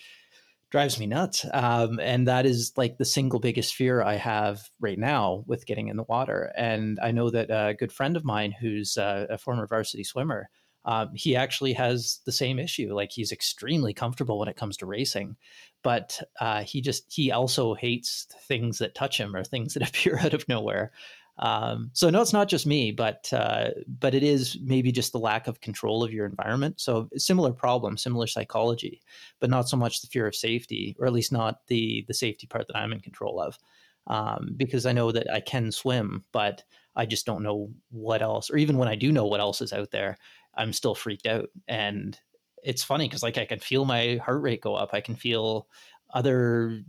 drives 0.71 0.99
me 0.99 1.07
nuts. 1.07 1.47
Um, 1.53 2.01
and 2.01 2.27
that 2.27 2.47
is 2.47 2.73
like 2.77 2.99
the 2.99 3.05
single 3.05 3.39
biggest 3.41 3.75
fear 3.75 4.03
I 4.03 4.15
have 4.15 4.61
right 4.81 4.99
now 4.99 5.45
with 5.47 5.67
getting 5.67 5.87
in 5.87 5.97
the 5.97 6.05
water. 6.05 6.53
And 6.57 6.99
I 7.01 7.11
know 7.11 7.31
that 7.31 7.51
a 7.51 7.75
good 7.75 7.93
friend 7.93 8.17
of 8.17 8.25
mine 8.25 8.53
who's 8.61 8.97
a, 8.97 9.27
a 9.31 9.39
former 9.39 9.67
varsity 9.67 10.05
swimmer 10.05 10.49
um, 10.85 11.11
he 11.15 11.37
actually 11.37 11.73
has 11.75 12.21
the 12.25 12.33
same 12.33 12.59
issue. 12.59 12.95
Like 12.95 13.13
he's 13.13 13.33
extremely 13.33 13.93
comfortable 13.93 14.39
when 14.39 14.49
it 14.49 14.57
comes 14.57 14.77
to 14.79 14.87
racing, 14.87 15.37
but 15.83 16.21
uh, 16.41 16.63
he 16.63 16.81
just 16.81 17.13
he 17.13 17.31
also 17.31 17.75
hates 17.75 18.27
things 18.49 18.79
that 18.79 18.95
touch 18.95 19.19
him 19.19 19.37
or 19.37 19.45
things 19.45 19.75
that 19.75 19.89
appear 19.89 20.19
out 20.19 20.35
of 20.35 20.49
nowhere. 20.49 20.93
Um, 21.39 21.91
so 21.95 22.11
no, 22.11 22.21
it's 22.21 22.35
not 22.35 22.49
just 22.49 22.67
me, 22.67 22.93
but 22.93 23.33
uh, 23.33 23.71
but 23.87 24.15
it 24.15 24.23
is 24.23 24.59
maybe 24.63 24.93
just 24.93 25.13
the 25.13 25.19
lack 25.19 25.47
of 25.49 25.61
control 25.61 26.05
of 26.05 26.13
your 26.13 26.27
environment. 26.27 26.81
So 26.81 27.09
similar 27.17 27.53
problem, 27.53 27.97
similar 27.97 28.27
psychology, 28.27 29.01
but 29.41 29.51
not 29.51 29.69
so 29.69 29.77
much 29.77 30.03
the 30.03 30.07
fear 30.07 30.27
of 30.27 30.35
safety, 30.35 30.97
or 30.99 31.07
at 31.07 31.13
least 31.13 31.33
not 31.33 31.67
the 31.69 32.05
the 32.09 32.15
safety 32.15 32.47
part 32.47 32.67
that 32.69 32.77
I'm 32.77 32.93
in 32.93 33.01
control 33.01 33.41
of. 33.41 33.59
Um, 34.07 34.55
because 34.57 34.87
I 34.87 34.93
know 34.93 35.13
that 35.13 35.33
I 35.33 35.41
can 35.41 35.71
swim, 35.73 36.25
but 36.33 36.63
I 36.97 37.07
just 37.07 37.27
don't 37.27 37.43
know 37.43 37.71
what 37.91 38.23
else, 38.23 38.51
or 38.51 38.57
even 38.57 38.77
when 38.77 38.89
I 38.89 38.97
do 38.97 39.13
know 39.13 39.27
what 39.27 39.41
else 39.41 39.61
is 39.63 39.73
out 39.73 39.91
there, 39.93 40.19
I'm 40.55 40.73
still 40.73 40.95
freaked 40.95 41.27
out. 41.27 41.51
And 41.69 42.19
it's 42.63 42.83
funny 42.83 43.09
because 43.09 43.23
like 43.23 43.39
I 43.39 43.45
can 43.45 43.59
feel 43.59 43.85
my 43.85 44.21
heart 44.25 44.43
rate 44.43 44.61
go 44.61 44.75
up. 44.75 44.91
I 44.93 45.01
can 45.01 45.17
feel 45.17 45.67
other 46.13 46.83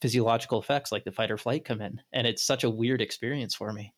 physiological 0.00 0.60
effects 0.60 0.90
like 0.90 1.04
the 1.04 1.12
fight 1.12 1.30
or 1.30 1.38
flight 1.38 1.64
come 1.64 1.80
in. 1.80 2.00
And 2.12 2.26
it's 2.26 2.42
such 2.42 2.64
a 2.64 2.70
weird 2.70 3.00
experience 3.00 3.54
for 3.54 3.72
me. 3.72 3.94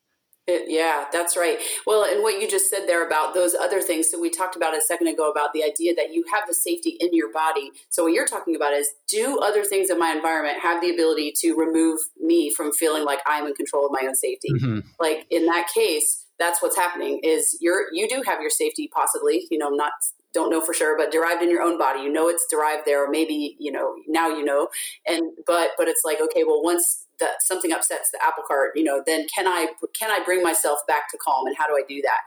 It, 0.46 0.64
yeah, 0.68 1.06
that's 1.10 1.38
right. 1.38 1.58
Well, 1.86 2.04
and 2.04 2.22
what 2.22 2.38
you 2.38 2.46
just 2.46 2.68
said 2.68 2.86
there 2.86 3.06
about 3.06 3.32
those 3.32 3.54
other 3.54 3.80
things. 3.80 4.10
So 4.10 4.20
we 4.20 4.28
talked 4.28 4.56
about 4.56 4.76
a 4.76 4.80
second 4.82 5.06
ago 5.06 5.30
about 5.30 5.54
the 5.54 5.64
idea 5.64 5.94
that 5.94 6.12
you 6.12 6.22
have 6.30 6.42
the 6.46 6.52
safety 6.52 6.98
in 7.00 7.08
your 7.12 7.32
body. 7.32 7.70
So 7.88 8.02
what 8.02 8.12
you're 8.12 8.26
talking 8.26 8.54
about 8.54 8.74
is 8.74 8.90
do 9.08 9.38
other 9.42 9.64
things 9.64 9.88
in 9.88 9.98
my 9.98 10.10
environment 10.10 10.58
have 10.60 10.82
the 10.82 10.90
ability 10.90 11.32
to 11.40 11.54
remove 11.54 11.98
me 12.20 12.50
from 12.50 12.72
feeling 12.72 13.04
like 13.04 13.20
I'm 13.26 13.46
in 13.46 13.54
control 13.54 13.86
of 13.86 13.92
my 13.92 14.06
own 14.06 14.14
safety? 14.14 14.48
Mm-hmm. 14.52 14.80
Like 15.00 15.26
in 15.30 15.46
that 15.46 15.68
case, 15.74 16.23
that's 16.38 16.60
what's 16.62 16.76
happening 16.76 17.20
is 17.22 17.56
you're 17.60 17.86
you 17.92 18.08
do 18.08 18.22
have 18.26 18.40
your 18.40 18.50
safety 18.50 18.90
possibly 18.92 19.46
you 19.50 19.58
know 19.58 19.68
not 19.70 19.92
don't 20.34 20.50
know 20.50 20.60
for 20.60 20.74
sure 20.74 20.98
but 20.98 21.12
derived 21.12 21.42
in 21.42 21.50
your 21.50 21.62
own 21.62 21.78
body. 21.78 22.00
You 22.00 22.12
know 22.12 22.28
it's 22.28 22.46
derived 22.50 22.82
there 22.84 23.06
or 23.06 23.10
maybe 23.10 23.56
you 23.58 23.72
know 23.72 23.94
now 24.08 24.28
you 24.28 24.44
know. 24.44 24.68
And 25.06 25.22
but 25.46 25.70
but 25.78 25.88
it's 25.88 26.02
like 26.04 26.20
okay 26.20 26.44
well 26.44 26.62
once 26.62 27.06
that 27.20 27.40
something 27.40 27.72
upsets 27.72 28.10
the 28.10 28.18
apple 28.26 28.42
cart 28.44 28.72
you 28.74 28.82
know 28.82 29.00
then 29.06 29.24
can 29.32 29.46
i 29.46 29.68
can 29.96 30.10
i 30.10 30.18
bring 30.24 30.42
myself 30.42 30.80
back 30.88 31.08
to 31.08 31.16
calm 31.16 31.46
and 31.46 31.56
how 31.56 31.66
do 31.66 31.74
i 31.74 31.82
do 31.88 32.02
that? 32.02 32.18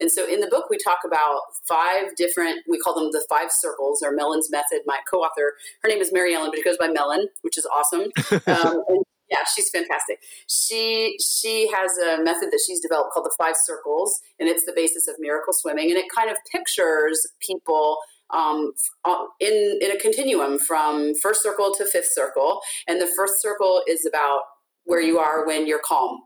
And 0.00 0.10
so 0.10 0.28
in 0.28 0.40
the 0.40 0.46
book 0.46 0.68
we 0.68 0.76
talk 0.76 0.98
about 1.04 1.40
five 1.66 2.14
different 2.16 2.58
we 2.68 2.78
call 2.78 2.94
them 2.94 3.10
the 3.10 3.24
five 3.28 3.50
circles 3.50 4.02
or 4.02 4.12
Melon's 4.12 4.50
method. 4.50 4.82
My 4.86 4.98
co-author 5.10 5.54
her 5.82 5.88
name 5.88 6.00
is 6.00 6.12
mary 6.12 6.34
ellen 6.34 6.50
but 6.50 6.58
it 6.58 6.64
goes 6.64 6.76
by 6.76 6.88
Mellon 6.88 7.26
which 7.40 7.58
is 7.58 7.66
awesome. 7.74 8.08
Um, 8.46 8.82
and 8.88 9.03
yeah, 9.34 9.44
she's 9.54 9.70
fantastic. 9.70 10.20
She 10.48 11.16
she 11.20 11.68
has 11.72 11.98
a 11.98 12.22
method 12.22 12.50
that 12.50 12.60
she's 12.64 12.80
developed 12.80 13.12
called 13.12 13.26
the 13.26 13.34
five 13.36 13.56
circles, 13.56 14.20
and 14.38 14.48
it's 14.48 14.64
the 14.64 14.72
basis 14.74 15.08
of 15.08 15.16
miracle 15.18 15.52
swimming, 15.52 15.90
and 15.90 15.98
it 15.98 16.06
kind 16.14 16.30
of 16.30 16.36
pictures 16.52 17.26
people 17.40 17.98
um, 18.30 18.72
uh, 19.04 19.24
in 19.40 19.78
in 19.82 19.90
a 19.90 19.98
continuum 19.98 20.58
from 20.58 21.14
first 21.16 21.42
circle 21.42 21.74
to 21.76 21.84
fifth 21.84 22.10
circle, 22.12 22.60
and 22.86 23.00
the 23.00 23.10
first 23.16 23.40
circle 23.40 23.82
is 23.88 24.06
about 24.06 24.42
where 24.84 25.00
you 25.00 25.18
are 25.18 25.46
when 25.46 25.66
you're 25.66 25.82
calm. 25.84 26.20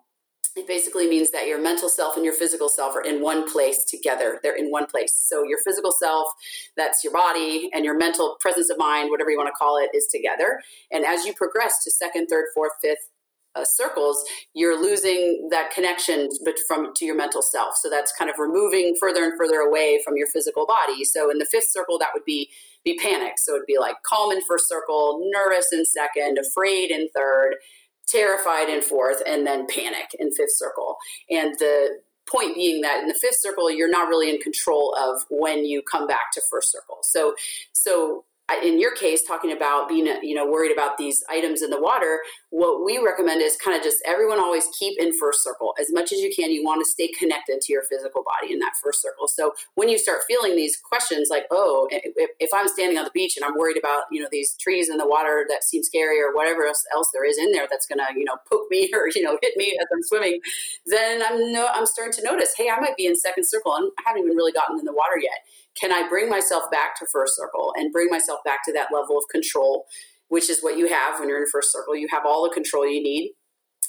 It 0.56 0.66
basically 0.66 1.08
means 1.08 1.30
that 1.30 1.46
your 1.46 1.60
mental 1.60 1.88
self 1.88 2.16
and 2.16 2.24
your 2.24 2.34
physical 2.34 2.68
self 2.68 2.96
are 2.96 3.02
in 3.02 3.22
one 3.22 3.48
place 3.50 3.84
together. 3.84 4.40
They're 4.42 4.56
in 4.56 4.70
one 4.70 4.86
place. 4.86 5.14
So 5.14 5.44
your 5.44 5.58
physical 5.64 5.92
self, 5.92 6.26
that's 6.76 7.04
your 7.04 7.12
body, 7.12 7.70
and 7.72 7.84
your 7.84 7.96
mental 7.96 8.36
presence 8.40 8.68
of 8.68 8.76
mind, 8.76 9.10
whatever 9.10 9.30
you 9.30 9.36
want 9.36 9.48
to 9.48 9.56
call 9.56 9.78
it, 9.78 9.90
is 9.96 10.08
together. 10.12 10.60
And 10.90 11.04
as 11.04 11.24
you 11.24 11.32
progress 11.32 11.84
to 11.84 11.92
second, 11.92 12.26
third, 12.26 12.46
fourth, 12.54 12.72
fifth, 12.82 13.08
uh, 13.54 13.64
circles, 13.64 14.22
you're 14.54 14.80
losing 14.80 15.48
that 15.50 15.70
connection 15.70 16.28
but 16.44 16.54
from 16.66 16.92
to 16.94 17.04
your 17.04 17.16
mental 17.16 17.42
self. 17.42 17.76
So 17.76 17.88
that's 17.90 18.12
kind 18.16 18.30
of 18.30 18.38
removing 18.38 18.94
further 19.00 19.24
and 19.24 19.32
further 19.38 19.60
away 19.60 20.00
from 20.04 20.16
your 20.16 20.26
physical 20.28 20.66
body. 20.66 21.04
So 21.04 21.30
in 21.30 21.38
the 21.38 21.46
fifth 21.46 21.68
circle, 21.70 21.98
that 21.98 22.10
would 22.14 22.24
be 22.24 22.50
be 22.84 22.96
panic. 22.98 23.34
So 23.38 23.54
it'd 23.54 23.66
be 23.66 23.78
like 23.78 23.96
calm 24.04 24.30
in 24.30 24.40
first 24.42 24.68
circle, 24.68 25.28
nervous 25.32 25.72
in 25.72 25.84
second, 25.84 26.38
afraid 26.38 26.90
in 26.90 27.08
third, 27.14 27.56
terrified 28.08 28.68
in 28.68 28.82
fourth, 28.82 29.22
and 29.26 29.46
then 29.46 29.66
panic 29.68 30.08
in 30.18 30.32
fifth 30.32 30.56
circle. 30.56 30.96
And 31.30 31.54
the 31.58 31.98
point 32.30 32.54
being 32.54 32.82
that 32.82 33.00
in 33.00 33.08
the 33.08 33.14
fifth 33.14 33.38
circle, 33.40 33.70
you're 33.70 33.90
not 33.90 34.08
really 34.08 34.30
in 34.30 34.38
control 34.38 34.94
of 34.98 35.22
when 35.30 35.64
you 35.64 35.82
come 35.82 36.06
back 36.06 36.32
to 36.34 36.42
first 36.50 36.70
circle. 36.70 36.98
So, 37.02 37.34
so 37.72 38.24
in 38.62 38.80
your 38.80 38.94
case, 38.94 39.22
talking 39.24 39.52
about 39.52 39.88
being, 39.88 40.06
you 40.22 40.34
know, 40.34 40.46
worried 40.46 40.72
about 40.72 40.96
these 40.96 41.22
items 41.28 41.62
in 41.62 41.70
the 41.70 41.80
water, 41.80 42.20
what 42.50 42.84
we 42.84 42.98
recommend 42.98 43.42
is 43.42 43.56
kind 43.56 43.76
of 43.76 43.82
just 43.82 43.98
everyone 44.06 44.38
always 44.38 44.66
keep 44.78 44.98
in 44.98 45.12
first 45.18 45.44
circle 45.44 45.74
as 45.78 45.92
much 45.92 46.12
as 46.12 46.20
you 46.20 46.32
can. 46.34 46.50
You 46.50 46.64
want 46.64 46.80
to 46.80 46.90
stay 46.90 47.08
connected 47.08 47.60
to 47.60 47.72
your 47.72 47.82
physical 47.82 48.24
body 48.24 48.52
in 48.52 48.58
that 48.60 48.72
first 48.82 49.02
circle. 49.02 49.28
So 49.28 49.52
when 49.74 49.88
you 49.88 49.98
start 49.98 50.22
feeling 50.26 50.56
these 50.56 50.76
questions, 50.76 51.28
like, 51.30 51.44
oh, 51.50 51.88
if, 51.90 52.50
I'm 52.54 52.68
standing 52.68 52.98
on 52.98 53.04
the 53.04 53.10
beach 53.12 53.36
and 53.36 53.44
I'm 53.44 53.56
worried 53.56 53.76
about, 53.76 54.04
you 54.10 54.20
know, 54.20 54.28
these 54.32 54.56
trees 54.58 54.88
in 54.88 54.96
the 54.96 55.06
water 55.06 55.44
that 55.50 55.62
seem 55.62 55.82
scary 55.82 56.20
or 56.20 56.34
whatever 56.34 56.64
else, 56.64 56.82
else 56.94 57.10
there 57.12 57.24
is 57.24 57.38
in 57.38 57.52
there 57.52 57.66
that's 57.70 57.86
going 57.86 57.98
to, 57.98 58.18
you 58.18 58.24
know, 58.24 58.36
poke 58.50 58.66
me 58.70 58.90
or 58.94 59.08
you 59.14 59.22
know 59.22 59.38
hit 59.42 59.56
me 59.56 59.76
as 59.80 59.86
I'm 59.92 60.02
swimming, 60.02 60.40
then 60.86 61.22
I'm 61.22 61.52
no, 61.52 61.68
I'm 61.72 61.86
starting 61.86 62.14
to 62.14 62.22
notice, 62.24 62.54
hey, 62.56 62.70
I 62.70 62.80
might 62.80 62.96
be 62.96 63.06
in 63.06 63.14
second 63.14 63.44
circle 63.46 63.74
and 63.74 63.90
I 63.98 64.02
haven't 64.06 64.24
even 64.24 64.36
really 64.36 64.52
gotten 64.52 64.78
in 64.78 64.84
the 64.84 64.92
water 64.92 65.18
yet 65.20 65.38
can 65.80 65.92
I 65.92 66.08
bring 66.08 66.28
myself 66.28 66.64
back 66.70 66.98
to 66.98 67.06
first 67.12 67.36
circle 67.36 67.72
and 67.76 67.92
bring 67.92 68.08
myself 68.10 68.40
back 68.44 68.60
to 68.64 68.72
that 68.72 68.88
level 68.92 69.18
of 69.18 69.24
control, 69.30 69.86
which 70.28 70.50
is 70.50 70.60
what 70.60 70.78
you 70.78 70.88
have 70.88 71.18
when 71.18 71.28
you're 71.28 71.38
in 71.38 71.46
first 71.50 71.72
circle? 71.72 71.96
You 71.96 72.08
have 72.10 72.24
all 72.26 72.44
the 72.44 72.54
control 72.54 72.86
you 72.86 73.02
need. 73.02 73.32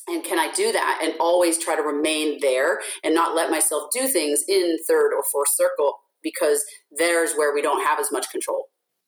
And 0.07 0.23
can 0.23 0.39
I 0.39 0.51
do 0.53 0.71
that 0.71 1.01
and 1.03 1.13
always 1.19 1.57
try 1.57 1.75
to 1.75 1.83
remain 1.83 2.39
there 2.41 2.79
and 3.03 3.13
not 3.13 3.35
let 3.35 3.51
myself 3.51 3.89
do 3.93 4.07
things 4.07 4.43
in 4.47 4.77
third 4.87 5.13
or 5.13 5.23
fourth 5.31 5.49
circle 5.53 5.99
because 6.23 6.63
there's 6.91 7.33
where 7.33 7.53
we 7.53 7.61
don't 7.61 7.85
have 7.85 7.99
as 7.99 8.11
much 8.11 8.29
control. 8.31 8.65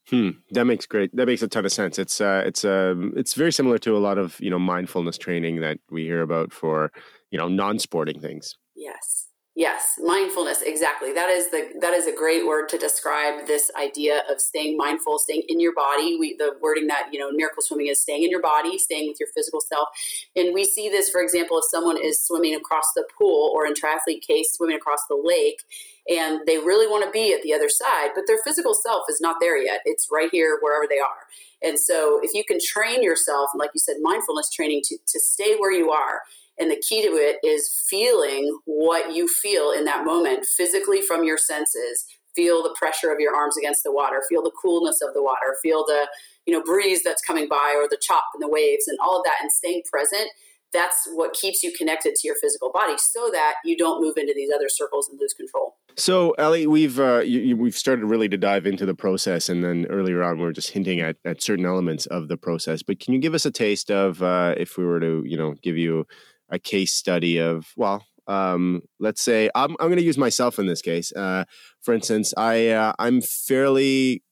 Hmm, 0.10 0.30
that 0.52 0.66
makes 0.66 0.86
great. 0.86 1.16
That 1.16 1.28
makes 1.28 1.42
a 1.42 1.48
ton 1.48 1.66
of 1.66 1.72
sense. 1.72 2.00
It's 2.00 2.20
uh, 2.20 2.44
it's 2.46 2.66
um, 2.66 3.14
it's 3.16 3.34
very 3.34 3.52
similar 3.52 3.78
to 3.80 3.96
a 3.96 4.00
lot 4.00 4.18
of 4.18 4.40
you 4.40 4.50
know 4.50 4.60
mindfulness 4.60 5.18
training 5.18 5.62
that 5.62 5.78
we 5.90 6.04
hear 6.04 6.22
about 6.22 6.52
for 6.52 6.92
you 7.30 7.38
know 7.38 7.48
non-sporting 7.48 8.20
things. 8.20 8.58
Yes. 8.76 9.21
Yes, 9.54 10.00
mindfulness 10.02 10.62
exactly. 10.62 11.12
That 11.12 11.30
is 11.30 11.52
the 11.52 11.72
that 11.82 11.94
is 11.94 12.08
a 12.08 12.16
great 12.16 12.48
word 12.48 12.70
to 12.70 12.78
describe 12.78 13.48
this 13.48 13.70
idea 13.78 14.24
of 14.30 14.40
staying 14.40 14.78
mindful, 14.78 15.20
staying 15.20 15.44
in 15.50 15.60
your 15.60 15.74
body. 15.76 16.16
We 16.18 16.38
the 16.38 16.54
wording 16.62 16.88
that, 16.88 17.10
you 17.12 17.20
know, 17.20 17.30
miracle 17.34 17.62
swimming 17.62 17.88
is 17.88 18.02
staying 18.02 18.24
in 18.24 18.30
your 18.30 18.42
body, 18.42 18.78
staying 18.78 19.10
with 19.10 19.20
your 19.20 19.28
physical 19.36 19.60
self. 19.60 19.90
And 20.38 20.54
we 20.54 20.64
see 20.64 20.88
this 20.88 21.10
for 21.10 21.22
example 21.22 21.58
if 21.58 21.66
someone 21.66 21.98
is 22.02 22.26
swimming 22.26 22.56
across 22.56 22.94
the 22.96 23.06
pool 23.18 23.52
or 23.54 23.66
in 23.66 23.74
triathlete 23.74 24.22
case 24.26 24.54
swimming 24.54 24.78
across 24.78 25.06
the 25.10 25.22
lake 25.22 25.62
and 26.10 26.40
they 26.48 26.58
really 26.58 26.88
want 26.88 27.04
to 27.04 27.12
be 27.12 27.34
at 27.34 27.42
the 27.44 27.54
other 27.54 27.70
side, 27.70 28.12
but 28.16 28.24
their 28.28 28.40
physical 28.46 28.74
self 28.74 29.04
is 29.10 29.20
not 29.20 29.36
there 29.42 29.62
yet. 29.62 29.82
It's 29.84 30.08
right 30.10 30.30
here 30.32 30.60
wherever 30.62 30.88
they 30.90 31.00
are. 31.00 31.28
And 31.62 31.78
so 31.78 32.22
if 32.24 32.34
you 32.34 32.44
can 32.46 32.58
train 32.66 33.04
yourself, 33.04 33.52
like 33.54 33.72
you 33.74 33.80
said, 33.80 33.98
mindfulness 34.02 34.50
training 34.50 34.82
to, 34.86 34.98
to 34.98 35.20
stay 35.20 35.58
where 35.58 35.74
you 35.74 35.92
are 35.92 36.22
and 36.62 36.72
the 36.72 36.82
key 36.88 37.02
to 37.02 37.14
it 37.14 37.38
is 37.44 37.70
feeling 37.90 38.58
what 38.66 39.14
you 39.14 39.28
feel 39.28 39.72
in 39.72 39.86
that 39.86 40.06
moment 40.06 40.46
physically 40.46 41.02
from 41.02 41.24
your 41.24 41.38
senses. 41.38 42.06
Feel 42.36 42.64
the 42.64 42.76
pressure 42.78 43.12
of 43.12 43.20
your 43.20 43.36
arms 43.36 43.58
against 43.58 43.84
the 43.84 43.92
water, 43.92 44.24
feel 44.30 44.42
the 44.42 44.54
coolness 44.62 45.02
of 45.02 45.14
the 45.14 45.22
water, 45.22 45.58
feel 45.62 45.84
the 45.86 46.08
you 46.46 46.54
know 46.54 46.64
breeze 46.64 47.02
that's 47.04 47.22
coming 47.22 47.50
by 47.50 47.76
or 47.76 47.88
the 47.90 48.00
chop 48.02 48.24
and 48.34 48.42
the 48.42 48.50
waves 48.50 48.88
and 48.88 48.98
all 49.02 49.18
of 49.18 49.24
that 49.26 49.38
and 49.42 49.52
staying 49.52 49.82
present 49.92 50.30
that's 50.74 51.08
what 51.14 51.34
keeps 51.34 51.64
you 51.64 51.72
connected 51.72 52.16
to 52.16 52.28
your 52.28 52.36
physical 52.36 52.72
body 52.72 52.94
so 52.98 53.30
that 53.32 53.56
you 53.66 53.76
don't 53.78 54.02
move 54.02 54.16
into 54.18 54.34
these 54.36 54.50
other 54.54 54.70
circles 54.70 55.10
and 55.10 55.20
lose 55.20 55.34
control. 55.34 55.76
So, 55.98 56.32
Ellie, 56.32 56.68
we've 56.68 57.00
uh, 57.00 57.20
you, 57.20 57.58
we've 57.58 57.76
started 57.76 58.06
really 58.06 58.30
to 58.30 58.38
dive 58.38 58.66
into 58.66 58.86
the 58.86 58.96
process, 58.96 59.50
and 59.50 59.64
then 59.64 59.86
earlier 59.90 60.24
on 60.24 60.38
we 60.38 60.44
were 60.44 60.54
just 60.54 60.72
hinting 60.72 61.02
at, 61.02 61.18
at 61.26 61.42
certain 61.42 61.66
elements 61.66 62.06
of 62.06 62.30
the 62.30 62.38
process. 62.38 62.82
But 62.82 63.00
can 63.00 63.14
you 63.14 63.20
give 63.20 63.34
us 63.34 63.46
a 63.46 63.52
taste 63.52 63.92
of 63.92 64.24
uh, 64.24 64.56
if 64.58 64.78
we 64.78 64.86
were 64.86 65.02
to, 65.02 65.24
you 65.26 65.36
know, 65.36 65.56
give 65.62 65.78
you 65.78 66.08
a 66.52 66.60
case 66.60 66.94
study 66.94 67.40
of 67.40 67.72
well 67.76 68.06
um, 68.28 68.82
let's 69.00 69.22
say 69.22 69.50
i'm, 69.56 69.72
I'm 69.80 69.88
going 69.88 69.98
to 69.98 70.04
use 70.04 70.18
myself 70.18 70.60
in 70.60 70.68
this 70.68 70.82
case 70.82 71.12
uh, 71.14 71.46
for 71.82 71.94
instance 71.94 72.34
i 72.38 72.70
uh, 72.70 72.94
i'm 73.00 73.22
fairly 73.22 74.24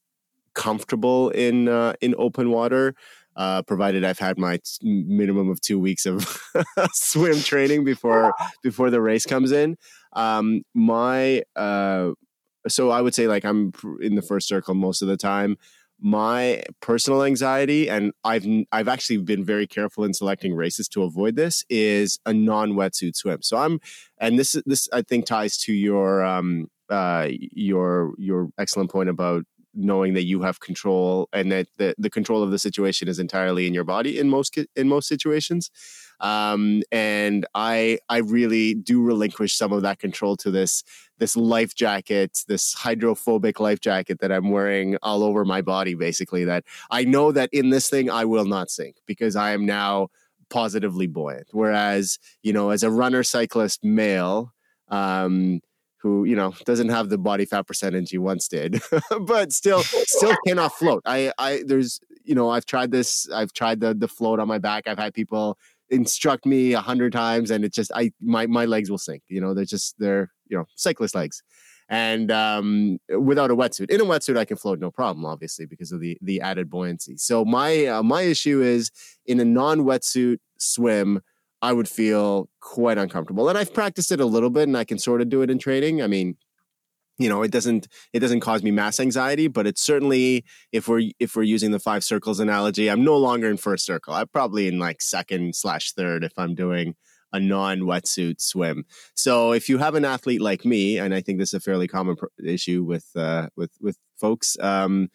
comfortable 0.54 1.30
in 1.30 1.68
uh, 1.68 1.94
in 2.02 2.14
open 2.18 2.52
water 2.52 2.96
uh, 3.40 3.62
provided 3.62 4.04
I've 4.04 4.20
had 4.20 4.38
my 4.38 4.58
t- 4.58 5.06
minimum 5.08 5.50
of 5.50 5.62
two 5.62 5.80
weeks 5.80 6.06
of 6.06 6.28
swim 6.94 7.40
training 7.40 7.86
before 7.86 8.34
before 8.64 8.90
the 8.90 9.02
race 9.02 9.26
comes 9.26 9.54
in. 9.54 9.78
Um, 10.14 10.64
my 10.74 11.44
uh, 11.56 12.12
so 12.68 12.90
I 12.90 13.02
would 13.02 13.16
say 13.16 13.28
like 13.28 13.46
I'm 13.46 13.72
in 14.02 14.16
the 14.16 14.22
first 14.22 14.48
circle 14.48 14.74
most 14.74 15.02
of 15.02 15.08
the 15.08 15.16
time 15.16 15.58
my 16.02 16.64
personal 16.82 17.24
anxiety 17.24 17.90
and 17.90 18.14
i've 18.24 18.46
i've 18.72 18.88
actually 18.88 19.18
been 19.18 19.44
very 19.44 19.68
careful 19.68 20.04
in 20.04 20.14
selecting 20.14 20.56
races 20.56 20.88
to 20.88 21.04
avoid 21.04 21.36
this 21.36 21.66
is 21.70 22.20
a 22.26 22.34
non-wetsuit 22.34 23.16
swim. 23.16 23.42
So 23.42 23.58
i'm 23.58 23.80
and 24.18 24.40
this 24.40 24.56
this 24.66 24.88
i 24.94 25.02
think 25.02 25.26
ties 25.26 25.58
to 25.60 25.74
your 25.74 26.24
um 26.24 26.68
uh 26.90 27.28
your 27.30 28.14
your 28.18 28.50
excellent 28.58 28.92
point 28.92 29.10
about 29.10 29.44
knowing 29.74 30.14
that 30.14 30.24
you 30.24 30.42
have 30.42 30.60
control 30.60 31.30
and 31.32 31.52
that 31.52 31.68
the, 31.78 31.94
the 31.98 32.10
control 32.10 32.42
of 32.42 32.52
the 32.52 32.60
situation 32.60 33.08
is 33.08 33.20
entirely 33.20 33.68
in 33.68 33.74
your 33.74 33.84
body 33.84 34.20
in 34.20 34.30
most 34.30 34.58
in 34.76 34.88
most 34.88 35.08
situations 35.08 35.70
um, 36.20 36.84
and 36.92 37.46
I 37.56 38.00
I 38.10 38.18
really 38.18 38.74
do 38.74 39.02
relinquish 39.02 39.56
some 39.56 39.72
of 39.72 39.82
that 39.84 40.00
control 40.00 40.36
to 40.38 40.52
this 40.52 40.84
this 41.18 41.36
life 41.36 41.76
jacket, 41.76 42.44
this 42.48 42.74
hydrophobic 42.74 43.60
life 43.60 43.80
jacket 43.80 44.20
that 44.20 44.32
I'm 44.32 44.52
wearing 44.52 44.98
all 45.02 45.24
over 45.24 45.46
my 45.46 45.62
body. 45.62 45.94
Basically, 45.94 46.46
that 46.46 46.64
I 46.92 47.04
know 47.04 47.32
that 47.32 47.50
in 47.54 47.70
this 47.70 47.90
thing 47.90 48.10
I 48.10 48.26
will 48.26 48.46
not 48.46 48.70
sink 48.70 48.98
because 49.06 49.36
I 49.36 49.52
am 49.52 49.66
now 49.66 50.10
positively 50.50 51.08
buoyant. 51.08 51.48
Whereas 51.52 52.20
you 52.44 52.54
know, 52.54 52.70
as 52.70 52.84
a 52.84 52.92
runner, 52.92 53.24
cyclist, 53.24 53.84
male. 53.84 54.54
Um, 54.90 55.62
who 56.02 56.24
you 56.24 56.36
know 56.36 56.54
doesn't 56.66 56.90
have 56.90 57.10
the 57.10 57.18
body 57.18 57.46
fat 57.46 57.68
percentage 57.68 58.10
he 58.10 58.18
once 58.18 58.48
did 58.48 58.82
but 59.22 59.52
still 59.52 59.84
still 59.84 60.34
cannot 60.48 60.74
float 60.74 61.02
i 61.06 61.32
i 61.38 61.62
there's 61.66 62.00
you 62.24 62.34
know 62.34 62.50
i've 62.50 62.66
tried 62.66 62.90
this 62.90 63.30
i've 63.32 63.52
tried 63.54 63.80
the 63.80 63.94
the 63.94 64.08
float 64.08 64.40
on 64.40 64.48
my 64.48 64.58
back 64.58 64.88
i've 64.88 64.98
had 64.98 65.14
people 65.14 65.58
instruct 65.90 66.46
me 66.46 66.74
a 66.74 66.82
hundred 66.82 67.12
times 67.12 67.52
and 67.52 67.66
it 67.66 67.74
just 67.74 67.92
I 67.96 68.12
my 68.22 68.48
my 68.48 68.66
legs 68.66 68.90
will 68.90 68.98
sink. 68.98 69.24
You 69.28 69.42
know, 69.42 69.54
they're 69.54 69.66
just 69.66 69.96
they're 70.00 70.32
you 70.48 70.58
know 70.58 70.66
cyclist 70.76 71.16
legs. 71.16 71.42
And 71.92 72.32
um, 72.32 73.00
without 73.20 73.50
a 73.50 73.56
wetsuit, 73.56 73.90
in 73.90 74.00
a 74.00 74.06
wetsuit, 74.06 74.38
I 74.38 74.46
can 74.46 74.58
float 74.58 74.80
no 74.80 74.92
problem, 74.92 75.26
obviously, 75.26 75.66
because 75.66 75.92
of 75.92 76.00
the 76.00 76.18
the 76.22 76.40
added 76.40 76.70
buoyancy. 76.70 77.18
So 77.18 77.44
my 77.44 77.88
uh, 77.88 78.04
my 78.04 78.22
issue 78.22 78.62
is 78.62 78.92
in 79.26 79.40
a 79.40 79.46
non 79.46 79.80
wetsuit 79.80 80.38
swim, 80.60 81.22
I 81.64 81.74
would 81.74 81.90
feel 81.90 82.48
quite 82.62 83.00
uncomfortable. 83.00 83.50
And 83.50 83.58
I've 83.58 83.74
practiced 83.74 84.12
it 84.12 84.20
a 84.20 84.26
little 84.26 84.52
bit, 84.52 84.68
and 84.68 84.78
I 84.78 84.84
can 84.84 85.00
sort 85.00 85.22
of 85.22 85.30
do 85.30 85.42
it 85.42 85.50
in 85.50 85.58
training. 85.58 86.04
I 86.04 86.08
mean, 86.08 86.38
you 87.20 87.30
know 87.30 87.44
it 87.44 87.52
doesn't 87.52 87.88
it 88.14 88.20
doesn't 88.20 88.40
cause 88.40 88.64
me 88.64 88.72
mass 88.72 89.00
anxiety 89.00 89.48
but 89.48 89.68
it's 89.68 89.82
certainly 89.82 90.44
if 90.72 90.88
we're 90.88 91.12
if 91.20 91.36
we're 91.36 91.44
using 91.44 91.72
the 91.72 91.80
five 91.80 92.04
circles 92.04 92.40
analogy 92.40 92.90
i'm 92.90 93.04
no 93.04 93.18
longer 93.18 93.50
in 93.50 93.58
first 93.58 93.86
circle. 93.86 94.14
I'm 94.14 94.28
probably 94.28 94.68
in 94.68 94.80
like 94.80 95.02
second 95.02 95.56
slash 95.56 95.92
third 95.94 96.24
if 96.24 96.34
i'm 96.38 96.56
doing 96.56 96.96
a 97.32 97.40
non 97.40 97.82
wetsuit 97.82 98.42
swim. 98.42 98.86
So 99.14 99.52
if 99.52 99.70
you 99.70 99.78
have 99.78 99.94
an 99.94 100.04
athlete 100.04 100.42
like 100.42 100.66
me 100.66 100.98
and 100.98 101.14
i 101.14 101.22
think 101.22 101.38
this 101.38 101.50
is 101.50 101.56
a 101.56 101.60
fairly 101.60 101.88
common 101.88 102.16
issue 102.44 102.84
with 102.84 103.06
uh 103.16 103.50
with 103.56 103.72
with 103.80 103.98
folks 104.20 104.58
um 104.62 105.10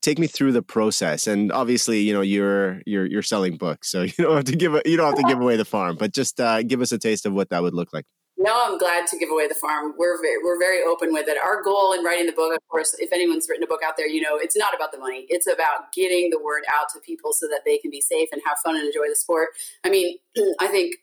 take 0.00 0.18
me 0.18 0.26
through 0.26 0.52
the 0.52 0.62
process. 0.62 1.26
And 1.26 1.52
obviously 1.52 2.00
you 2.00 2.14
know 2.14 2.20
you're 2.20 2.80
you're 2.86 3.06
you're 3.06 3.22
selling 3.22 3.56
books 3.56 3.90
so 3.90 4.02
you 4.02 4.12
don't 4.18 4.36
have 4.36 4.44
to 4.44 4.56
give 4.56 4.74
a, 4.74 4.82
you 4.84 4.96
don't 4.96 5.06
have 5.06 5.22
to 5.22 5.28
give 5.28 5.40
away 5.40 5.56
the 5.56 5.64
farm 5.64 5.96
but 5.98 6.12
just 6.12 6.40
uh, 6.40 6.62
give 6.62 6.80
us 6.80 6.92
a 6.92 6.98
taste 6.98 7.26
of 7.26 7.32
what 7.32 7.50
that 7.50 7.62
would 7.62 7.74
look 7.74 7.92
like 7.92 8.04
no, 8.42 8.64
I'm 8.66 8.78
glad 8.78 9.06
to 9.08 9.18
give 9.18 9.30
away 9.30 9.48
the 9.48 9.54
farm. 9.54 9.94
We're 9.96 10.20
very, 10.20 10.42
we're 10.42 10.58
very 10.58 10.82
open 10.82 11.12
with 11.12 11.28
it. 11.28 11.38
Our 11.38 11.62
goal 11.62 11.92
in 11.92 12.04
writing 12.04 12.26
the 12.26 12.32
book, 12.32 12.54
of 12.54 12.60
course, 12.68 12.94
if 12.98 13.12
anyone's 13.12 13.46
written 13.48 13.64
a 13.64 13.66
book 13.66 13.82
out 13.84 13.96
there, 13.96 14.08
you 14.08 14.20
know, 14.20 14.36
it's 14.36 14.56
not 14.56 14.74
about 14.74 14.92
the 14.92 14.98
money. 14.98 15.26
It's 15.28 15.46
about 15.46 15.92
getting 15.94 16.30
the 16.30 16.40
word 16.42 16.62
out 16.72 16.86
to 16.94 17.00
people 17.00 17.32
so 17.32 17.46
that 17.48 17.60
they 17.64 17.78
can 17.78 17.90
be 17.90 18.00
safe 18.00 18.28
and 18.32 18.42
have 18.44 18.58
fun 18.58 18.76
and 18.76 18.86
enjoy 18.86 19.08
the 19.08 19.16
sport. 19.16 19.48
I 19.84 19.90
mean, 19.90 20.18
I 20.60 20.66
think 20.66 20.96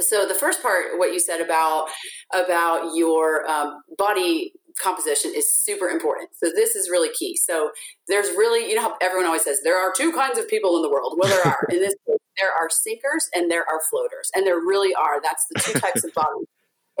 so. 0.00 0.26
The 0.26 0.34
first 0.34 0.62
part, 0.62 0.98
what 0.98 1.12
you 1.12 1.20
said 1.20 1.40
about 1.40 1.88
about 2.32 2.94
your 2.94 3.48
um, 3.48 3.82
body 3.98 4.52
composition 4.78 5.32
is 5.34 5.50
super 5.50 5.88
important. 5.88 6.30
So 6.34 6.50
this 6.54 6.74
is 6.74 6.88
really 6.88 7.10
key. 7.14 7.36
So 7.36 7.70
there's 8.08 8.28
really, 8.28 8.68
you 8.68 8.74
know, 8.74 8.82
how 8.82 8.96
everyone 9.00 9.26
always 9.26 9.42
says 9.42 9.60
there 9.64 9.78
are 9.78 9.92
two 9.96 10.12
kinds 10.12 10.38
of 10.38 10.48
people 10.48 10.76
in 10.76 10.82
the 10.82 10.90
world. 10.90 11.18
Well, 11.18 11.30
there 11.30 11.46
are. 11.46 11.58
In 11.70 11.80
this 11.80 11.94
case, 12.06 12.16
there 12.38 12.52
are 12.52 12.68
sinkers 12.70 13.28
and 13.34 13.50
there 13.50 13.64
are 13.68 13.80
floaters, 13.90 14.30
and 14.34 14.46
there 14.46 14.58
really 14.58 14.94
are. 14.94 15.20
That's 15.22 15.46
the 15.50 15.60
two 15.60 15.78
types 15.78 16.04
of 16.04 16.12
bodies. 16.14 16.48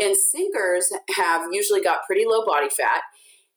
And 0.00 0.16
sinkers 0.16 0.90
have 1.16 1.52
usually 1.52 1.82
got 1.82 2.06
pretty 2.06 2.24
low 2.26 2.44
body 2.44 2.68
fat. 2.68 3.02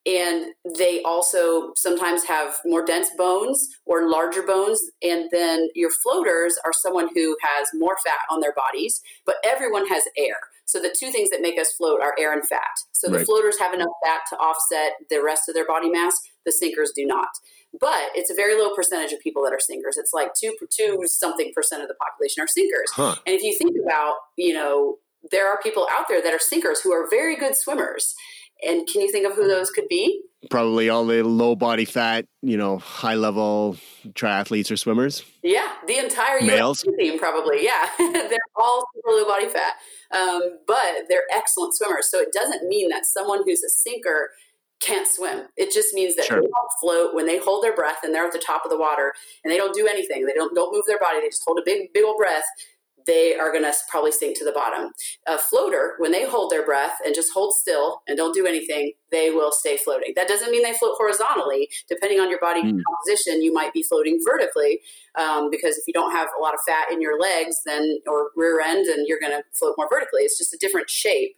And 0.05 0.53
they 0.77 1.01
also 1.01 1.73
sometimes 1.75 2.25
have 2.25 2.57
more 2.63 2.85
dense 2.85 3.09
bones 3.17 3.69
or 3.85 4.07
larger 4.07 4.43
bones. 4.43 4.79
And 5.01 5.29
then 5.31 5.69
your 5.73 5.89
floaters 5.89 6.55
are 6.63 6.73
someone 6.73 7.09
who 7.15 7.35
has 7.41 7.67
more 7.73 7.97
fat 8.05 8.19
on 8.29 8.39
their 8.39 8.53
bodies, 8.53 9.01
but 9.25 9.37
everyone 9.43 9.87
has 9.87 10.03
air. 10.15 10.37
So 10.65 10.79
the 10.79 10.95
two 10.97 11.11
things 11.11 11.31
that 11.31 11.41
make 11.41 11.59
us 11.59 11.73
float 11.73 12.01
are 12.01 12.13
air 12.19 12.33
and 12.33 12.47
fat. 12.47 12.61
So 12.91 13.07
the 13.07 13.17
right. 13.17 13.25
floaters 13.25 13.57
have 13.59 13.73
enough 13.73 13.91
fat 14.03 14.21
to 14.29 14.35
offset 14.37 14.93
the 15.09 15.23
rest 15.23 15.49
of 15.49 15.55
their 15.55 15.65
body 15.65 15.89
mass. 15.89 16.13
The 16.45 16.51
sinkers 16.51 16.91
do 16.95 17.05
not. 17.05 17.29
But 17.79 18.11
it's 18.15 18.31
a 18.31 18.35
very 18.35 18.57
low 18.57 18.73
percentage 18.73 19.11
of 19.11 19.19
people 19.19 19.43
that 19.43 19.53
are 19.53 19.59
sinkers. 19.59 19.97
It's 19.97 20.13
like 20.13 20.31
two 20.39 20.55
two 20.71 21.01
something 21.05 21.51
percent 21.53 21.81
of 21.81 21.89
the 21.89 21.95
population 21.95 22.43
are 22.43 22.47
sinkers. 22.47 22.91
Huh. 22.93 23.15
And 23.25 23.35
if 23.35 23.43
you 23.43 23.57
think 23.57 23.75
about, 23.83 24.15
you 24.37 24.53
know, 24.53 24.97
there 25.31 25.47
are 25.49 25.59
people 25.61 25.87
out 25.91 26.05
there 26.07 26.21
that 26.21 26.33
are 26.33 26.39
sinkers 26.39 26.81
who 26.81 26.93
are 26.93 27.09
very 27.09 27.35
good 27.35 27.55
swimmers. 27.55 28.15
And 28.63 28.87
can 28.87 29.01
you 29.01 29.11
think 29.11 29.27
of 29.27 29.35
who 29.35 29.47
those 29.47 29.69
could 29.69 29.87
be? 29.89 30.21
Probably 30.49 30.89
all 30.89 31.05
the 31.05 31.23
low 31.23 31.55
body 31.55 31.85
fat, 31.85 32.25
you 32.41 32.55
know, 32.55 32.77
high 32.77 33.15
level 33.15 33.77
triathletes 34.09 34.71
or 34.71 34.77
swimmers. 34.77 35.23
Yeah, 35.43 35.73
the 35.87 35.97
entire 35.97 36.41
males 36.41 36.85
team 36.97 37.19
probably. 37.19 37.65
Yeah, 37.65 37.89
they're 37.97 38.37
all 38.55 38.85
super 38.95 39.09
low 39.09 39.25
body 39.25 39.49
fat, 39.49 39.73
um, 40.15 40.59
but 40.67 41.05
they're 41.09 41.23
excellent 41.33 41.75
swimmers. 41.75 42.09
So 42.09 42.19
it 42.19 42.31
doesn't 42.31 42.67
mean 42.67 42.89
that 42.89 43.05
someone 43.05 43.41
who's 43.43 43.63
a 43.63 43.69
sinker 43.69 44.29
can't 44.85 45.07
swim. 45.07 45.47
It 45.57 45.73
just 45.73 45.93
means 45.93 46.15
that 46.15 46.25
sure. 46.25 46.41
they 46.41 46.47
don't 46.47 46.71
float 46.79 47.15
when 47.15 47.25
they 47.25 47.39
hold 47.39 47.63
their 47.63 47.75
breath 47.75 47.99
and 48.03 48.13
they're 48.13 48.25
at 48.25 48.33
the 48.33 48.43
top 48.45 48.63
of 48.65 48.71
the 48.71 48.77
water 48.77 49.13
and 49.43 49.51
they 49.51 49.57
don't 49.57 49.75
do 49.75 49.87
anything. 49.87 50.25
They 50.25 50.33
don't 50.33 50.53
don't 50.55 50.73
move 50.73 50.85
their 50.87 50.99
body. 50.99 51.19
They 51.21 51.27
just 51.27 51.43
hold 51.45 51.59
a 51.59 51.63
big 51.65 51.93
big 51.93 52.03
old 52.03 52.17
breath 52.17 52.45
they 53.05 53.35
are 53.35 53.51
going 53.51 53.63
to 53.63 53.73
probably 53.89 54.11
sink 54.11 54.37
to 54.37 54.45
the 54.45 54.51
bottom. 54.51 54.91
A 55.27 55.37
floater, 55.37 55.95
when 55.99 56.11
they 56.11 56.25
hold 56.25 56.51
their 56.51 56.65
breath 56.65 56.97
and 57.05 57.13
just 57.13 57.29
hold 57.33 57.53
still 57.53 58.01
and 58.07 58.17
don't 58.17 58.33
do 58.33 58.45
anything, 58.45 58.93
they 59.11 59.29
will 59.29 59.51
stay 59.51 59.77
floating. 59.77 60.13
That 60.15 60.27
doesn't 60.27 60.51
mean 60.51 60.63
they 60.63 60.73
float 60.73 60.95
horizontally. 60.97 61.69
Depending 61.87 62.19
on 62.19 62.29
your 62.29 62.39
body 62.39 62.61
mm. 62.63 62.81
composition, 62.87 63.41
you 63.41 63.53
might 63.53 63.73
be 63.73 63.83
floating 63.83 64.19
vertically 64.23 64.81
um, 65.15 65.49
because 65.51 65.77
if 65.77 65.83
you 65.87 65.93
don't 65.93 66.11
have 66.11 66.29
a 66.37 66.41
lot 66.41 66.53
of 66.53 66.59
fat 66.67 66.91
in 66.91 67.01
your 67.01 67.19
legs, 67.19 67.61
then 67.65 67.99
or 68.07 68.31
rear 68.35 68.59
end, 68.59 68.87
then 68.87 69.05
you're 69.07 69.19
going 69.19 69.33
to 69.33 69.43
float 69.53 69.75
more 69.77 69.87
vertically. 69.89 70.21
It's 70.21 70.37
just 70.37 70.53
a 70.53 70.57
different 70.59 70.89
shape. 70.89 71.35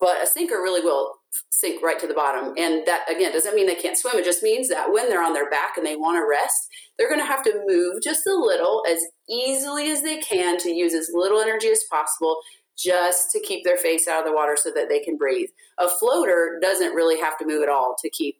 But 0.00 0.22
a 0.22 0.26
sinker 0.26 0.62
really 0.62 0.80
will 0.80 1.17
sink 1.50 1.82
right 1.82 1.98
to 1.98 2.06
the 2.06 2.14
bottom. 2.14 2.54
And 2.56 2.86
that, 2.86 3.04
again, 3.10 3.32
doesn't 3.32 3.54
mean 3.54 3.66
they 3.66 3.74
can't 3.74 3.98
swim. 3.98 4.16
It 4.16 4.24
just 4.24 4.42
means 4.42 4.68
that 4.68 4.92
when 4.92 5.08
they're 5.08 5.22
on 5.22 5.32
their 5.32 5.50
back 5.50 5.76
and 5.76 5.84
they 5.84 5.96
want 5.96 6.16
to 6.16 6.26
rest, 6.28 6.68
they're 6.96 7.08
going 7.08 7.20
to 7.20 7.26
have 7.26 7.42
to 7.44 7.62
move 7.66 8.02
just 8.02 8.26
a 8.26 8.34
little 8.34 8.82
as 8.88 8.98
easily 9.28 9.90
as 9.90 10.02
they 10.02 10.18
can 10.18 10.58
to 10.58 10.70
use 10.70 10.94
as 10.94 11.10
little 11.12 11.40
energy 11.40 11.68
as 11.68 11.84
possible 11.90 12.38
just 12.76 13.30
to 13.32 13.40
keep 13.40 13.64
their 13.64 13.76
face 13.76 14.06
out 14.06 14.20
of 14.20 14.24
the 14.24 14.34
water 14.34 14.56
so 14.56 14.70
that 14.70 14.88
they 14.88 15.00
can 15.00 15.16
breathe. 15.16 15.48
A 15.78 15.88
floater 15.88 16.58
doesn't 16.62 16.94
really 16.94 17.20
have 17.20 17.36
to 17.38 17.46
move 17.46 17.62
at 17.62 17.68
all 17.68 17.96
to 18.00 18.08
keep 18.10 18.36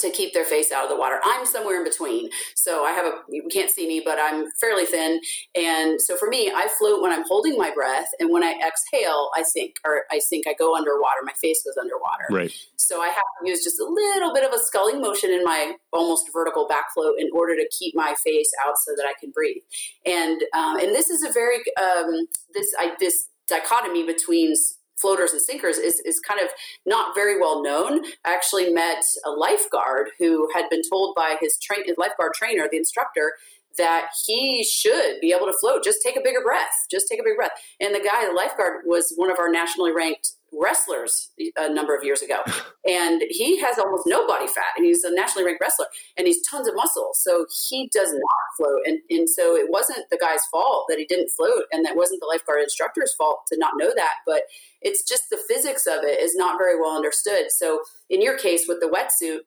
to 0.00 0.10
keep 0.10 0.32
their 0.34 0.44
face 0.44 0.72
out 0.72 0.84
of 0.84 0.90
the 0.90 0.96
water. 0.96 1.20
I'm 1.22 1.46
somewhere 1.46 1.78
in 1.78 1.84
between. 1.84 2.30
So 2.54 2.84
I 2.84 2.92
have 2.92 3.06
a, 3.06 3.12
you 3.28 3.44
can't 3.50 3.70
see 3.70 3.86
me, 3.86 4.02
but 4.04 4.18
I'm 4.20 4.46
fairly 4.60 4.86
thin. 4.86 5.20
And 5.54 6.00
so 6.00 6.16
for 6.16 6.28
me, 6.28 6.50
I 6.54 6.68
float 6.78 7.02
when 7.02 7.12
I'm 7.12 7.24
holding 7.26 7.56
my 7.56 7.70
breath. 7.74 8.08
And 8.18 8.30
when 8.30 8.42
I 8.42 8.54
exhale, 8.66 9.30
I 9.34 9.42
sink 9.42 9.74
or 9.84 10.04
I 10.10 10.18
sink, 10.18 10.46
I 10.46 10.54
go 10.58 10.76
underwater. 10.76 11.20
My 11.24 11.32
face 11.40 11.62
goes 11.62 11.76
underwater. 11.80 12.26
Right. 12.30 12.52
So 12.76 13.00
I 13.00 13.08
have 13.08 13.14
to 13.42 13.48
use 13.48 13.62
just 13.62 13.80
a 13.80 13.84
little 13.84 14.32
bit 14.34 14.44
of 14.44 14.52
a 14.52 14.58
sculling 14.58 15.00
motion 15.00 15.30
in 15.30 15.44
my 15.44 15.74
almost 15.92 16.30
vertical 16.32 16.66
back 16.66 16.86
float 16.94 17.14
in 17.18 17.28
order 17.32 17.54
to 17.56 17.68
keep 17.78 17.94
my 17.94 18.14
face 18.24 18.50
out 18.66 18.74
so 18.78 18.92
that 18.96 19.06
I 19.06 19.14
can 19.20 19.30
breathe. 19.30 19.62
And, 20.06 20.42
um, 20.54 20.78
and 20.78 20.94
this 20.94 21.10
is 21.10 21.22
a 21.22 21.32
very, 21.32 21.58
um, 21.80 22.26
this, 22.54 22.72
I, 22.78 22.94
this 22.98 23.28
dichotomy 23.48 24.06
between 24.06 24.54
floaters 25.00 25.32
and 25.32 25.40
sinkers 25.40 25.78
is, 25.78 26.00
is 26.04 26.20
kind 26.20 26.40
of 26.40 26.48
not 26.86 27.14
very 27.14 27.40
well 27.40 27.62
known. 27.62 28.04
I 28.24 28.32
actually 28.34 28.72
met 28.72 29.02
a 29.24 29.30
lifeguard 29.30 30.10
who 30.18 30.48
had 30.54 30.68
been 30.70 30.82
told 30.88 31.14
by 31.14 31.36
his, 31.40 31.58
train, 31.58 31.86
his 31.86 31.96
lifeguard 31.98 32.32
trainer, 32.34 32.68
the 32.70 32.78
instructor, 32.78 33.32
that 33.78 34.08
he 34.26 34.64
should 34.64 35.20
be 35.20 35.32
able 35.32 35.46
to 35.46 35.56
float. 35.58 35.84
Just 35.84 35.98
take 36.04 36.16
a 36.16 36.20
bigger 36.22 36.42
breath. 36.42 36.72
Just 36.90 37.06
take 37.08 37.20
a 37.20 37.24
big 37.24 37.36
breath. 37.36 37.52
And 37.80 37.94
the 37.94 38.00
guy, 38.00 38.26
the 38.26 38.32
lifeguard, 38.32 38.82
was 38.84 39.12
one 39.16 39.30
of 39.30 39.38
our 39.38 39.50
nationally 39.50 39.92
ranked 39.92 40.32
wrestlers 40.52 41.30
a 41.56 41.72
number 41.72 41.96
of 41.96 42.04
years 42.04 42.22
ago. 42.22 42.42
And 42.88 43.22
he 43.28 43.60
has 43.60 43.78
almost 43.78 44.04
no 44.06 44.26
body 44.26 44.46
fat. 44.46 44.72
And 44.74 44.86
he's 44.86 45.04
a 45.04 45.14
nationally 45.14 45.44
ranked 45.44 45.60
wrestler 45.60 45.84
and 46.16 46.26
he's 46.26 46.40
tons 46.48 46.66
of 46.66 46.74
muscle. 46.74 47.10
So 47.12 47.44
he 47.68 47.90
does 47.92 48.10
not 48.10 48.56
float. 48.56 48.80
And, 48.86 48.98
and 49.10 49.28
so 49.28 49.54
it 49.54 49.66
wasn't 49.68 50.08
the 50.10 50.16
guy's 50.16 50.40
fault 50.50 50.86
that 50.88 50.98
he 50.98 51.04
didn't 51.04 51.30
float. 51.30 51.64
And 51.72 51.84
that 51.84 51.94
wasn't 51.94 52.20
the 52.20 52.26
lifeguard 52.26 52.62
instructor's 52.62 53.14
fault 53.14 53.42
to 53.48 53.58
not 53.58 53.74
know 53.76 53.92
that. 53.94 54.14
But 54.26 54.44
it's 54.80 55.06
just 55.06 55.24
the 55.30 55.38
physics 55.46 55.86
of 55.86 56.02
it 56.04 56.20
is 56.20 56.34
not 56.34 56.58
very 56.58 56.80
well 56.80 56.96
understood. 56.96 57.50
So 57.50 57.80
in 58.08 58.22
your 58.22 58.38
case 58.38 58.64
with 58.66 58.80
the 58.80 58.88
wetsuit, 58.88 59.40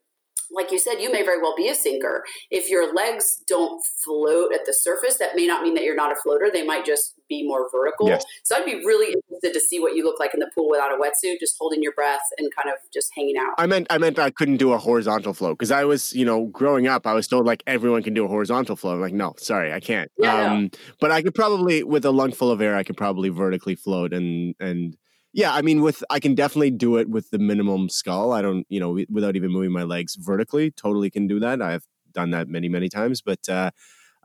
like 0.53 0.71
you 0.71 0.79
said, 0.79 0.95
you 0.99 1.11
may 1.11 1.23
very 1.23 1.41
well 1.41 1.55
be 1.55 1.67
a 1.67 1.75
sinker. 1.75 2.23
If 2.51 2.69
your 2.69 2.93
legs 2.93 3.41
don't 3.47 3.83
float 4.03 4.53
at 4.53 4.65
the 4.65 4.73
surface, 4.73 5.17
that 5.17 5.35
may 5.35 5.47
not 5.47 5.63
mean 5.63 5.73
that 5.75 5.83
you're 5.83 5.95
not 5.95 6.11
a 6.11 6.15
floater. 6.15 6.49
They 6.51 6.63
might 6.63 6.85
just 6.85 7.15
be 7.27 7.47
more 7.47 7.69
vertical. 7.71 8.07
Yes. 8.07 8.23
So 8.43 8.55
I'd 8.55 8.65
be 8.65 8.75
really 8.85 9.13
interested 9.13 9.53
to 9.53 9.59
see 9.59 9.79
what 9.79 9.95
you 9.95 10.03
look 10.03 10.19
like 10.19 10.33
in 10.33 10.39
the 10.39 10.49
pool 10.53 10.69
without 10.69 10.91
a 10.91 10.95
wetsuit, 10.95 11.39
just 11.39 11.55
holding 11.59 11.81
your 11.81 11.93
breath 11.93 12.21
and 12.37 12.49
kind 12.55 12.69
of 12.69 12.75
just 12.93 13.11
hanging 13.15 13.35
out. 13.37 13.55
I 13.57 13.65
meant 13.65 13.87
I 13.89 13.97
meant 13.97 14.19
I 14.19 14.29
couldn't 14.29 14.57
do 14.57 14.73
a 14.73 14.77
horizontal 14.77 15.33
float 15.33 15.57
because 15.57 15.71
I 15.71 15.85
was, 15.85 16.13
you 16.13 16.25
know, 16.25 16.45
growing 16.45 16.87
up, 16.87 17.07
I 17.07 17.13
was 17.13 17.27
told 17.27 17.45
like 17.45 17.63
everyone 17.65 18.03
can 18.03 18.13
do 18.13 18.25
a 18.25 18.27
horizontal 18.27 18.75
float. 18.75 18.95
I'm 18.95 19.01
like, 19.01 19.13
no, 19.13 19.33
sorry, 19.37 19.73
I 19.73 19.79
can't. 19.79 20.11
Yeah, 20.17 20.51
um, 20.51 20.63
no. 20.63 20.69
But 20.99 21.11
I 21.11 21.21
could 21.21 21.33
probably, 21.33 21.83
with 21.83 22.05
a 22.05 22.11
lung 22.11 22.31
full 22.31 22.51
of 22.51 22.61
air, 22.61 22.75
I 22.75 22.83
could 22.83 22.97
probably 22.97 23.29
vertically 23.29 23.75
float 23.75 24.13
and 24.13 24.55
and 24.59 24.95
yeah, 25.33 25.51
I 25.53 25.63
mean, 25.63 25.81
with 25.81 26.03
I 26.09 26.19
can 26.19 26.35
definitely 26.35 26.71
do 26.71 26.97
it 26.97 27.09
with 27.09 27.31
the 27.31 27.39
minimum 27.39 27.89
scull. 27.89 28.31
I 28.31 28.41
don't, 28.41 28.65
you 28.69 28.79
know, 28.79 28.99
without 29.09 29.35
even 29.35 29.51
moving 29.51 29.71
my 29.71 29.83
legs 29.83 30.15
vertically. 30.15 30.69
Totally 30.69 31.09
can 31.09 31.27
do 31.27 31.39
that. 31.39 31.61
I've 31.61 31.85
done 32.13 32.29
that 32.31 32.47
many, 32.47 32.69
many 32.69 32.87
times. 32.87 33.21
But 33.21 33.49
uh, 33.49 33.71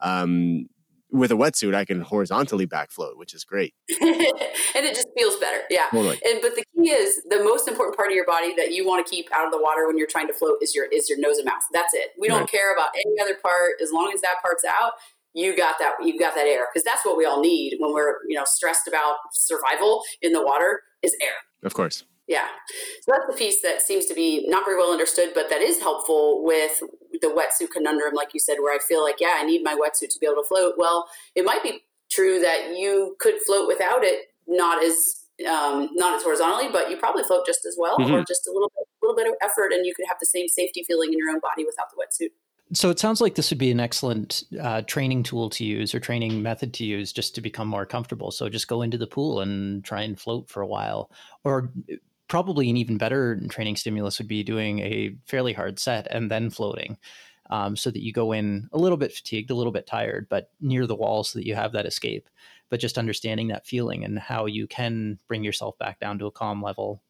um, 0.03 0.67
with 1.11 1.33
a 1.33 1.35
wetsuit, 1.35 1.75
I 1.75 1.87
can 1.87 2.03
horizontally 2.03 2.67
back 2.67 2.91
float, 2.91 3.17
which 3.17 3.33
is 3.33 3.43
great. 3.45 3.75
and 4.01 4.85
it 4.85 4.95
just 4.95 5.09
feels 5.17 5.37
better. 5.37 5.63
Yeah. 5.71 5.87
Totally. 5.91 6.21
And 6.27 6.41
but 6.43 6.55
the 6.55 6.65
key 6.77 6.91
is 6.91 7.23
the 7.31 7.43
most 7.43 7.69
important 7.69 7.97
part 7.97 8.11
of 8.11 8.15
your 8.15 8.27
body 8.27 8.55
that 8.57 8.73
you 8.73 8.87
want 8.87 9.07
to 9.07 9.11
keep 9.11 9.29
out 9.33 9.47
of 9.47 9.51
the 9.51 9.61
water 9.63 9.87
when 9.87 9.97
you're 9.97 10.07
trying 10.07 10.27
to 10.29 10.35
float 10.35 10.59
is 10.61 10.75
your 10.75 10.85
is 10.93 11.09
your 11.09 11.19
nose 11.19 11.39
and 11.39 11.47
mouth. 11.47 11.63
That's 11.73 11.95
it. 11.95 12.11
We 12.19 12.29
don't 12.29 12.51
care 12.51 12.75
about 12.75 12.91
any 12.95 13.19
other 13.23 13.39
part 13.41 13.81
as 13.83 13.93
long 13.93 14.13
as 14.15 14.21
that 14.21 14.37
part's 14.43 14.65
out 14.65 14.93
you 15.39 15.57
got 15.57 15.77
that 15.79 15.95
you 16.03 16.19
got 16.19 16.35
that 16.35 16.47
air. 16.47 16.67
Because 16.73 16.85
that's 16.85 17.05
what 17.05 17.17
we 17.17 17.25
all 17.25 17.41
need 17.41 17.77
when 17.79 17.93
we're 17.93 18.17
you 18.29 18.37
know 18.37 18.45
stressed 18.45 18.89
about 18.89 19.17
survival 19.33 20.03
in 20.23 20.33
the 20.33 20.43
water 20.43 20.81
is 21.03 21.15
air. 21.23 21.35
Of 21.63 21.75
course. 21.75 22.05
Yeah. 22.27 22.49
So 23.03 23.13
that's 23.13 23.27
the 23.27 23.37
piece 23.39 23.63
that 23.63 23.81
seems 23.81 24.05
to 24.07 24.15
be 24.15 24.47
not 24.49 24.67
very 24.67 24.77
well 24.77 24.93
understood 24.93 25.31
but 25.35 25.49
that 25.49 25.63
is 25.63 25.81
helpful 25.81 26.45
with 26.45 26.83
the 27.23 27.29
wetsuit 27.29 27.71
conundrum 27.73 28.15
like 28.15 28.35
you 28.35 28.39
said 28.39 28.57
where 28.61 28.75
i 28.75 28.79
feel 28.79 29.03
like 29.03 29.17
yeah 29.19 29.33
i 29.37 29.45
need 29.45 29.63
my 29.65 29.75
wetsuit 29.75 30.11
to 30.11 30.19
be 30.21 30.27
able 30.27 30.43
to 30.43 30.47
float. 30.47 30.75
Well 30.77 31.09
it 31.35 31.45
might 31.45 31.63
be 31.63 31.81
true 32.11 32.39
that 32.41 32.77
you 32.77 33.17
could 33.19 33.41
float 33.47 33.67
without 33.67 34.05
it 34.05 34.27
not 34.47 34.83
as 34.85 35.19
um, 35.47 35.91
not 35.93 36.17
as 36.17 36.23
horizontally, 36.23 36.69
but 36.73 36.91
you 36.91 36.97
probably 36.97 37.23
float 37.23 37.47
just 37.47 37.65
as 37.65 37.77
well, 37.79 37.97
mm-hmm. 37.99 38.15
or 38.15 38.25
just 38.25 38.49
a 38.49 38.53
little 38.53 38.73
bit, 38.75 38.87
little 39.03 39.15
bit 39.15 39.29
of 39.29 39.35
effort, 39.41 39.73
and 39.73 39.87
you 39.87 39.95
could 39.95 40.07
have 40.09 40.17
the 40.19 40.27
same 40.27 40.49
safety 40.49 40.83
feeling 40.87 41.13
in 41.13 41.19
your 41.19 41.31
own 41.31 41.39
body 41.39 41.65
without 41.65 41.87
the 41.91 41.97
wetsuit. 41.97 42.31
So 42.75 42.91
it 42.91 42.99
sounds 42.99 43.21
like 43.21 43.35
this 43.35 43.51
would 43.51 43.59
be 43.59 43.71
an 43.71 43.81
excellent 43.81 44.43
uh, 44.61 44.83
training 44.83 45.23
tool 45.23 45.49
to 45.51 45.65
use 45.65 45.95
or 45.95 46.01
training 46.01 46.43
method 46.43 46.75
to 46.75 46.85
use 46.85 47.13
just 47.13 47.35
to 47.35 47.41
become 47.41 47.67
more 47.67 47.87
comfortable. 47.87 48.31
So 48.31 48.49
just 48.51 48.69
go 48.69 48.83
into 48.83 48.99
the 48.99 49.07
pool 49.07 49.41
and 49.41 49.83
try 49.83 50.03
and 50.03 50.21
float 50.21 50.51
for 50.51 50.61
a 50.61 50.67
while. 50.67 51.11
Or 51.45 51.71
probably 52.29 52.69
an 52.69 52.77
even 52.77 52.99
better 52.99 53.41
training 53.49 53.77
stimulus 53.77 54.19
would 54.19 54.29
be 54.29 54.43
doing 54.43 54.81
a 54.81 55.17
fairly 55.27 55.55
hard 55.55 55.79
set 55.79 56.07
and 56.11 56.31
then 56.31 56.51
floating. 56.51 56.99
Um, 57.51 57.77
so 57.77 57.91
that 57.91 58.03
you 58.03 58.13
go 58.13 58.33
in 58.33 58.69
a 58.73 58.79
little 58.79 58.99
bit 58.99 59.15
fatigued, 59.15 59.51
a 59.51 59.55
little 59.55 59.73
bit 59.73 59.87
tired, 59.87 60.27
but 60.29 60.51
near 60.61 60.87
the 60.87 60.95
wall 60.95 61.25
so 61.25 61.39
that 61.39 61.47
you 61.47 61.55
have 61.55 61.73
that 61.73 61.87
escape. 61.87 62.29
But 62.69 62.81
just 62.81 62.99
understanding 62.99 63.49
that 63.49 63.67
feeling 63.67 64.05
and 64.05 64.19
how 64.19 64.45
you 64.45 64.67
can 64.67 65.19
bring 65.27 65.43
yourself 65.43 65.79
back 65.79 65.99
down 65.99 66.19
to 66.19 66.27
a 66.27 66.31
calm 66.31 66.63
level 66.63 67.01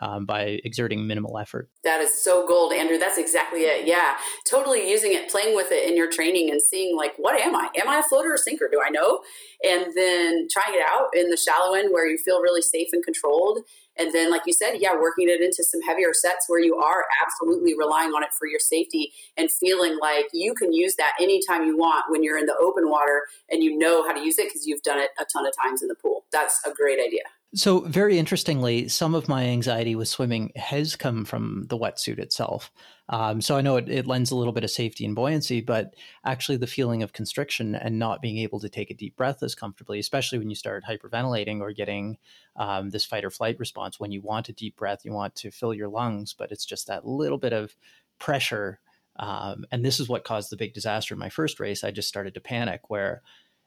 um, 0.00 0.24
by 0.24 0.60
exerting 0.64 1.06
minimal 1.06 1.38
effort. 1.38 1.68
That 1.84 2.00
is 2.00 2.22
so 2.22 2.46
gold, 2.46 2.72
Andrew. 2.72 2.98
That's 2.98 3.18
exactly 3.18 3.60
it. 3.60 3.86
Yeah, 3.86 4.14
totally 4.48 4.88
using 4.90 5.12
it, 5.12 5.30
playing 5.30 5.54
with 5.54 5.70
it 5.70 5.88
in 5.88 5.96
your 5.96 6.10
training, 6.10 6.50
and 6.50 6.62
seeing 6.62 6.96
like, 6.96 7.12
what 7.18 7.38
am 7.40 7.54
I? 7.54 7.68
Am 7.76 7.88
I 7.88 7.98
a 7.98 8.02
floater 8.02 8.32
or 8.32 8.36
sinker? 8.36 8.68
Do 8.70 8.80
I 8.84 8.90
know? 8.90 9.20
And 9.62 9.92
then 9.94 10.48
trying 10.50 10.74
it 10.74 10.84
out 10.88 11.08
in 11.14 11.30
the 11.30 11.36
shallow 11.36 11.74
end 11.74 11.92
where 11.92 12.08
you 12.08 12.16
feel 12.18 12.40
really 12.40 12.62
safe 12.62 12.88
and 12.92 13.04
controlled. 13.04 13.60
And 13.98 14.12
then, 14.14 14.30
like 14.30 14.42
you 14.46 14.54
said, 14.54 14.76
yeah, 14.78 14.94
working 14.94 15.28
it 15.28 15.42
into 15.42 15.62
some 15.62 15.82
heavier 15.82 16.14
sets 16.14 16.46
where 16.48 16.60
you 16.60 16.76
are 16.76 17.04
absolutely 17.22 17.74
relying 17.76 18.12
on 18.12 18.22
it 18.22 18.30
for 18.38 18.46
your 18.48 18.58
safety 18.58 19.12
and 19.36 19.50
feeling 19.50 19.98
like 20.00 20.26
you 20.32 20.54
can 20.54 20.72
use 20.72 20.96
that 20.96 21.12
anytime 21.20 21.66
you 21.66 21.76
want 21.76 22.06
when 22.08 22.22
you're 22.22 22.38
in 22.38 22.46
the 22.46 22.56
open 22.56 22.88
water 22.88 23.24
and 23.50 23.62
you 23.62 23.76
know 23.76 24.02
how 24.02 24.12
to 24.12 24.20
use 24.20 24.38
it 24.38 24.46
because 24.46 24.66
you've 24.66 24.82
done 24.82 24.98
it 24.98 25.10
a 25.20 25.26
ton 25.30 25.46
of 25.46 25.52
times 25.62 25.82
in 25.82 25.88
the 25.88 25.94
pool. 25.94 26.24
That's 26.32 26.58
a 26.66 26.72
great 26.72 26.98
idea. 26.98 27.24
So, 27.54 27.80
very 27.80 28.18
interestingly, 28.18 28.88
some 28.88 29.14
of 29.14 29.28
my 29.28 29.44
anxiety 29.44 29.94
with 29.94 30.08
swimming 30.08 30.52
has 30.56 30.96
come 30.96 31.26
from 31.26 31.66
the 31.68 31.76
wetsuit 31.76 32.18
itself. 32.18 32.72
Um, 33.10 33.42
so, 33.42 33.58
I 33.58 33.60
know 33.60 33.76
it, 33.76 33.90
it, 33.90 34.06
lends 34.06 34.30
a 34.30 34.36
little 34.36 34.54
bit 34.54 34.64
of 34.64 34.70
safety 34.70 35.04
and 35.04 35.14
buoyancy, 35.14 35.60
but 35.60 35.94
actually, 36.24 36.56
the 36.56 36.66
feeling 36.66 37.02
of 37.02 37.12
constriction 37.12 37.74
and 37.74 37.98
not 37.98 38.22
being 38.22 38.38
able 38.38 38.58
to 38.60 38.70
take 38.70 38.90
a 38.90 38.94
deep 38.94 39.16
breath 39.16 39.42
as 39.42 39.54
comfortably, 39.54 39.98
especially 39.98 40.38
when 40.38 40.48
you 40.48 40.56
start 40.56 40.84
hyperventilating 40.88 41.60
or 41.60 41.72
getting 41.72 42.16
um, 42.56 42.88
this 42.88 43.04
fight 43.04 43.22
or 43.22 43.30
flight 43.30 43.58
response 43.58 44.00
when 44.00 44.12
you 44.12 44.22
want 44.22 44.48
a 44.48 44.54
deep 44.54 44.76
breath, 44.76 45.04
you 45.04 45.12
want 45.12 45.34
to 45.34 45.50
fill 45.50 45.74
your 45.74 45.88
lungs, 45.88 46.32
but 46.32 46.52
it's 46.52 46.64
just 46.64 46.86
that 46.86 47.06
little 47.06 47.38
bit 47.38 47.52
of 47.52 47.76
pressure. 48.18 48.80
Um, 49.16 49.66
and 49.70 49.84
this 49.84 50.00
is 50.00 50.08
what 50.08 50.24
caused 50.24 50.48
the 50.48 50.56
big 50.56 50.72
disaster 50.72 51.12
in 51.14 51.20
my 51.20 51.28
first 51.28 51.60
race. 51.60 51.84
I 51.84 51.90
just 51.90 52.08
started 52.08 52.32
to 52.32 52.40
panic 52.40 52.88
where 52.88 53.20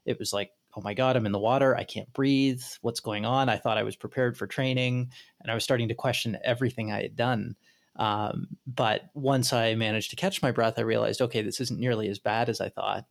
it 0.05 0.17
was 0.17 0.33
like 0.33 0.51
oh 0.75 0.81
my 0.81 0.93
God, 0.93 1.15
I'm 1.15 1.25
in 1.25 1.31
the 1.31 1.39
water. 1.39 1.75
I 1.75 1.83
can't 1.83 2.11
breathe. 2.13 2.61
What's 2.81 2.99
going 2.99 3.25
on? 3.25 3.49
I 3.49 3.57
thought 3.57 3.77
I 3.77 3.83
was 3.83 3.95
prepared 3.95 4.37
for 4.37 4.47
training 4.47 5.11
and 5.41 5.51
I 5.51 5.53
was 5.53 5.63
starting 5.63 5.87
to 5.87 5.95
question 5.95 6.37
everything 6.43 6.91
I 6.91 7.01
had 7.01 7.15
done. 7.15 7.55
Um, 7.95 8.47
but 8.67 9.03
once 9.13 9.53
I 9.53 9.75
managed 9.75 10.09
to 10.09 10.17
catch 10.17 10.41
my 10.41 10.51
breath, 10.51 10.77
I 10.77 10.81
realized, 10.81 11.21
okay, 11.21 11.41
this 11.41 11.61
isn't 11.61 11.79
nearly 11.79 12.09
as 12.09 12.19
bad 12.19 12.49
as 12.49 12.59
I 12.59 12.69
thought. 12.69 13.05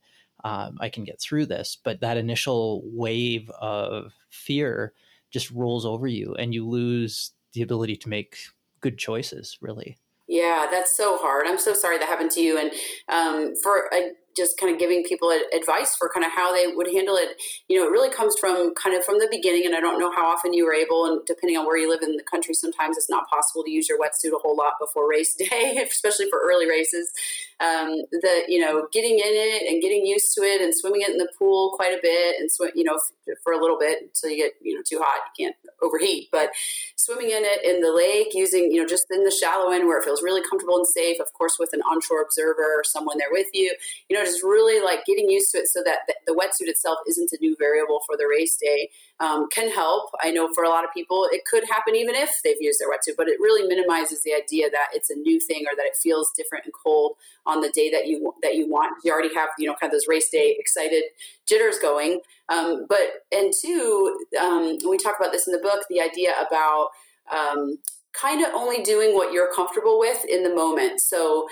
Um, 0.45 0.77
I 0.79 0.91
can 0.91 1.05
get 1.05 1.21
through 1.21 1.47
this. 1.47 1.79
But 1.83 2.01
that 2.01 2.19
initial 2.19 2.83
wave 2.85 3.49
of 3.51 4.13
fear 4.29 4.93
just 5.31 5.51
rolls 5.51 5.87
over 5.87 6.07
you 6.07 6.35
and 6.35 6.53
you 6.53 6.69
lose 6.69 7.33
the 7.55 7.63
ability 7.63 7.97
to 7.97 8.09
make 8.11 8.37
good 8.81 8.99
choices, 8.99 9.57
really. 9.63 9.97
Yeah, 10.29 10.67
that's 10.71 10.97
so 10.97 11.19
hard. 11.19 11.47
I'm 11.47 11.59
so 11.59 11.75
sorry 11.75 11.99
that 11.99 12.09
happened 12.09 12.31
to 12.33 12.41
you. 12.41 12.59
And 12.59 12.73
um, 13.09 13.55
for 13.63 13.89
a 13.93 14.13
just 14.37 14.59
kind 14.59 14.73
of 14.73 14.79
giving 14.79 15.05
people 15.05 15.31
advice 15.53 15.97
for 15.97 16.11
kind 16.13 16.25
of 16.25 16.33
how 16.33 16.53
they 16.53 16.67
would 16.67 16.89
handle 16.93 17.17
it. 17.17 17.41
You 17.69 17.79
know 17.79 17.87
it 17.87 17.91
really 17.91 18.11
comes 18.11 18.35
from 18.39 18.75
kind 18.75 18.97
of 18.97 19.05
from 19.05 19.19
the 19.19 19.29
beginning 19.31 19.67
and 19.67 19.75
i 19.75 19.81
don't 19.81 19.99
know 19.99 20.11
how 20.11 20.27
often 20.27 20.53
you 20.53 20.65
were 20.65 20.75
able 20.75 21.07
and 21.07 21.21
depending 21.27 21.57
on 21.57 21.67
where 21.67 21.77
you 21.77 21.89
live 21.89 22.03
in 22.03 22.17
the 22.17 22.23
country 22.23 22.55
sometimes 22.55 22.97
it's 22.97 23.11
not 23.11 23.29
possible 23.29 23.63
to 23.65 23.71
use 23.71 23.89
your 23.89 23.99
wetsuit 23.99 24.35
a 24.35 24.39
whole 24.39 24.57
lot 24.57 24.75
before 24.81 25.09
race 25.09 25.35
day 25.51 25.79
especially 25.91 26.29
for 26.31 26.41
early 26.45 26.69
races. 26.69 27.13
Um, 27.61 28.03
the 28.11 28.45
you 28.49 28.59
know 28.59 28.89
getting 28.93 29.15
in 29.15 29.23
it 29.31 29.71
and 29.71 29.81
getting 29.81 30.05
used 30.05 30.35
to 30.35 30.43
it 30.43 30.61
and 30.61 30.75
swimming 30.75 31.03
it 31.03 31.11
in 31.11 31.19
the 31.19 31.31
pool 31.39 31.73
quite 31.77 31.93
a 31.93 32.01
bit 32.03 32.41
and 32.41 32.51
swim 32.51 32.71
you 32.75 32.83
know 32.83 32.99
for 33.43 33.53
a 33.53 33.61
little 33.61 33.79
bit 33.79 34.03
until 34.03 34.31
you 34.31 34.43
get 34.43 34.53
you 34.61 34.75
know 34.75 34.83
too 34.87 34.99
hot 34.99 35.23
you 35.39 35.47
can't 35.47 35.57
overheat. 35.81 36.29
But 36.33 36.51
swimming 36.97 37.31
in 37.31 37.45
it 37.45 37.65
in 37.65 37.81
the 37.81 37.93
lake 37.93 38.35
using 38.35 38.73
you 38.73 38.81
know 38.81 38.89
just 38.89 39.07
in 39.11 39.23
the 39.23 39.31
shallow 39.31 39.71
end 39.71 39.87
where 39.87 40.01
it 40.01 40.05
feels 40.05 40.23
really 40.23 40.43
comfortable 40.43 40.77
and 40.77 40.87
safe 40.87 41.21
of 41.21 41.33
course 41.33 41.57
with 41.59 41.71
an 41.73 41.83
onshore 41.83 42.23
observer 42.23 42.81
or 42.81 42.83
someone 42.85 43.19
there 43.19 43.31
with 43.31 43.47
you 43.53 43.75
you 44.09 44.17
know 44.17 44.24
know, 44.25 44.31
just 44.31 44.43
really 44.43 44.85
like 44.85 45.05
getting 45.05 45.31
used 45.31 45.51
to 45.53 45.59
it 45.59 45.69
so 45.69 45.83
that 45.85 46.01
the, 46.07 46.15
the 46.27 46.35
wetsuit 46.35 46.69
itself 46.69 46.99
isn't 47.09 47.31
a 47.33 47.39
new 47.41 47.57
variable 47.59 48.01
for 48.07 48.17
the 48.17 48.27
race 48.27 48.57
day 48.57 48.91
um, 49.21 49.49
can 49.51 49.71
help. 49.71 50.11
I 50.21 50.31
know 50.31 50.53
for 50.53 50.65
a 50.65 50.69
lot 50.69 50.85
of 50.85 50.91
people, 50.93 51.29
it 51.31 51.45
could 51.45 51.65
happen 51.65 51.95
even 51.95 52.15
if 52.15 52.31
they've 52.45 52.61
used 52.61 52.81
their 52.81 52.89
wetsuit, 52.89 53.17
but 53.17 53.29
it 53.29 53.39
really 53.41 53.67
minimizes 53.69 54.23
the 54.23 54.35
idea 54.35 54.71
that 54.71 54.89
it's 54.93 55.11
a 55.11 55.17
new 55.17 55.41
thing 55.41 55.65
or 55.71 55.77
that 55.77 55.87
it 55.87 55.97
feels 55.97 56.33
different 56.37 56.65
and 56.65 56.75
cold 56.75 57.13
on 57.47 57.61
the 57.61 57.71
day 57.71 57.91
that 57.91 58.07
you 58.07 58.33
that 58.43 58.57
you 58.57 58.69
want. 58.69 58.97
You 59.05 59.13
already 59.13 59.35
have 59.35 59.51
you 59.59 59.67
know 59.67 59.75
kind 59.81 59.93
of 59.93 59.93
those 59.93 60.09
race 60.09 60.29
day 60.31 60.57
excited 60.59 61.05
jitters 61.47 61.79
going. 61.79 62.21
Um, 62.49 62.87
but 62.89 63.25
and 63.33 63.53
two, 63.61 64.17
um, 64.41 64.79
we 64.89 64.97
talk 64.97 65.17
about 65.19 65.33
this 65.33 65.47
in 65.47 65.53
the 65.53 65.59
book, 65.59 65.85
the 65.89 66.01
idea 66.01 66.33
about 66.47 66.89
um, 67.35 67.79
kind 68.13 68.45
of 68.45 68.53
only 68.55 68.83
doing 68.83 69.15
what 69.15 69.33
you're 69.33 69.53
comfortable 69.53 69.99
with 69.99 70.25
in 70.25 70.43
the 70.43 70.55
moment. 70.55 71.01
So 71.01 71.49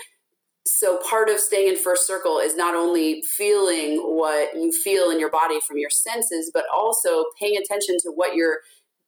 so 0.65 0.97
part 1.09 1.29
of 1.29 1.39
staying 1.39 1.67
in 1.67 1.75
first 1.75 2.07
circle 2.07 2.39
is 2.39 2.55
not 2.55 2.75
only 2.75 3.21
feeling 3.37 3.97
what 3.97 4.53
you 4.55 4.71
feel 4.71 5.09
in 5.09 5.19
your 5.19 5.29
body 5.29 5.59
from 5.67 5.77
your 5.77 5.89
senses 5.89 6.49
but 6.53 6.63
also 6.73 7.25
paying 7.39 7.57
attention 7.57 7.97
to 7.99 8.09
what 8.09 8.35
your 8.35 8.59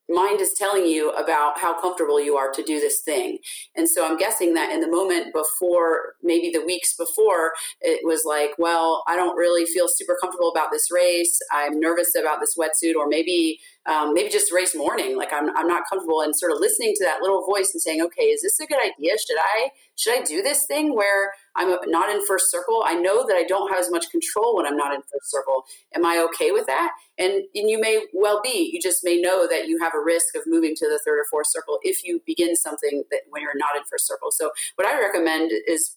mind 0.10 0.40
is 0.40 0.54
telling 0.54 0.86
you 0.86 1.10
about 1.12 1.60
how 1.60 1.80
comfortable 1.80 2.24
you 2.24 2.36
are 2.36 2.52
to 2.52 2.64
do 2.64 2.80
this 2.80 3.02
thing. 3.02 3.40
And 3.76 3.90
so 3.90 4.06
I'm 4.06 4.18
guessing 4.18 4.54
that 4.54 4.72
in 4.72 4.82
the 4.82 4.88
moment 4.88 5.34
before, 5.34 6.14
maybe 6.22 6.52
the 6.52 6.64
weeks 6.64 6.96
before, 6.96 7.54
it 7.82 8.02
was 8.04 8.24
like, 8.26 8.52
well, 8.58 9.04
I 9.08 9.16
don't 9.16 9.36
really 9.36 9.66
feel 9.66 9.88
super 9.88 10.16
comfortable 10.22 10.52
about 10.52 10.72
this 10.72 10.92
race. 10.92 11.40
I'm 11.52 11.80
nervous 11.80 12.14
about 12.16 12.40
this 12.40 12.56
wetsuit, 12.56 12.96
or 12.96 13.08
maybe 13.08 13.60
um, 13.86 14.14
maybe 14.14 14.30
just 14.30 14.52
race 14.52 14.76
morning. 14.76 15.18
Like 15.18 15.32
I'm, 15.32 15.56
I'm 15.56 15.68
not 15.68 15.84
comfortable 15.90 16.22
and 16.22 16.36
sort 16.36 16.52
of 16.52 16.60
listening 16.60 16.94
to 16.98 17.06
that 17.06 17.22
little 17.22 17.46
voice 17.46 17.72
and 17.74 17.82
saying, 17.82 18.02
okay, 18.02 18.24
is 18.24 18.42
this 18.42 18.60
a 18.60 18.66
good 18.66 18.80
idea? 18.80 19.14
Should 19.18 19.38
I 19.40 19.70
should 19.96 20.20
I 20.20 20.24
do 20.24 20.42
this 20.42 20.66
thing 20.66 20.96
where 20.96 21.32
I'm 21.56 21.78
not 21.86 22.14
in 22.14 22.26
first 22.26 22.52
circle? 22.52 22.84
I 22.86 22.96
know 22.96 23.26
that 23.26 23.36
I 23.36 23.44
don't 23.44 23.70
have 23.70 23.80
as 23.80 23.90
much 23.90 24.10
control 24.12 24.58
when 24.58 24.66
I'm 24.66 24.76
not 24.76 24.94
in 24.94 25.02
first 25.02 25.32
circle. 25.32 25.64
Am 25.96 26.06
I 26.06 26.18
okay 26.30 26.52
with 26.52 26.66
that? 26.68 26.92
And, 27.18 27.32
and 27.56 27.70
you 27.70 27.80
may 27.80 28.02
well 28.14 28.42
be. 28.44 28.72
You 28.74 28.82
just 28.82 29.04
may 29.04 29.22
know 29.22 29.48
that 29.48 29.68
you 29.68 29.80
have 29.80 29.94
a 29.96 30.04
risk 30.04 30.36
of 30.36 30.42
moving 30.46 30.76
to 30.76 30.86
the 30.86 31.00
third 31.06 31.20
or 31.20 31.26
fourth 31.32 31.48
circle 31.48 31.80
if 31.82 32.04
you 32.04 32.22
begin 32.26 32.56
something 32.56 33.04
that 33.10 33.22
when 33.30 33.42
you're 33.42 33.56
not 33.56 33.78
in 33.78 33.84
first 33.90 34.06
circle. 34.06 34.32
So 34.32 34.52
what 34.76 34.88
I 34.88 35.00
recommend 35.00 35.52
is 35.66 35.96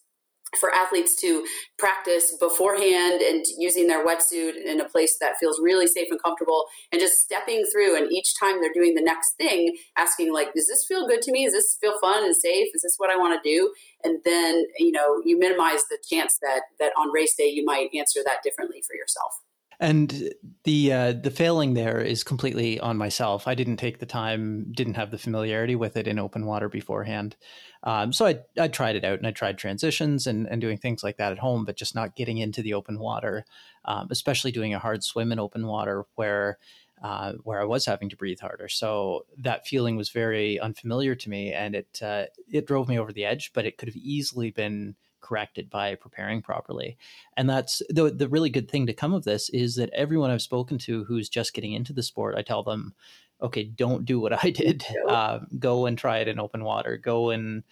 for 0.61 0.75
athletes 0.75 1.15
to 1.21 1.45
practice 1.79 2.35
beforehand 2.39 3.21
and 3.21 3.45
using 3.59 3.87
their 3.87 4.07
wetsuit 4.07 4.53
in 4.65 4.81
a 4.81 4.89
place 4.89 5.19
that 5.21 5.37
feels 5.39 5.61
really 5.63 5.87
safe 5.87 6.09
and 6.11 6.23
comfortable 6.23 6.65
and 6.91 7.01
just 7.01 7.21
stepping 7.21 7.65
through. 7.71 7.97
And 7.97 8.11
each 8.11 8.39
time 8.39 8.61
they're 8.61 8.73
doing 8.73 8.95
the 8.95 9.03
next 9.03 9.35
thing 9.37 9.77
asking 9.97 10.33
like 10.33 10.55
does 10.55 10.67
this 10.67 10.85
feel 10.87 11.07
good 11.07 11.23
to 11.23 11.33
me? 11.33 11.45
Does 11.45 11.55
this 11.55 11.77
feel 11.81 11.99
fun 12.01 12.25
and 12.25 12.35
safe? 12.35 12.69
Is 12.75 12.83
this 12.83 12.95
what 12.97 13.11
i 13.11 13.17
want 13.17 13.41
to 13.43 13.49
do? 13.49 13.73
And 14.05 14.19
then 14.25 14.65
you 14.79 14.93
know 14.93 15.21
you 15.25 15.39
minimize 15.39 15.85
the 15.91 15.99
chance 16.09 16.39
that 16.43 16.63
that 16.81 16.93
on 16.99 17.13
race 17.13 17.35
day 17.37 17.49
you 17.49 17.65
might 17.65 17.89
answer 17.95 18.21
that 18.25 18.43
differently 18.43 18.83
for 18.87 18.95
yourself. 18.95 19.33
And 19.81 20.35
the 20.65 20.93
uh, 20.93 21.13
the 21.13 21.31
failing 21.31 21.75
there 21.75 22.01
is 22.01 22.25
completely 22.25 22.81
on 22.81 22.97
myself. 22.97 23.47
I 23.47 23.55
didn't 23.55 23.77
take 23.77 24.01
the 24.01 24.07
time, 24.07 24.73
didn't 24.73 24.95
have 24.95 25.13
the 25.13 25.19
familiarity 25.19 25.77
with 25.77 25.97
it 25.97 26.09
in 26.09 26.19
open 26.19 26.47
water 26.47 26.69
beforehand. 26.69 27.37
Um, 27.83 28.12
so 28.12 28.27
I 28.27 28.41
I 28.59 28.69
tried 28.69 28.97
it 28.97 29.05
out 29.05 29.19
and 29.19 29.27
I 29.27 29.31
tried 29.31 29.59
transitions 29.59 30.27
and, 30.27 30.47
and 30.49 30.61
doing 30.61 30.79
things 30.79 31.03
like 31.03 31.17
that 31.19 31.33
at 31.33 31.38
home, 31.38 31.64
but 31.64 31.77
just 31.77 31.95
not 31.95 32.17
getting 32.17 32.38
into 32.38 32.62
the 32.62 32.75
open 32.75 32.99
water, 32.99 33.45
um, 33.85 34.09
especially 34.11 34.53
doing 34.53 34.75
a 34.75 34.79
hard 34.79 35.05
swim 35.05 35.33
in 35.33 35.38
open 35.38 35.67
water 35.67 36.05
where 36.17 36.59
uh, 37.03 37.35
where 37.45 37.61
I 37.61 37.64
was 37.64 37.87
having 37.87 38.09
to 38.09 38.17
breathe 38.17 38.41
harder. 38.41 38.69
So 38.69 39.25
that 39.38 39.67
feeling 39.67 39.97
was 39.97 40.11
very 40.11 40.59
unfamiliar 40.59 41.14
to 41.14 41.31
me, 41.31 41.53
and 41.53 41.75
it 41.75 42.01
uh, 42.03 42.27
it 42.51 42.67
drove 42.67 42.88
me 42.88 42.99
over 42.99 43.12
the 43.12 43.25
edge. 43.25 43.53
But 43.53 43.67
it 43.67 43.79
could 43.79 43.88
have 43.88 43.97
easily 43.97 44.51
been 44.51 44.97
corrected 45.21 45.69
by 45.69 45.95
preparing 45.95 46.43
properly. 46.43 46.97
And 47.37 47.49
that's 47.49 47.83
the 47.88 48.11
the 48.11 48.29
really 48.29 48.51
good 48.51 48.71
thing 48.71 48.87
to 48.87 48.93
come 48.93 49.14
of 49.14 49.25
this 49.25 49.49
is 49.51 49.77
that 49.77 49.91
everyone 49.91 50.31
I've 50.31 50.43
spoken 50.43 50.79
to 50.79 51.05
who's 51.05 51.29
just 51.29 51.55
getting 51.55 51.73
into 51.73 51.93
the 51.93 52.03
sport, 52.03 52.35
I 52.37 52.43
tell 52.43 52.62
them, 52.62 52.95
okay, 53.40 53.64
don't 53.64 54.05
do 54.05 54.20
what 54.20 54.44
I 54.44 54.51
did. 54.55 54.85
Uh, 55.09 55.40
go 55.59 55.87
and 55.87 55.96
try 55.96 56.18
it 56.18 56.29
in 56.29 56.38
open 56.38 56.64
water. 56.64 56.96
Go 56.96 57.31
and 57.31 57.62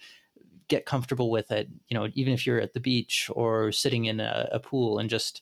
get 0.67 0.85
comfortable 0.85 1.29
with 1.29 1.51
it. 1.51 1.69
You 1.87 1.97
know, 1.97 2.07
even 2.13 2.33
if 2.33 2.45
you're 2.45 2.61
at 2.61 2.73
the 2.73 2.79
beach 2.79 3.29
or 3.33 3.71
sitting 3.71 4.05
in 4.05 4.19
a, 4.19 4.49
a 4.51 4.59
pool, 4.59 4.99
and 4.99 5.09
just 5.09 5.41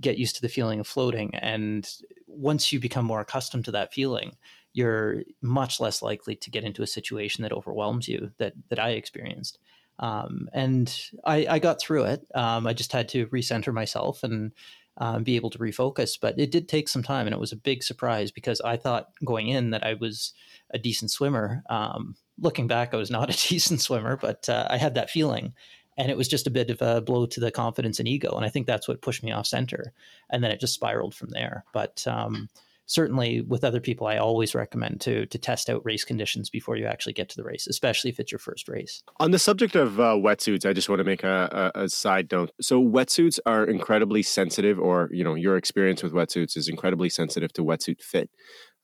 get 0.00 0.18
used 0.18 0.36
to 0.36 0.42
the 0.42 0.48
feeling 0.48 0.80
of 0.80 0.86
floating. 0.86 1.34
And 1.34 1.88
once 2.26 2.72
you 2.72 2.80
become 2.80 3.04
more 3.04 3.20
accustomed 3.20 3.64
to 3.66 3.70
that 3.72 3.94
feeling, 3.94 4.36
you're 4.72 5.22
much 5.40 5.80
less 5.80 6.02
likely 6.02 6.36
to 6.36 6.50
get 6.50 6.64
into 6.64 6.82
a 6.82 6.86
situation 6.86 7.42
that 7.42 7.52
overwhelms 7.52 8.08
you 8.08 8.30
that 8.38 8.52
that 8.68 8.78
I 8.78 8.90
experienced. 8.90 9.58
Um, 9.98 10.50
and 10.52 10.94
I, 11.24 11.46
I, 11.48 11.58
got 11.58 11.80
through 11.80 12.04
it. 12.04 12.26
Um, 12.34 12.66
I 12.66 12.74
just 12.74 12.92
had 12.92 13.08
to 13.10 13.28
recenter 13.28 13.72
myself 13.72 14.22
and 14.22 14.52
um, 14.98 15.22
be 15.22 15.36
able 15.36 15.50
to 15.50 15.58
refocus. 15.58 16.18
But 16.20 16.38
it 16.38 16.50
did 16.50 16.68
take 16.68 16.88
some 16.88 17.02
time, 17.02 17.26
and 17.26 17.34
it 17.34 17.40
was 17.40 17.52
a 17.52 17.56
big 17.56 17.82
surprise 17.82 18.30
because 18.30 18.60
I 18.60 18.76
thought 18.76 19.10
going 19.24 19.48
in 19.48 19.70
that 19.70 19.84
I 19.84 19.94
was 19.94 20.32
a 20.70 20.78
decent 20.78 21.10
swimmer. 21.10 21.62
Um, 21.68 22.16
looking 22.40 22.66
back, 22.66 22.92
I 22.92 22.96
was 22.96 23.10
not 23.10 23.30
a 23.34 23.48
decent 23.48 23.80
swimmer, 23.80 24.16
but 24.16 24.48
uh, 24.48 24.66
I 24.70 24.76
had 24.76 24.94
that 24.94 25.10
feeling. 25.10 25.54
And 25.98 26.10
it 26.10 26.16
was 26.16 26.28
just 26.28 26.46
a 26.46 26.50
bit 26.50 26.68
of 26.68 26.82
a 26.82 27.00
blow 27.00 27.24
to 27.24 27.40
the 27.40 27.50
confidence 27.50 27.98
and 27.98 28.06
ego. 28.06 28.36
And 28.36 28.44
I 28.44 28.50
think 28.50 28.66
that's 28.66 28.86
what 28.86 29.00
pushed 29.00 29.22
me 29.22 29.32
off 29.32 29.46
center. 29.46 29.94
And 30.28 30.44
then 30.44 30.50
it 30.50 30.60
just 30.60 30.74
spiraled 30.74 31.14
from 31.14 31.30
there. 31.30 31.64
But 31.72 32.06
um, 32.06 32.50
certainly 32.86 33.40
with 33.40 33.64
other 33.64 33.80
people, 33.80 34.06
I 34.06 34.16
always 34.16 34.54
recommend 34.54 35.00
to 35.02 35.26
to 35.26 35.38
test 35.38 35.68
out 35.68 35.82
race 35.84 36.04
conditions 36.04 36.48
before 36.48 36.76
you 36.76 36.86
actually 36.86 37.12
get 37.12 37.28
to 37.30 37.36
the 37.36 37.44
race, 37.44 37.66
especially 37.66 38.10
if 38.10 38.18
it's 38.18 38.32
your 38.32 38.38
first 38.38 38.68
race. 38.68 39.02
On 39.20 39.32
the 39.32 39.38
subject 39.38 39.76
of 39.76 40.00
uh, 40.00 40.14
wetsuits, 40.14 40.68
I 40.68 40.72
just 40.72 40.88
want 40.88 41.00
to 41.00 41.04
make 41.04 41.24
a, 41.24 41.72
a, 41.74 41.82
a, 41.82 41.88
side 41.88 42.28
note. 42.32 42.52
So 42.60 42.82
wetsuits 42.82 43.38
are 43.44 43.64
incredibly 43.64 44.22
sensitive, 44.22 44.78
or 44.78 45.08
you 45.12 45.24
know, 45.24 45.34
your 45.34 45.56
experience 45.56 46.02
with 46.02 46.12
wetsuits 46.12 46.56
is 46.56 46.68
incredibly 46.68 47.08
sensitive 47.10 47.52
to 47.54 47.62
wetsuit 47.62 48.00
fit. 48.00 48.30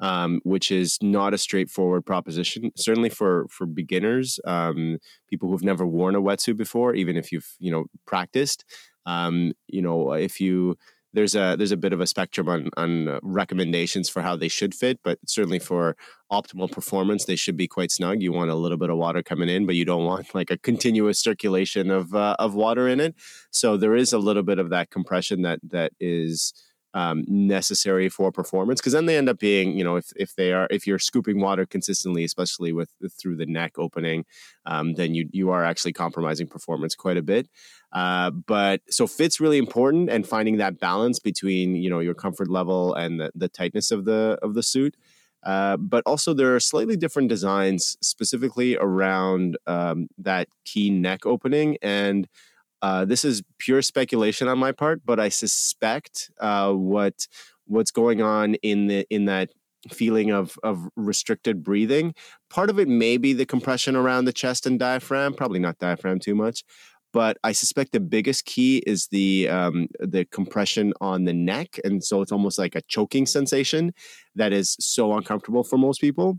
Um, 0.01 0.41
which 0.43 0.73
is 0.73 0.99
not 1.01 1.33
a 1.33 1.39
straightforward 1.39 2.05
proposition. 2.05 2.73
Certainly 2.77 3.11
for 3.11 3.47
for 3.51 3.67
beginners, 3.67 4.41
um, 4.45 4.99
people 5.31 5.49
who've 5.49 5.63
never 5.63 5.87
worn 5.87 6.17
a 6.17 6.21
wetsuit 6.21 6.57
before, 6.57 6.93
even 6.97 7.17
if 7.17 7.31
you've 7.31 7.49
you 7.61 7.71
know 7.71 7.85
practiced, 8.05 8.65
um, 9.07 9.53
you 9.69 9.81
know 9.81 10.13
if 10.13 10.41
you 10.41 10.77
there's 11.13 11.35
a 11.35 11.57
there's 11.57 11.73
a 11.73 11.77
bit 11.77 11.93
of 11.93 12.01
a 12.01 12.07
spectrum 12.07 12.49
on 12.49 12.71
on 12.77 13.19
recommendations 13.23 14.09
for 14.09 14.23
how 14.23 14.37
they 14.37 14.49
should 14.49 14.75
fit, 14.75 15.01
but 15.03 15.19
certainly 15.27 15.59
for 15.59 15.97
optimal 16.31 16.71
performance, 16.71 17.25
they 17.25 17.37
should 17.37 17.57
be 17.57 17.69
quite 17.69 17.91
snug. 17.91 18.23
You 18.23 18.33
want 18.33 18.51
a 18.51 18.55
little 18.55 18.79
bit 18.79 18.91
of 18.91 18.97
water 18.97 19.23
coming 19.23 19.49
in, 19.49 19.67
but 19.67 19.75
you 19.75 19.85
don't 19.85 20.05
want 20.05 20.35
like 20.35 20.51
a 20.51 20.59
continuous 20.59 21.19
circulation 21.19 21.91
of 21.91 22.15
uh, 22.15 22.37
of 22.39 22.55
water 22.55 22.89
in 22.89 23.01
it. 23.01 23.15
So 23.51 23.77
there 23.77 23.95
is 23.95 24.13
a 24.13 24.19
little 24.19 24.43
bit 24.43 24.59
of 24.59 24.71
that 24.71 24.91
compression 24.91 25.43
that 25.43 25.61
that 25.71 25.93
is 26.01 26.55
um, 26.95 27.25
necessary 27.27 28.09
for 28.09 28.31
performance 28.31 28.81
because 28.81 28.93
then 28.93 29.07
they 29.07 29.17
end 29.17 29.29
up 29.29 29.39
being 29.39 29.77
you 29.77 29.85
know 29.85 29.97
if, 29.97 30.13
if 30.17 30.35
they 30.37 30.53
are 30.53 30.67
if 30.71 30.87
you're 30.87 30.99
scooping 30.99 31.41
water 31.41 31.65
consistently 31.65 32.25
especially 32.25 32.73
with 32.73 32.91
through 33.19 33.37
the 33.37 33.47
neck 33.47 33.79
opening 33.79 34.25
um, 34.67 34.95
then 34.95 35.15
you 35.15 35.29
you 35.33 35.51
are 35.51 35.65
actually 35.65 35.93
compromising 35.93 36.47
performance 36.47 36.95
quite 36.95 37.17
a 37.17 37.23
bit. 37.23 37.49
Uh, 37.93 38.31
but 38.31 38.81
so 38.89 39.07
fit's 39.07 39.41
really 39.41 39.59
important 39.59 40.09
and 40.09 40.27
finding 40.27 40.57
that 40.59 40.79
balance 40.79 41.19
between 41.19 41.75
you 41.75 41.91
know 41.91 42.01
your 42.01 42.15
comfort 42.15 42.49
level 42.49 42.95
and 42.95 43.21
the, 43.21 43.31
the 43.35 43.49
tightness 43.49 43.91
of 43.91 44.05
the 44.05 44.39
of 44.43 44.55
the 44.55 44.63
suit. 44.63 44.97
Uh, 45.43 45.77
but 45.77 46.05
also 46.07 46.33
there 46.33 46.55
are 46.55 46.61
slightly 46.61 46.97
different 46.97 47.29
designs 47.29 47.97
specifically 48.01 48.77
around 48.77 49.59
um, 49.67 50.07
that 50.17 50.47
key 50.65 50.89
neck 50.89 51.27
opening 51.27 51.77
and 51.83 52.29
uh, 52.83 53.05
this 53.05 53.25
is 53.25 53.43
pure 53.59 53.81
speculation 53.81 54.49
on 54.49 54.59
my 54.59 54.73
part, 54.73 55.03
but 55.05 55.21
I 55.21 55.29
suspect 55.29 56.31
uh, 56.41 56.73
what 56.73 57.27
what's 57.67 57.93
going 57.93 58.21
on 58.21 58.55
in 58.57 58.89
the 58.89 59.07
in 59.09 59.27
that 59.27 59.51
feeling 59.91 60.31
of 60.31 60.59
of 60.63 60.89
restricted 60.97 61.63
breathing. 61.63 62.15
Part 62.51 62.71
of 62.71 62.79
it 62.79 62.89
may 62.89 63.17
be 63.17 63.33
the 63.33 63.47
compression 63.47 63.97
around 63.97 64.25
the 64.25 64.33
chest 64.33 64.67
and 64.67 64.79
diaphragm, 64.79 65.35
probably 65.35 65.61
not 65.61 65.79
diaphragm 65.79 66.19
too 66.19 66.35
much, 66.35 66.65
but 67.13 67.39
I 67.45 67.53
suspect 67.53 67.93
the 67.93 68.01
biggest 68.01 68.47
key 68.47 68.79
is 68.87 69.07
the 69.09 69.49
um, 69.49 69.87
the 70.01 70.25
compression 70.27 70.93
on 71.01 71.25
the 71.25 71.33
neck, 71.33 71.79
and 71.85 72.03
so 72.03 72.21
it's 72.21 72.33
almost 72.33 72.59
like 72.59 72.75
a 72.75 72.83
choking 72.83 73.27
sensation 73.27 73.93
that 74.35 74.53
is 74.53 74.77
so 74.81 75.17
uncomfortable 75.17 75.63
for 75.63 75.79
most 75.79 76.01
people 76.01 76.39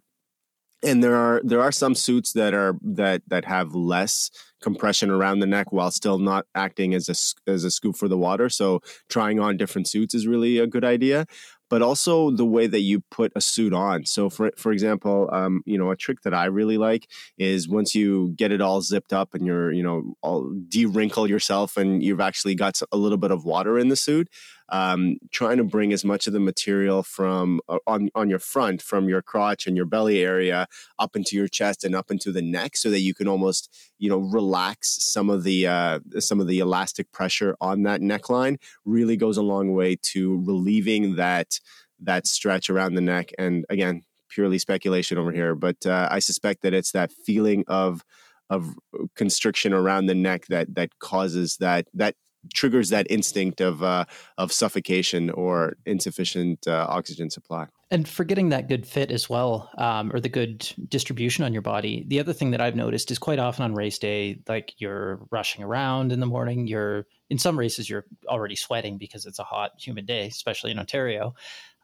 and 0.83 1.03
there 1.03 1.15
are 1.15 1.41
there 1.43 1.61
are 1.61 1.71
some 1.71 1.95
suits 1.95 2.33
that 2.33 2.53
are 2.53 2.75
that 2.81 3.21
that 3.27 3.45
have 3.45 3.73
less 3.73 4.29
compression 4.61 5.09
around 5.09 5.39
the 5.39 5.47
neck 5.47 5.71
while 5.71 5.91
still 5.91 6.19
not 6.19 6.45
acting 6.55 6.93
as 6.93 7.09
a 7.09 7.51
as 7.51 7.63
a 7.63 7.71
scoop 7.71 7.95
for 7.95 8.07
the 8.07 8.17
water. 8.17 8.49
So 8.49 8.81
trying 9.09 9.39
on 9.39 9.57
different 9.57 9.87
suits 9.87 10.13
is 10.13 10.27
really 10.27 10.57
a 10.57 10.67
good 10.67 10.85
idea. 10.85 11.25
But 11.69 11.81
also 11.81 12.29
the 12.29 12.45
way 12.45 12.67
that 12.67 12.81
you 12.81 13.01
put 13.09 13.31
a 13.35 13.41
suit 13.41 13.73
on. 13.73 14.05
So 14.05 14.29
for 14.29 14.51
for 14.57 14.71
example, 14.71 15.27
um, 15.31 15.61
you 15.65 15.77
know, 15.77 15.89
a 15.89 15.95
trick 15.95 16.21
that 16.23 16.33
I 16.33 16.45
really 16.45 16.77
like 16.77 17.09
is 17.37 17.67
once 17.67 17.95
you 17.95 18.33
get 18.35 18.51
it 18.51 18.61
all 18.61 18.81
zipped 18.81 19.11
up 19.11 19.33
and 19.33 19.45
you're 19.45 19.71
you 19.71 19.81
know 19.81 20.13
all 20.21 20.53
de-wrinkle 20.67 21.27
yourself 21.27 21.75
and 21.77 22.03
you've 22.03 22.21
actually 22.21 22.55
got 22.55 22.79
a 22.91 22.97
little 22.97 23.17
bit 23.17 23.31
of 23.31 23.43
water 23.43 23.79
in 23.79 23.87
the 23.87 23.95
suit. 23.95 24.27
Um, 24.69 25.17
trying 25.31 25.57
to 25.57 25.63
bring 25.63 25.93
as 25.93 26.03
much 26.03 26.27
of 26.27 26.33
the 26.33 26.39
material 26.39 27.03
from 27.03 27.59
uh, 27.67 27.79
on 27.87 28.09
on 28.15 28.29
your 28.29 28.39
front, 28.39 28.81
from 28.81 29.09
your 29.09 29.21
crotch 29.21 29.67
and 29.67 29.75
your 29.75 29.85
belly 29.85 30.23
area, 30.23 30.67
up 30.99 31.15
into 31.15 31.35
your 31.35 31.47
chest 31.47 31.83
and 31.83 31.95
up 31.95 32.09
into 32.11 32.31
the 32.31 32.41
neck, 32.41 32.75
so 32.75 32.89
that 32.89 33.01
you 33.01 33.13
can 33.13 33.27
almost 33.27 33.73
you 33.97 34.09
know 34.09 34.19
relax 34.19 34.97
some 35.03 35.29
of 35.29 35.43
the 35.43 35.67
uh, 35.67 35.99
some 36.19 36.39
of 36.39 36.47
the 36.47 36.59
elastic 36.59 37.11
pressure 37.11 37.55
on 37.61 37.83
that 37.83 38.01
neckline. 38.01 38.57
Really 38.85 39.17
goes 39.17 39.37
a 39.37 39.43
long 39.43 39.73
way 39.73 39.97
to 40.13 40.43
relieving 40.45 41.15
that 41.15 41.59
that 41.99 42.27
stretch 42.27 42.69
around 42.69 42.95
the 42.95 43.01
neck. 43.01 43.31
And 43.37 43.65
again, 43.69 44.03
purely 44.29 44.57
speculation 44.57 45.17
over 45.17 45.31
here, 45.31 45.55
but 45.55 45.85
uh, 45.85 46.07
I 46.11 46.19
suspect 46.19 46.63
that 46.63 46.73
it's 46.73 46.91
that 46.91 47.11
feeling 47.11 47.63
of 47.67 48.03
of 48.49 48.75
constriction 49.15 49.73
around 49.73 50.05
the 50.05 50.15
neck 50.15 50.45
that 50.47 50.75
that 50.75 50.99
causes 50.99 51.57
that 51.57 51.87
that 51.93 52.15
triggers 52.53 52.89
that 52.89 53.07
instinct 53.09 53.61
of 53.61 53.83
uh, 53.83 54.05
of 54.37 54.51
suffocation 54.51 55.29
or 55.29 55.75
insufficient 55.85 56.67
uh, 56.67 56.85
oxygen 56.89 57.29
supply. 57.29 57.67
And 57.91 58.07
for 58.07 58.23
getting 58.23 58.49
that 58.49 58.67
good 58.67 58.87
fit 58.87 59.11
as 59.11 59.29
well, 59.29 59.69
um, 59.77 60.11
or 60.11 60.19
the 60.19 60.29
good 60.29 60.67
distribution 60.87 61.43
on 61.43 61.53
your 61.53 61.61
body, 61.61 62.03
the 62.07 62.19
other 62.19 62.33
thing 62.33 62.51
that 62.51 62.61
I've 62.61 62.75
noticed 62.75 63.11
is 63.11 63.19
quite 63.19 63.37
often 63.37 63.63
on 63.63 63.75
race 63.75 63.99
day, 63.99 64.39
like 64.47 64.73
you're 64.79 65.19
rushing 65.29 65.63
around 65.63 66.11
in 66.11 66.19
the 66.19 66.25
morning. 66.25 66.65
You're 66.65 67.05
in 67.29 67.37
some 67.37 67.57
races 67.57 67.89
you're 67.89 68.05
already 68.27 68.55
sweating 68.55 68.97
because 68.97 69.27
it's 69.27 69.39
a 69.39 69.43
hot, 69.43 69.73
humid 69.77 70.07
day, 70.07 70.27
especially 70.27 70.71
in 70.71 70.79
Ontario. 70.79 71.35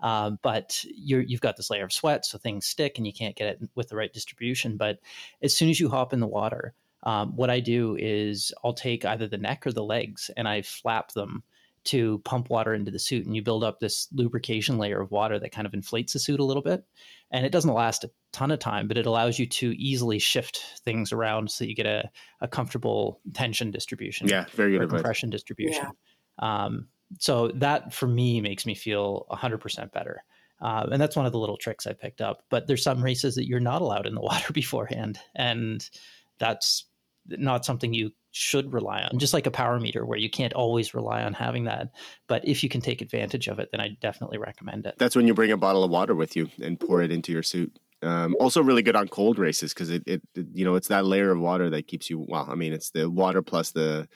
Um, 0.01 0.39
but 0.41 0.84
you 0.86 1.26
have 1.32 1.41
got 1.41 1.57
this 1.57 1.70
layer 1.70 1.84
of 1.84 1.93
sweat, 1.93 2.26
so 2.26 2.38
things 2.38 2.66
stick 2.66 2.97
and 2.97 3.05
you 3.05 3.14
can't 3.14 3.36
get 3.36 3.49
it 3.49 3.70
with 3.76 3.89
the 3.89 3.95
right 3.95 4.12
distribution. 4.12 4.78
But 4.78 4.99
as 5.43 5.55
soon 5.55 5.70
as 5.70 5.80
you 5.80 5.89
hop 5.89 6.14
in 6.14 6.22
the 6.22 6.28
water, 6.28 6.74
um, 7.04 7.36
what 7.36 7.50
I 7.50 7.60
do 7.60 7.95
is 8.00 8.52
I'll 8.64 8.74
take 8.74 9.06
either 9.06 9.28
the 9.28 9.38
neck 9.38 9.66
or 9.66 9.72
the 9.72 9.84
legs 9.84 10.30
and 10.36 10.47
I 10.47 10.62
flap 10.62 11.12
them 11.14 11.43
to 11.86 12.20
pump 12.20 12.50
water 12.50 12.74
into 12.74 12.91
the 12.91 13.00
suit. 13.00 13.26
And 13.26 13.36
you 13.36 13.41
build 13.41 13.64
up 13.64 13.80
this 13.80 14.08
lubrication 14.12 14.78
layer 14.78 15.00
of 15.00 15.12
water 15.12 15.39
that 15.39 15.52
kind 15.52 15.66
of 15.66 15.74
inflates 15.74 16.14
the 16.14 16.20
suit 16.20 16.39
a 16.39 16.43
little 16.43 16.62
bit. 16.62 16.84
And 17.32 17.45
it 17.45 17.52
doesn't 17.52 17.74
last 17.74 18.04
a 18.04 18.12
ton 18.32 18.52
of 18.52 18.60
time, 18.60 18.88
but 18.88 18.97
it 18.97 19.06
allows 19.06 19.39
you 19.39 19.45
to 19.47 19.72
easily 19.82 20.20
shift 20.20 20.58
things 20.84 21.14
around 21.14 21.50
so 21.50 21.64
you 21.64 21.76
get 21.76 21.86
a, 21.86 22.10
a 22.41 22.47
comfortable 22.47 23.22
tension 23.34 23.72
distribution. 23.72 24.28
Yeah, 24.28 24.45
very 24.54 24.78
good. 24.78 24.89
Compression 24.89 25.30
distribution. 25.30 25.88
Yeah. 26.41 26.66
Um, 26.66 26.88
so 27.18 27.50
that 27.56 27.93
for 27.93 28.08
me 28.08 28.41
makes 28.41 28.66
me 28.66 28.76
feel 28.76 29.26
100% 29.32 29.91
better. 29.91 30.24
Uh, 30.62 30.88
and 30.91 31.02
that's 31.02 31.16
one 31.16 31.26
of 31.26 31.32
the 31.32 31.39
little 31.39 31.58
tricks 31.58 31.88
I 31.88 31.93
picked 31.93 32.22
up. 32.22 32.43
But 32.50 32.68
there's 32.68 32.84
some 32.84 33.02
races 33.02 33.36
that 33.36 33.47
you're 33.47 33.62
not 33.62 33.82
allowed 33.82 34.06
in 34.06 34.16
the 34.16 34.22
water 34.22 34.52
beforehand. 34.52 35.20
And 35.36 35.88
that's 36.39 36.86
not 37.38 37.65
something 37.65 37.93
you 37.93 38.11
should 38.32 38.73
rely 38.73 39.01
on, 39.01 39.19
just 39.19 39.34
like 39.34 39.47
a 39.47 39.51
power 39.51 39.80
meter 39.80 40.05
where 40.05 40.17
you 40.17 40.30
can't 40.30 40.53
always 40.53 40.93
rely 40.93 41.23
on 41.23 41.34
having 41.34 41.65
that. 41.65 41.89
But 42.27 42.47
if 42.47 42.63
you 42.63 42.69
can 42.69 42.82
take 42.82 43.01
advantage 43.01 43.47
of 43.47 43.59
it, 43.59 43.69
then 43.71 43.82
I 43.82 43.97
definitely 44.01 44.38
recommend 44.38 44.86
it. 44.86 44.95
That's 44.97 45.15
when 45.15 45.27
you 45.27 45.34
bring 45.34 45.51
a 45.51 45.57
bottle 45.57 45.84
of 45.84 45.91
water 45.91 46.15
with 46.15 46.36
you 46.36 46.49
and 46.61 46.80
pour 46.80 47.01
it 47.01 47.11
into 47.11 47.32
your 47.32 47.43
suit. 47.43 47.77
Um, 48.01 48.36
also, 48.39 48.63
really 48.63 48.82
good 48.82 48.95
on 48.95 49.09
cold 49.09 49.38
races 49.38 49.73
because 49.73 49.89
it, 49.89 50.03
it, 50.05 50.21
it, 50.34 50.47
you 50.53 50.63
know, 50.63 50.75
it's 50.75 50.88
that 50.88 51.05
layer 51.05 51.32
of 51.32 51.39
water 51.39 51.69
that 51.71 51.88
keeps 51.88 52.09
you. 52.09 52.25
Well, 52.27 52.47
I 52.49 52.55
mean, 52.55 52.71
it's 52.71 52.91
the 52.91 53.09
water 53.09 53.41
plus 53.41 53.71
the 53.71 54.07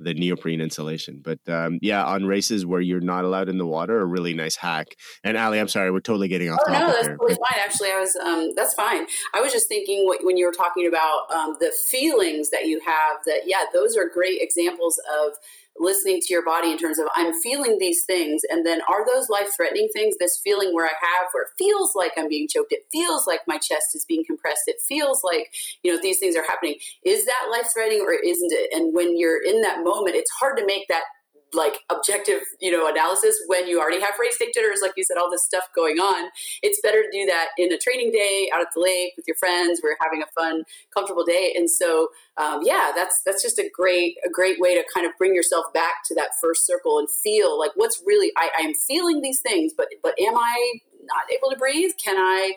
the 0.00 0.14
neoprene 0.14 0.60
insulation. 0.60 1.20
But 1.22 1.38
um, 1.48 1.78
yeah, 1.82 2.04
on 2.04 2.26
races 2.26 2.66
where 2.66 2.80
you're 2.80 3.00
not 3.00 3.24
allowed 3.24 3.48
in 3.48 3.58
the 3.58 3.66
water, 3.66 4.00
a 4.00 4.04
really 4.04 4.34
nice 4.34 4.56
hack. 4.56 4.88
And 5.22 5.36
Ali, 5.36 5.60
I'm 5.60 5.68
sorry, 5.68 5.90
we're 5.90 6.00
totally 6.00 6.28
getting 6.28 6.50
off. 6.50 6.58
Oh 6.66 6.72
no, 6.72 6.86
that's 6.86 7.08
totally 7.08 7.34
fine. 7.34 7.60
Actually, 7.62 7.90
I 7.92 8.00
was 8.00 8.16
um, 8.16 8.50
that's 8.56 8.74
fine. 8.74 9.06
I 9.34 9.40
was 9.40 9.52
just 9.52 9.68
thinking 9.68 10.10
when 10.22 10.36
you 10.36 10.46
were 10.46 10.52
talking 10.52 10.86
about 10.86 11.30
um, 11.32 11.56
the 11.60 11.70
feelings 11.90 12.50
that 12.50 12.66
you 12.66 12.80
have. 12.80 13.18
That 13.26 13.42
yeah, 13.44 13.64
those 13.72 13.96
are 13.96 14.08
great 14.08 14.40
examples 14.40 14.98
of 15.22 15.34
listening 15.80 16.20
to 16.20 16.32
your 16.32 16.44
body 16.44 16.70
in 16.70 16.78
terms 16.78 16.98
of 16.98 17.06
I'm 17.14 17.32
feeling 17.40 17.78
these 17.78 18.04
things, 18.04 18.42
and 18.48 18.64
then 18.64 18.80
are 18.88 19.04
those 19.06 19.28
life 19.28 19.48
threatening 19.56 19.88
things? 19.92 20.14
This 20.18 20.40
feeling 20.42 20.74
where 20.74 20.86
I 20.86 20.92
have 21.00 21.28
where 21.32 21.44
it 21.44 21.50
feels 21.58 21.94
like 21.94 22.12
I'm 22.16 22.28
being 22.28 22.46
choked, 22.48 22.72
it 22.72 22.84
feels 22.92 23.26
like 23.26 23.40
my 23.46 23.58
chest 23.58 23.94
is 23.94 24.04
being 24.04 24.24
compressed, 24.24 24.62
it 24.66 24.80
feels 24.86 25.22
like 25.24 25.52
you 25.82 25.92
know 25.92 26.00
these 26.00 26.18
things 26.18 26.36
are 26.36 26.44
happening. 26.44 26.76
Is 27.04 27.24
that 27.24 27.48
life 27.50 27.70
threatening 27.72 28.02
or 28.02 28.12
isn't 28.12 28.52
it? 28.52 28.70
And 28.72 28.94
when 28.94 29.18
you're 29.18 29.42
in 29.42 29.62
that 29.62 29.82
moment, 29.82 30.16
it's 30.16 30.30
hard 30.38 30.56
to 30.58 30.66
make 30.66 30.86
that 30.88 31.04
like 31.52 31.80
objective, 31.90 32.40
you 32.60 32.70
know, 32.70 32.88
analysis 32.88 33.36
when 33.46 33.66
you 33.66 33.80
already 33.80 34.00
have 34.00 34.14
race 34.20 34.36
day 34.38 34.50
like 34.82 34.92
you 34.96 35.04
said, 35.04 35.16
all 35.16 35.30
this 35.30 35.44
stuff 35.44 35.64
going 35.74 35.98
on. 35.98 36.30
It's 36.62 36.80
better 36.80 37.02
to 37.02 37.10
do 37.12 37.26
that 37.26 37.48
in 37.58 37.72
a 37.72 37.78
training 37.78 38.12
day 38.12 38.50
out 38.54 38.60
at 38.60 38.68
the 38.74 38.80
lake 38.80 39.14
with 39.16 39.26
your 39.26 39.36
friends. 39.36 39.80
We're 39.82 39.96
having 40.00 40.22
a 40.22 40.26
fun, 40.26 40.64
comfortable 40.94 41.24
day, 41.24 41.54
and 41.56 41.68
so 41.70 42.08
um, 42.36 42.60
yeah, 42.62 42.92
that's 42.94 43.22
that's 43.24 43.42
just 43.42 43.58
a 43.58 43.68
great 43.74 44.16
a 44.24 44.30
great 44.30 44.60
way 44.60 44.74
to 44.74 44.84
kind 44.94 45.06
of 45.06 45.12
bring 45.18 45.34
yourself 45.34 45.66
back 45.72 46.04
to 46.06 46.14
that 46.14 46.30
first 46.40 46.66
circle 46.66 46.98
and 46.98 47.08
feel 47.10 47.58
like 47.58 47.72
what's 47.74 48.02
really 48.06 48.32
I, 48.36 48.50
I 48.58 48.62
am 48.62 48.74
feeling 48.74 49.22
these 49.22 49.40
things, 49.40 49.72
but 49.76 49.88
but 50.02 50.14
am 50.20 50.36
I 50.36 50.72
not 51.02 51.32
able 51.32 51.50
to 51.50 51.56
breathe? 51.56 51.92
Can 52.02 52.16
I? 52.16 52.54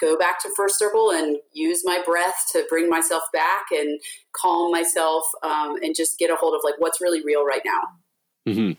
go 0.00 0.16
back 0.16 0.40
to 0.40 0.48
first 0.56 0.78
circle 0.78 1.10
and 1.10 1.38
use 1.52 1.82
my 1.84 2.00
breath 2.06 2.46
to 2.52 2.64
bring 2.70 2.88
myself 2.88 3.24
back 3.32 3.66
and 3.72 4.00
calm 4.32 4.70
myself 4.70 5.24
um, 5.42 5.74
and 5.82 5.92
just 5.92 6.20
get 6.20 6.30
a 6.30 6.36
hold 6.36 6.54
of 6.54 6.60
like 6.62 6.74
what's 6.78 7.00
really 7.00 7.20
real 7.24 7.44
right 7.44 7.62
now 7.64 7.82
Mm-hmm. 8.48 8.72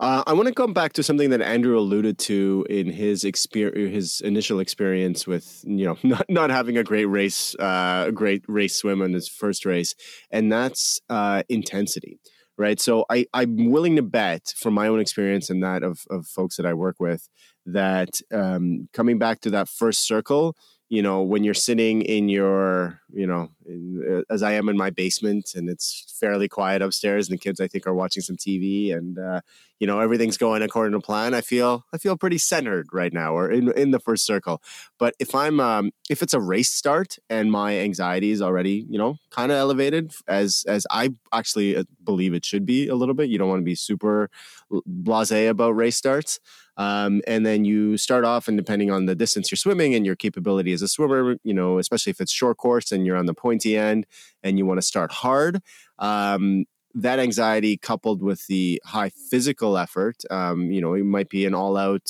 Uh, 0.00 0.22
I 0.26 0.32
want 0.32 0.48
to 0.48 0.54
come 0.54 0.72
back 0.72 0.92
to 0.94 1.02
something 1.02 1.30
that 1.30 1.40
Andrew 1.40 1.78
alluded 1.78 2.18
to 2.18 2.66
in 2.68 2.90
his 2.90 3.24
experience, 3.24 3.94
his 3.94 4.20
initial 4.20 4.60
experience 4.60 5.26
with 5.26 5.62
you 5.64 5.86
know 5.86 5.96
not 6.02 6.26
not 6.28 6.50
having 6.50 6.76
a 6.76 6.84
great 6.84 7.06
race, 7.06 7.54
uh, 7.58 8.10
great 8.10 8.44
race 8.48 8.76
swim 8.76 9.02
in 9.02 9.12
his 9.12 9.28
first 9.28 9.64
race, 9.64 9.94
and 10.30 10.52
that's 10.52 11.00
uh, 11.08 11.42
intensity, 11.48 12.18
right? 12.58 12.80
So 12.80 13.04
I 13.10 13.26
I'm 13.32 13.70
willing 13.70 13.96
to 13.96 14.02
bet 14.02 14.52
from 14.56 14.74
my 14.74 14.88
own 14.88 15.00
experience 15.00 15.50
and 15.50 15.62
that 15.62 15.82
of 15.82 16.00
of 16.10 16.26
folks 16.26 16.56
that 16.56 16.66
I 16.66 16.74
work 16.74 16.96
with 16.98 17.28
that 17.66 18.20
um, 18.32 18.88
coming 18.92 19.18
back 19.18 19.40
to 19.40 19.50
that 19.50 19.68
first 19.68 20.06
circle 20.06 20.54
you 20.94 21.02
know 21.02 21.22
when 21.22 21.42
you're 21.42 21.54
sitting 21.54 22.02
in 22.02 22.28
your 22.28 23.00
you 23.12 23.26
know 23.26 23.48
in, 23.66 24.22
uh, 24.28 24.32
as 24.32 24.42
i 24.42 24.52
am 24.52 24.68
in 24.68 24.76
my 24.76 24.90
basement 24.90 25.52
and 25.54 25.68
it's 25.68 26.16
fairly 26.20 26.48
quiet 26.48 26.82
upstairs 26.82 27.28
and 27.28 27.36
the 27.36 27.40
kids 27.40 27.60
i 27.60 27.66
think 27.66 27.86
are 27.86 27.94
watching 27.94 28.22
some 28.22 28.36
tv 28.36 28.94
and 28.94 29.18
uh, 29.18 29.40
you 29.80 29.86
know 29.86 29.98
everything's 30.00 30.36
going 30.36 30.62
according 30.62 30.92
to 30.92 31.00
plan 31.00 31.34
i 31.34 31.40
feel 31.40 31.84
i 31.92 31.98
feel 31.98 32.16
pretty 32.16 32.38
centered 32.38 32.86
right 32.92 33.12
now 33.12 33.34
or 33.34 33.50
in, 33.50 33.72
in 33.72 33.90
the 33.90 33.98
first 33.98 34.24
circle. 34.24 34.62
But 34.98 35.14
if 35.18 35.34
i'm 35.34 35.58
um, 35.60 35.90
if 36.08 36.22
it's 36.22 36.34
a 36.34 36.40
race 36.40 36.70
start 36.70 37.16
and 37.28 37.50
my 37.50 37.78
anxiety 37.78 38.30
is 38.30 38.40
already 38.40 38.86
you 38.88 38.98
know 38.98 39.16
kind 39.30 39.50
of 39.50 39.58
elevated 39.58 40.12
as 40.28 40.64
as 40.68 40.86
i 40.90 41.10
actually 41.32 41.76
uh, 41.76 41.84
believe 42.04 42.34
it 42.34 42.44
should 42.44 42.64
be 42.64 42.88
a 42.88 42.94
little 42.94 43.14
bit 43.14 43.28
you 43.28 43.38
don't 43.38 43.48
want 43.48 43.60
to 43.60 43.64
be 43.64 43.74
super 43.74 44.30
blasé 44.72 45.48
about 45.48 45.72
race 45.72 45.96
starts 45.96 46.38
um, 46.76 47.22
and 47.26 47.46
then 47.46 47.64
you 47.64 47.96
start 47.96 48.24
off, 48.24 48.48
and 48.48 48.56
depending 48.56 48.90
on 48.90 49.06
the 49.06 49.14
distance 49.14 49.50
you're 49.50 49.56
swimming 49.56 49.94
and 49.94 50.04
your 50.04 50.16
capability 50.16 50.72
as 50.72 50.82
a 50.82 50.88
swimmer, 50.88 51.36
you 51.44 51.54
know, 51.54 51.78
especially 51.78 52.10
if 52.10 52.20
it's 52.20 52.32
short 52.32 52.56
course 52.56 52.92
and 52.92 53.06
you're 53.06 53.16
on 53.16 53.26
the 53.26 53.34
pointy 53.34 53.76
end 53.76 54.06
and 54.42 54.58
you 54.58 54.66
want 54.66 54.78
to 54.78 54.82
start 54.86 55.12
hard, 55.12 55.60
um, 55.98 56.64
that 56.94 57.18
anxiety 57.18 57.76
coupled 57.76 58.22
with 58.22 58.46
the 58.46 58.80
high 58.84 59.10
physical 59.10 59.76
effort, 59.76 60.16
um, 60.30 60.70
you 60.70 60.80
know, 60.80 60.94
it 60.94 61.04
might 61.04 61.28
be 61.28 61.44
an 61.46 61.54
all-out 61.54 62.08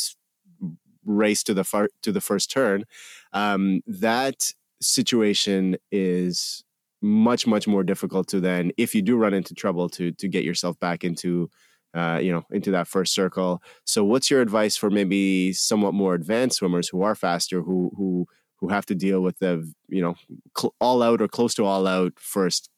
race 1.05 1.43
to 1.43 1.55
the 1.55 1.65
far, 1.65 1.89
to 2.03 2.13
the 2.13 2.21
first 2.21 2.51
turn. 2.51 2.85
Um, 3.33 3.81
that 3.87 4.53
situation 4.81 5.77
is 5.91 6.65
much 7.01 7.47
much 7.47 7.67
more 7.69 7.83
difficult 7.83 8.27
to 8.29 8.41
then 8.41 8.73
if 8.79 8.95
you 8.95 9.03
do 9.03 9.15
run 9.15 9.35
into 9.35 9.53
trouble 9.53 9.91
to 9.91 10.11
to 10.13 10.27
get 10.27 10.43
yourself 10.43 10.79
back 10.81 11.05
into 11.05 11.51
uh, 11.95 12.19
you 12.21 12.33
know, 12.33 12.45
into 12.51 12.71
that 12.73 12.89
first 12.89 13.15
circle. 13.15 13.63
So, 13.85 14.05
what's 14.05 14.31
your 14.31 14.41
advice 14.41 14.77
for 14.77 14.91
maybe 14.91 15.53
somewhat 15.53 15.95
more 15.95 16.15
advanced 16.15 16.59
swimmers 16.59 16.89
who 16.89 17.03
are 17.03 17.15
faster, 17.15 17.63
who 17.63 17.93
who 17.97 18.27
who 18.57 18.69
have 18.69 18.87
to 18.87 18.95
deal 18.95 19.21
with 19.21 19.39
the 19.39 19.71
you 19.89 20.03
know 20.03 20.15
cl- 20.57 20.75
all 20.81 21.03
out 21.03 21.21
or 21.21 21.29
close 21.29 21.55
to 21.55 21.65
all 21.65 21.87
out 21.87 22.13
first 22.17 22.69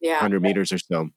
yeah. 0.00 0.18
hundred 0.18 0.42
meters 0.42 0.72
or 0.72 0.78
so? 0.78 1.10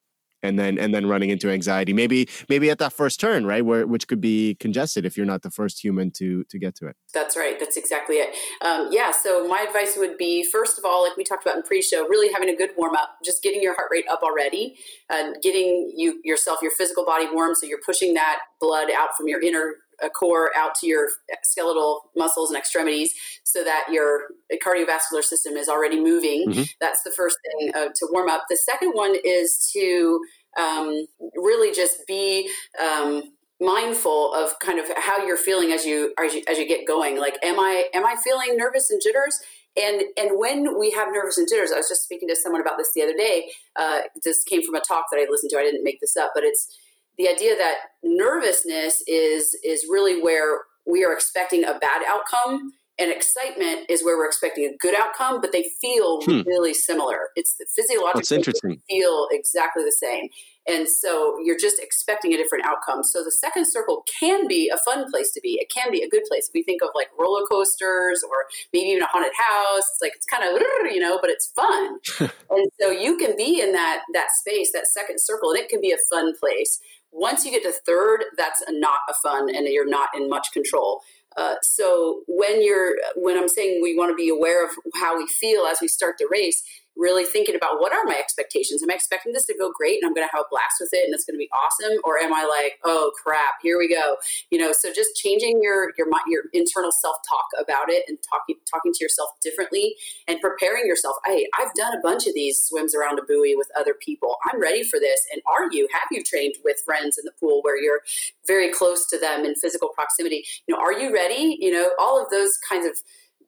And 0.45 0.57
then 0.59 0.77
and 0.77 0.93
then 0.93 1.05
running 1.07 1.29
into 1.29 1.49
anxiety 1.49 1.93
maybe 1.93 2.27
maybe 2.49 2.69
at 2.69 2.79
that 2.79 2.93
first 2.93 3.19
turn 3.19 3.45
right 3.45 3.65
where 3.65 3.85
which 3.85 4.07
could 4.07 4.21
be 4.21 4.55
congested 4.55 5.05
if 5.05 5.17
you're 5.17 5.25
not 5.25 5.41
the 5.41 5.51
first 5.51 5.83
human 5.83 6.11
to 6.11 6.43
to 6.45 6.57
get 6.57 6.75
to 6.75 6.87
it. 6.87 6.95
That's 7.13 7.35
right. 7.35 7.59
That's 7.59 7.77
exactly 7.77 8.17
it. 8.17 8.35
Um, 8.61 8.89
yeah 8.91 9.11
so 9.11 9.47
my 9.47 9.61
advice 9.67 9.95
would 9.97 10.17
be 10.17 10.43
first 10.43 10.77
of 10.77 10.85
all 10.85 11.03
like 11.03 11.17
we 11.17 11.23
talked 11.23 11.45
about 11.45 11.57
in 11.57 11.63
pre-show 11.63 12.07
really 12.07 12.31
having 12.31 12.49
a 12.49 12.55
good 12.55 12.71
warm 12.77 12.95
up 12.95 13.17
just 13.23 13.43
getting 13.43 13.61
your 13.61 13.75
heart 13.75 13.89
rate 13.91 14.05
up 14.09 14.21
already 14.23 14.75
and 15.09 15.35
getting 15.41 15.91
you 15.95 16.19
yourself 16.23 16.59
your 16.61 16.71
physical 16.71 17.05
body 17.05 17.27
warm 17.31 17.55
so 17.55 17.65
you're 17.65 17.81
pushing 17.85 18.13
that 18.13 18.39
blood 18.59 18.89
out 18.95 19.15
from 19.17 19.27
your 19.27 19.41
inner 19.41 19.75
uh, 20.03 20.09
core 20.09 20.51
out 20.55 20.75
to 20.75 20.87
your 20.87 21.09
skeletal 21.43 22.11
muscles 22.15 22.49
and 22.49 22.57
extremities 22.57 23.13
so 23.43 23.63
that 23.63 23.85
your 23.91 24.27
cardiovascular 24.65 25.23
system 25.23 25.53
is 25.53 25.69
already 25.69 25.99
moving. 25.99 26.45
Mm-hmm. 26.47 26.63
That's 26.79 27.03
the 27.03 27.11
first 27.11 27.37
thing 27.43 27.71
uh, 27.75 27.87
to 27.95 28.07
warm 28.11 28.29
up. 28.29 28.43
The 28.49 28.57
second 28.57 28.91
one 28.91 29.15
is 29.23 29.69
to 29.73 30.19
um, 30.57 31.05
really 31.35 31.73
just 31.73 32.05
be 32.07 32.49
um, 32.81 33.23
mindful 33.59 34.33
of 34.33 34.57
kind 34.59 34.79
of 34.79 34.85
how 34.97 35.25
you're 35.25 35.37
feeling 35.37 35.71
as 35.71 35.85
you, 35.85 36.13
as 36.21 36.33
you 36.33 36.43
as 36.47 36.57
you 36.57 36.67
get 36.67 36.87
going. 36.87 37.19
Like, 37.19 37.37
am 37.43 37.59
I 37.59 37.89
am 37.93 38.05
I 38.05 38.15
feeling 38.23 38.57
nervous 38.57 38.89
and 38.89 39.01
jitters? 39.01 39.39
And 39.77 40.03
and 40.17 40.39
when 40.39 40.79
we 40.79 40.91
have 40.91 41.09
nervous 41.11 41.37
and 41.37 41.47
jitters, 41.49 41.71
I 41.71 41.77
was 41.77 41.89
just 41.89 42.03
speaking 42.03 42.29
to 42.29 42.35
someone 42.35 42.61
about 42.61 42.77
this 42.77 42.91
the 42.95 43.03
other 43.03 43.15
day. 43.15 43.51
Uh, 43.75 44.01
this 44.23 44.43
came 44.43 44.63
from 44.63 44.75
a 44.75 44.81
talk 44.81 45.05
that 45.11 45.17
I 45.17 45.27
listened 45.29 45.49
to. 45.51 45.57
I 45.57 45.63
didn't 45.63 45.83
make 45.83 45.99
this 45.99 46.15
up, 46.15 46.31
but 46.33 46.43
it's 46.43 46.77
the 47.17 47.27
idea 47.27 47.55
that 47.57 47.75
nervousness 48.03 49.03
is 49.07 49.57
is 49.63 49.85
really 49.89 50.21
where 50.21 50.61
we 50.85 51.03
are 51.03 51.13
expecting 51.13 51.63
a 51.63 51.77
bad 51.79 52.03
outcome 52.07 52.71
and 52.97 53.11
excitement 53.11 53.89
is 53.89 54.05
where 54.05 54.17
we're 54.17 54.27
expecting 54.27 54.65
a 54.65 54.77
good 54.77 54.95
outcome, 54.95 55.41
but 55.41 55.51
they 55.51 55.65
feel 55.81 56.21
hmm. 56.21 56.41
really 56.45 56.73
similar. 56.73 57.29
It's 57.35 57.57
physiologically 57.75 58.19
That's 58.19 58.31
interesting. 58.31 58.81
feel 58.89 59.27
exactly 59.31 59.83
the 59.83 59.91
same. 59.91 60.29
And 60.67 60.87
so 60.87 61.37
you're 61.43 61.59
just 61.59 61.77
expecting 61.79 62.33
a 62.33 62.37
different 62.37 62.65
outcome. 62.65 63.03
So 63.03 63.23
the 63.23 63.31
second 63.31 63.65
circle 63.69 64.03
can 64.19 64.47
be 64.47 64.71
a 64.73 64.77
fun 64.77 65.11
place 65.11 65.31
to 65.33 65.41
be. 65.41 65.59
It 65.61 65.69
can 65.69 65.91
be 65.91 66.01
a 66.03 66.09
good 66.09 66.23
place. 66.27 66.47
If 66.47 66.53
we 66.53 66.63
think 66.63 66.81
of 66.81 66.89
like 66.95 67.09
roller 67.19 67.45
coasters 67.45 68.23
or 68.23 68.45
maybe 68.71 68.87
even 68.89 69.03
a 69.03 69.07
haunted 69.07 69.33
house, 69.37 69.83
it's 69.91 70.01
like 70.01 70.13
it's 70.15 70.25
kind 70.25 70.43
of 70.43 70.59
you 70.91 71.01
know, 71.01 71.19
but 71.19 71.29
it's 71.29 71.47
fun. 71.47 71.99
and 72.49 72.71
so 72.79 72.89
you 72.89 73.17
can 73.17 73.35
be 73.35 73.61
in 73.61 73.73
that 73.73 74.03
that 74.13 74.31
space, 74.31 74.71
that 74.71 74.87
second 74.87 75.19
circle, 75.19 75.51
and 75.51 75.59
it 75.59 75.69
can 75.69 75.81
be 75.81 75.91
a 75.91 75.97
fun 76.09 76.33
place. 76.39 76.79
Once 77.17 77.45
you 77.45 77.51
get 77.51 77.63
to 77.63 77.71
third, 77.85 78.25
that's 78.37 78.61
not 78.69 78.99
a 79.09 79.13
fun, 79.23 79.47
and 79.55 79.65
you're 79.67 79.89
not 79.89 80.09
in 80.13 80.29
much 80.29 80.47
control. 80.51 81.01
Uh, 81.37 81.55
so 81.63 82.23
when 82.27 82.61
you're 82.63 82.95
when 83.15 83.37
I'm 83.37 83.47
saying 83.47 83.79
we 83.81 83.97
want 83.97 84.11
to 84.11 84.15
be 84.15 84.29
aware 84.29 84.65
of 84.65 84.71
how 84.95 85.17
we 85.17 85.25
feel 85.27 85.65
as 85.65 85.79
we 85.81 85.87
start 85.87 86.15
the 86.17 86.27
race, 86.29 86.61
really 86.97 87.25
thinking 87.25 87.55
about 87.55 87.79
what 87.79 87.93
are 87.93 88.03
my 88.05 88.15
expectations? 88.17 88.81
Am 88.81 88.89
I 88.89 88.93
expecting 88.93 89.33
this 89.33 89.45
to 89.45 89.57
go 89.57 89.71
great 89.71 90.01
and 90.01 90.07
I'm 90.07 90.13
going 90.13 90.27
to 90.27 90.31
have 90.31 90.45
a 90.45 90.49
blast 90.49 90.77
with 90.79 90.89
it 90.93 91.05
and 91.05 91.13
it's 91.13 91.25
going 91.25 91.35
to 91.35 91.39
be 91.39 91.49
awesome, 91.51 91.99
or 92.03 92.17
am 92.17 92.33
I 92.33 92.45
like, 92.45 92.79
oh 92.83 93.11
crap, 93.21 93.55
here 93.61 93.77
we 93.77 93.89
go? 93.93 94.17
You 94.51 94.59
know, 94.59 94.71
so 94.71 94.93
just 94.93 95.15
changing 95.15 95.59
your 95.61 95.91
your 95.97 96.07
your 96.27 96.43
internal 96.53 96.91
self 96.91 97.17
talk 97.27 97.45
about 97.61 97.89
it 97.89 98.05
and 98.07 98.17
talking 98.29 98.55
talking 98.69 98.93
to 98.93 99.03
yourself 99.03 99.29
differently 99.41 99.95
and 100.27 100.39
preparing 100.39 100.85
yourself. 100.85 101.17
Hey, 101.25 101.47
I've 101.57 101.73
done 101.73 101.93
a 101.95 102.01
bunch 102.01 102.27
of 102.27 102.33
these 102.33 102.61
swims 102.61 102.95
around 102.95 103.19
a 103.19 103.23
buoy 103.23 103.55
with 103.55 103.69
other 103.77 103.93
people. 103.93 104.37
I'm 104.51 104.61
ready 104.61 104.83
for 104.83 104.99
this. 104.99 105.25
And 105.31 105.41
are 105.45 105.71
you? 105.71 105.87
Have 105.91 106.07
you 106.11 106.23
trained 106.23 106.55
with 106.63 106.77
friends 106.85 107.17
in 107.17 107.25
the 107.25 107.31
pool 107.39 107.61
where 107.61 107.81
you're 107.81 108.01
very 108.47 108.71
close 108.71 109.07
to 109.07 109.19
them 109.19 109.45
in 109.45 109.55
physical 109.55 109.89
proximity? 109.89 110.45
You 110.67 110.75
know, 110.75 110.81
are 110.81 110.93
you 110.93 111.13
ready? 111.13 111.57
You 111.59 111.71
know, 111.71 111.91
all 111.99 112.21
of 112.21 112.29
those 112.29 112.57
kinds 112.57 112.85
of 112.85 112.93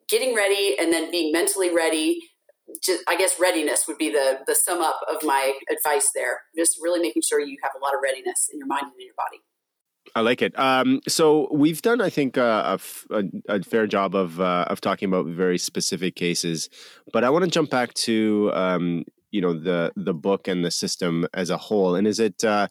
getting 0.09 0.35
ready 0.35 0.75
and 0.79 0.91
then 0.91 1.11
being 1.11 1.31
mentally 1.31 1.73
ready 1.73 2.21
just, 2.83 3.03
I 3.07 3.15
guess 3.15 3.39
readiness 3.39 3.87
would 3.87 3.97
be 3.97 4.09
the 4.11 4.39
the 4.45 4.55
sum 4.55 4.81
up 4.81 4.99
of 5.07 5.23
my 5.23 5.53
advice 5.69 6.09
there. 6.13 6.41
Just 6.55 6.77
really 6.81 6.99
making 6.99 7.21
sure 7.21 7.39
you 7.39 7.57
have 7.63 7.71
a 7.75 7.83
lot 7.83 7.93
of 7.93 7.99
readiness 8.03 8.49
in 8.51 8.59
your 8.59 8.67
mind 8.67 8.83
and 8.83 8.93
in 8.99 9.05
your 9.05 9.15
body. 9.15 9.41
I 10.15 10.21
like 10.21 10.41
it. 10.41 10.57
Um, 10.57 11.01
so 11.07 11.49
we've 11.51 11.81
done, 11.81 12.01
I 12.01 12.09
think, 12.09 12.37
uh, 12.37 12.77
a, 13.09 13.23
a, 13.49 13.63
fair 13.63 13.87
job 13.87 14.15
of 14.15 14.39
uh, 14.39 14.65
of 14.67 14.81
talking 14.81 15.07
about 15.07 15.25
very 15.27 15.57
specific 15.57 16.15
cases, 16.15 16.69
but 17.11 17.23
I 17.23 17.29
want 17.29 17.45
to 17.45 17.51
jump 17.51 17.69
back 17.69 17.93
to 18.05 18.51
um, 18.53 19.03
you 19.31 19.41
know 19.41 19.53
the 19.53 19.91
the 19.95 20.13
book 20.13 20.47
and 20.47 20.63
the 20.63 20.71
system 20.71 21.27
as 21.33 21.49
a 21.49 21.57
whole. 21.57 21.95
And 21.95 22.07
is 22.07 22.19
it, 22.19 22.43
uh, 22.43 22.67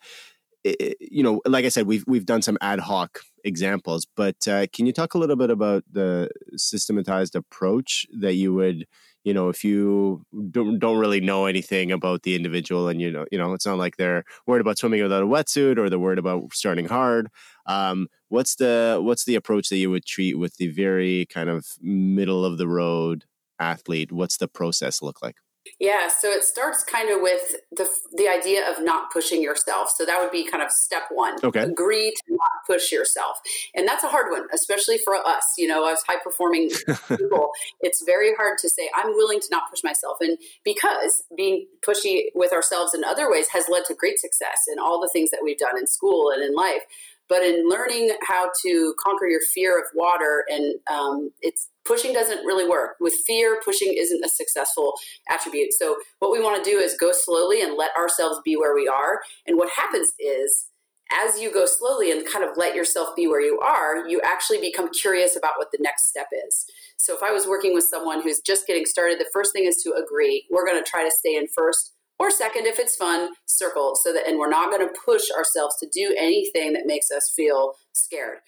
it 0.65 0.97
you 1.01 1.23
know, 1.23 1.41
like 1.47 1.65
I 1.65 1.69
said, 1.69 1.87
we've 1.87 2.05
we've 2.07 2.27
done 2.27 2.43
some 2.43 2.59
ad 2.61 2.81
hoc 2.81 3.21
examples, 3.45 4.07
but 4.17 4.49
uh, 4.49 4.67
can 4.73 4.87
you 4.87 4.93
talk 4.93 5.15
a 5.15 5.19
little 5.19 5.37
bit 5.37 5.51
about 5.51 5.85
the 5.91 6.31
systematized 6.57 7.37
approach 7.37 8.07
that 8.19 8.35
you 8.35 8.55
would 8.55 8.87
you 9.27 9.35
know 9.35 9.51
if 9.51 9.63
you 9.65 10.25
don't, 10.51 10.79
don't 10.79 10.99
really 10.99 11.21
know 11.21 11.47
anything 11.47 11.93
about 11.93 12.23
the 12.23 12.35
individual 12.35 12.89
and 12.89 13.01
you 13.03 13.11
know 13.11 13.27
you 13.31 13.39
know 13.39 13.53
it's 13.53 13.67
not 13.67 13.79
like 13.79 13.97
they're 13.99 14.25
worried 14.47 14.63
about 14.63 14.79
swimming 14.79 15.03
without 15.03 15.23
a 15.23 15.27
wetsuit 15.27 15.79
or 15.79 15.91
they're 15.91 15.99
worried 15.99 16.19
about 16.19 16.55
starting 16.55 16.87
hard 16.87 17.29
um, 17.67 18.09
what's 18.29 18.57
the 18.57 18.99
what's 19.03 19.25
the 19.25 19.35
approach 19.35 19.69
that 19.69 19.77
you 19.77 19.91
would 19.91 20.07
treat 20.07 20.39
with 20.39 20.57
the 20.57 20.69
very 20.69 21.27
kind 21.27 21.51
of 21.51 21.67
middle 21.83 22.45
of 22.45 22.59
the 22.59 22.69
road 22.69 23.25
athlete? 23.59 24.13
What's 24.13 24.37
the 24.39 24.49
process 24.49 25.03
look 25.03 25.23
like 25.23 25.37
yeah, 25.81 26.09
so 26.09 26.31
it 26.31 26.45
starts 26.45 26.85
kind 26.85 27.11
of 27.11 27.21
with 27.21 27.57
the 27.73 27.89
the 28.13 28.29
idea 28.29 28.69
of 28.71 28.83
not 28.83 29.11
pushing 29.13 29.43
yourself. 29.43 29.91
So 29.91 30.05
that 30.05 30.21
would 30.21 30.31
be 30.31 30.49
kind 30.49 30.63
of 30.63 30.71
step 30.71 31.05
one. 31.11 31.37
Okay. 31.43 31.61
Agree 31.61 32.11
to 32.11 32.35
not 32.35 32.51
push 32.67 32.93
yourself, 32.93 33.39
and 33.75 33.87
that's 33.87 34.05
a 34.05 34.09
hard 34.09 34.31
one, 34.31 34.47
especially 34.53 34.99
for 34.99 35.15
us. 35.15 35.45
You 35.59 35.69
know, 35.69 35.87
as 35.91 36.03
high 36.07 36.19
performing 36.23 36.71
people, 37.09 37.51
it's 37.81 38.03
very 38.05 38.35
hard 38.35 38.59
to 38.59 38.69
say 38.69 38.89
I'm 38.95 39.15
willing 39.15 39.41
to 39.41 39.49
not 39.51 39.71
push 39.71 39.83
myself, 39.85 40.19
and 40.21 40.39
because 40.65 41.25
being 41.37 41.67
pushy 41.87 42.25
with 42.35 42.53
ourselves 42.53 42.95
in 42.95 43.05
other 43.05 43.31
ways 43.31 43.47
has 43.53 43.67
led 43.71 43.85
to 43.87 43.95
great 43.95 44.19
success 44.19 44.65
in 44.71 44.79
all 44.79 45.01
the 45.01 45.11
things 45.13 45.31
that 45.31 45.41
we've 45.43 45.59
done 45.59 45.79
in 45.79 45.87
school 45.87 46.31
and 46.31 46.43
in 46.43 46.55
life. 46.55 46.83
But 47.29 47.43
in 47.43 47.69
learning 47.69 48.13
how 48.27 48.51
to 48.65 48.95
conquer 49.05 49.27
your 49.27 49.41
fear 49.55 49.79
of 49.79 49.85
water, 49.95 50.45
and 50.49 50.75
um, 50.91 51.31
it's 51.43 51.69
pushing 51.85 52.13
doesn't 52.13 52.45
really 52.45 52.69
work. 52.69 52.97
With 53.01 53.15
fear, 53.27 53.61
pushing 53.65 53.95
isn't 53.97 54.25
a 54.25 54.29
successful 54.29 54.95
attribute. 55.31 55.73
So 55.73 55.97
what 56.19 56.33
we 56.33 56.41
want 56.41 56.63
to 56.63 56.71
do 56.71 56.79
is 56.79 56.97
go 56.99 57.11
slowly 57.13 57.63
and 57.63 57.77
let 57.77 57.97
ourselves 57.97 58.41
be 58.45 58.57
where 58.57 58.75
we 58.75 58.89
are. 58.89 59.21
And 59.47 59.57
what 59.57 59.71
happens 59.77 60.13
is 60.19 60.67
as 61.13 61.41
you 61.41 61.53
go 61.53 61.67
slowly 61.67 62.11
and 62.11 62.27
kind 62.27 62.45
of 62.45 62.57
let 62.57 62.75
yourself 62.75 63.15
be 63.15 63.27
where 63.27 63.41
you 63.41 63.61
are, 63.61 64.09
you 64.09 64.21
actually 64.25 64.61
become 64.61 64.91
curious 64.91 65.37
about 65.37 65.55
what 65.57 65.69
the 65.71 65.79
next 65.81 66.09
step 66.09 66.27
is. 66.49 66.65
So 66.99 67.15
if 67.15 67.23
I 67.23 67.31
was 67.31 67.47
working 67.47 67.75
with 67.75 67.85
someone 67.85 68.23
who's 68.23 68.41
just 68.41 68.67
getting 68.67 68.87
started, 68.87 69.21
the 69.21 69.31
first 69.33 69.53
thing 69.53 69.67
is 69.67 69.77
to 69.85 69.93
agree. 69.93 70.47
We're 70.51 70.67
going 70.67 70.83
to 70.83 70.91
try 70.91 71.05
to 71.05 71.15
stay 71.17 71.37
in 71.37 71.47
first 71.55 71.93
or 72.19 72.31
second 72.31 72.67
if 72.67 72.79
it's 72.79 72.97
fun, 72.97 73.31
circle 73.47 73.95
so 73.95 74.13
that 74.13 74.27
and 74.27 74.39
we're 74.39 74.49
not 74.49 74.71
going 74.71 74.87
to 74.87 74.95
push 75.05 75.25
ourselves 75.37 75.77
to 75.81 75.89
do 75.93 76.15
anything 76.19 76.73
that 76.73 76.87
makes 76.87 77.11
us 77.11 77.33
feel 77.35 77.75
scared. 77.93 78.39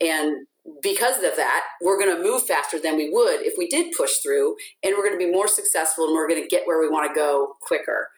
And 0.00 0.46
because 0.82 1.16
of 1.18 1.36
that, 1.36 1.62
we're 1.80 1.98
going 1.98 2.16
to 2.16 2.22
move 2.22 2.44
faster 2.44 2.78
than 2.78 2.96
we 2.96 3.10
would 3.10 3.42
if 3.42 3.54
we 3.56 3.68
did 3.68 3.94
push 3.96 4.18
through, 4.18 4.56
and 4.82 4.94
we're 4.96 5.04
going 5.06 5.18
to 5.18 5.24
be 5.24 5.30
more 5.30 5.48
successful 5.48 6.06
and 6.06 6.14
we're 6.14 6.28
going 6.28 6.42
to 6.42 6.48
get 6.48 6.66
where 6.66 6.80
we 6.80 6.88
want 6.88 7.08
to 7.08 7.14
go 7.14 7.54
quicker. 7.60 8.08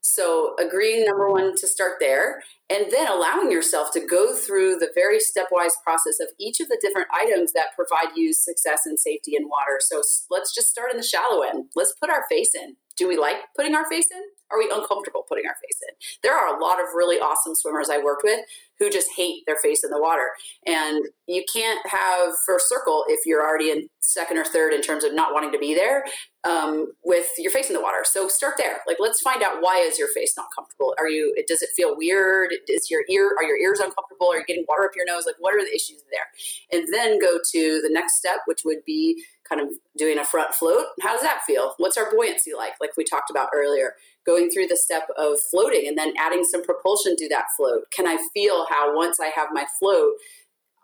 So, 0.00 0.54
agreeing 0.58 1.04
number 1.04 1.28
one 1.28 1.56
to 1.56 1.66
start 1.66 1.94
there, 2.00 2.42
and 2.70 2.86
then 2.90 3.08
allowing 3.08 3.50
yourself 3.50 3.90
to 3.92 4.00
go 4.00 4.34
through 4.34 4.76
the 4.76 4.90
very 4.94 5.18
stepwise 5.18 5.72
process 5.84 6.20
of 6.20 6.28
each 6.38 6.60
of 6.60 6.68
the 6.68 6.78
different 6.80 7.08
items 7.12 7.52
that 7.52 7.74
provide 7.74 8.16
you 8.16 8.32
success 8.32 8.82
and 8.86 8.98
safety 8.98 9.34
in 9.36 9.48
water. 9.48 9.80
So, 9.80 10.00
let's 10.30 10.54
just 10.54 10.68
start 10.68 10.92
in 10.92 10.96
the 10.96 11.02
shallow 11.02 11.42
end. 11.42 11.66
Let's 11.74 11.94
put 12.00 12.10
our 12.10 12.24
face 12.30 12.54
in. 12.54 12.76
Do 12.96 13.08
we 13.08 13.18
like 13.18 13.36
putting 13.56 13.74
our 13.74 13.88
face 13.88 14.08
in? 14.10 14.22
Are 14.50 14.58
we 14.58 14.70
uncomfortable 14.72 15.24
putting 15.28 15.46
our 15.46 15.54
face 15.54 15.80
in? 15.88 15.94
There 16.22 16.36
are 16.36 16.56
a 16.56 16.62
lot 16.62 16.80
of 16.80 16.94
really 16.94 17.16
awesome 17.18 17.54
swimmers 17.54 17.90
I 17.90 17.98
worked 17.98 18.22
with 18.24 18.40
who 18.78 18.90
just 18.90 19.08
hate 19.16 19.44
their 19.46 19.56
face 19.56 19.82
in 19.84 19.90
the 19.90 20.00
water. 20.00 20.30
And 20.66 21.04
you 21.26 21.44
can't 21.52 21.84
have 21.86 22.34
first 22.46 22.68
circle 22.68 23.04
if 23.08 23.26
you're 23.26 23.42
already 23.42 23.70
in 23.70 23.88
second 24.00 24.38
or 24.38 24.44
third 24.44 24.72
in 24.72 24.80
terms 24.80 25.04
of 25.04 25.12
not 25.12 25.34
wanting 25.34 25.52
to 25.52 25.58
be 25.58 25.74
there 25.74 26.04
um, 26.44 26.92
with 27.04 27.26
your 27.36 27.50
face 27.50 27.68
in 27.68 27.74
the 27.74 27.80
water. 27.80 28.04
So 28.04 28.28
start 28.28 28.54
there. 28.56 28.78
Like, 28.86 28.98
let's 29.00 29.20
find 29.20 29.42
out 29.42 29.60
why 29.60 29.78
is 29.78 29.98
your 29.98 30.08
face 30.08 30.34
not 30.36 30.46
comfortable? 30.54 30.94
Are 30.98 31.08
you? 31.08 31.34
Does 31.46 31.60
it 31.60 31.70
feel 31.76 31.96
weird? 31.96 32.52
Is 32.68 32.90
your 32.90 33.02
ear? 33.10 33.34
Are 33.36 33.44
your 33.44 33.58
ears 33.58 33.80
uncomfortable? 33.80 34.30
Are 34.30 34.38
you 34.38 34.44
getting 34.46 34.64
water 34.68 34.84
up 34.84 34.92
your 34.96 35.04
nose? 35.04 35.24
Like, 35.26 35.36
what 35.40 35.54
are 35.54 35.64
the 35.64 35.74
issues 35.74 36.02
there? 36.10 36.80
And 36.80 36.88
then 36.92 37.18
go 37.20 37.38
to 37.52 37.80
the 37.82 37.90
next 37.90 38.16
step, 38.16 38.38
which 38.46 38.60
would 38.64 38.84
be 38.86 39.24
kind 39.48 39.60
of 39.60 39.68
doing 39.96 40.18
a 40.18 40.24
front 40.24 40.54
float. 40.54 40.86
How 41.00 41.12
does 41.12 41.22
that 41.22 41.40
feel? 41.46 41.74
What's 41.78 41.96
our 41.96 42.10
buoyancy 42.10 42.52
like? 42.56 42.74
Like 42.80 42.96
we 42.96 43.04
talked 43.04 43.30
about 43.30 43.48
earlier 43.54 43.94
going 44.28 44.50
through 44.50 44.66
the 44.66 44.76
step 44.76 45.08
of 45.16 45.40
floating 45.50 45.88
and 45.88 45.96
then 45.96 46.12
adding 46.18 46.44
some 46.44 46.62
propulsion 46.62 47.16
to 47.16 47.28
that 47.30 47.46
float. 47.56 47.84
Can 47.90 48.06
I 48.06 48.18
feel 48.34 48.66
how 48.68 48.94
once 48.94 49.18
I 49.18 49.30
have 49.34 49.48
my 49.52 49.64
float, 49.78 50.12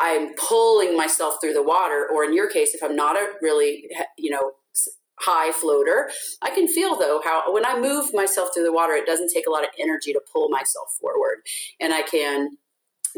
I'm 0.00 0.34
pulling 0.36 0.96
myself 0.96 1.36
through 1.40 1.52
the 1.52 1.62
water? 1.62 2.08
Or 2.12 2.24
in 2.24 2.34
your 2.34 2.48
case, 2.48 2.74
if 2.74 2.82
I'm 2.82 2.96
not 2.96 3.16
a 3.16 3.32
really, 3.42 3.90
you 4.16 4.30
know, 4.30 4.52
high 5.20 5.52
floater, 5.52 6.10
I 6.42 6.50
can 6.50 6.66
feel 6.66 6.98
though 6.98 7.20
how 7.22 7.52
when 7.52 7.66
I 7.66 7.78
move 7.78 8.12
myself 8.14 8.48
through 8.52 8.64
the 8.64 8.72
water, 8.72 8.94
it 8.94 9.06
doesn't 9.06 9.30
take 9.32 9.46
a 9.46 9.50
lot 9.50 9.62
of 9.62 9.70
energy 9.78 10.12
to 10.14 10.20
pull 10.32 10.48
myself 10.48 10.88
forward. 10.98 11.38
And 11.80 11.92
I 11.92 12.02
can 12.02 12.56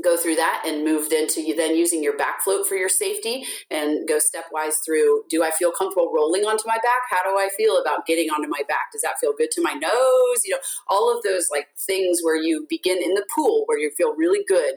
go 0.02 0.16
through 0.16 0.36
that 0.36 0.62
and 0.66 0.84
moved 0.84 1.12
into 1.12 1.40
you 1.40 1.54
then 1.54 1.76
using 1.76 2.02
your 2.02 2.16
back 2.16 2.42
float 2.42 2.66
for 2.66 2.74
your 2.74 2.88
safety 2.88 3.44
and 3.70 4.06
go 4.06 4.18
stepwise 4.18 4.74
through 4.84 5.22
do 5.28 5.42
i 5.42 5.50
feel 5.50 5.72
comfortable 5.72 6.12
rolling 6.14 6.44
onto 6.44 6.64
my 6.66 6.76
back? 6.82 7.02
How 7.10 7.22
do 7.22 7.38
i 7.38 7.48
feel 7.56 7.78
about 7.80 8.06
getting 8.06 8.30
onto 8.30 8.48
my 8.48 8.62
back? 8.68 8.92
Does 8.92 9.02
that 9.02 9.18
feel 9.20 9.32
good 9.36 9.50
to 9.52 9.62
my 9.62 9.72
nose? 9.72 10.40
You 10.44 10.52
know 10.52 10.60
all 10.88 11.14
of 11.14 11.22
those 11.22 11.48
like 11.50 11.68
things 11.78 12.20
where 12.22 12.36
you 12.36 12.66
begin 12.68 13.02
in 13.02 13.14
the 13.14 13.26
pool 13.34 13.62
where 13.66 13.78
you 13.78 13.90
feel 13.96 14.14
really 14.14 14.44
good 14.46 14.74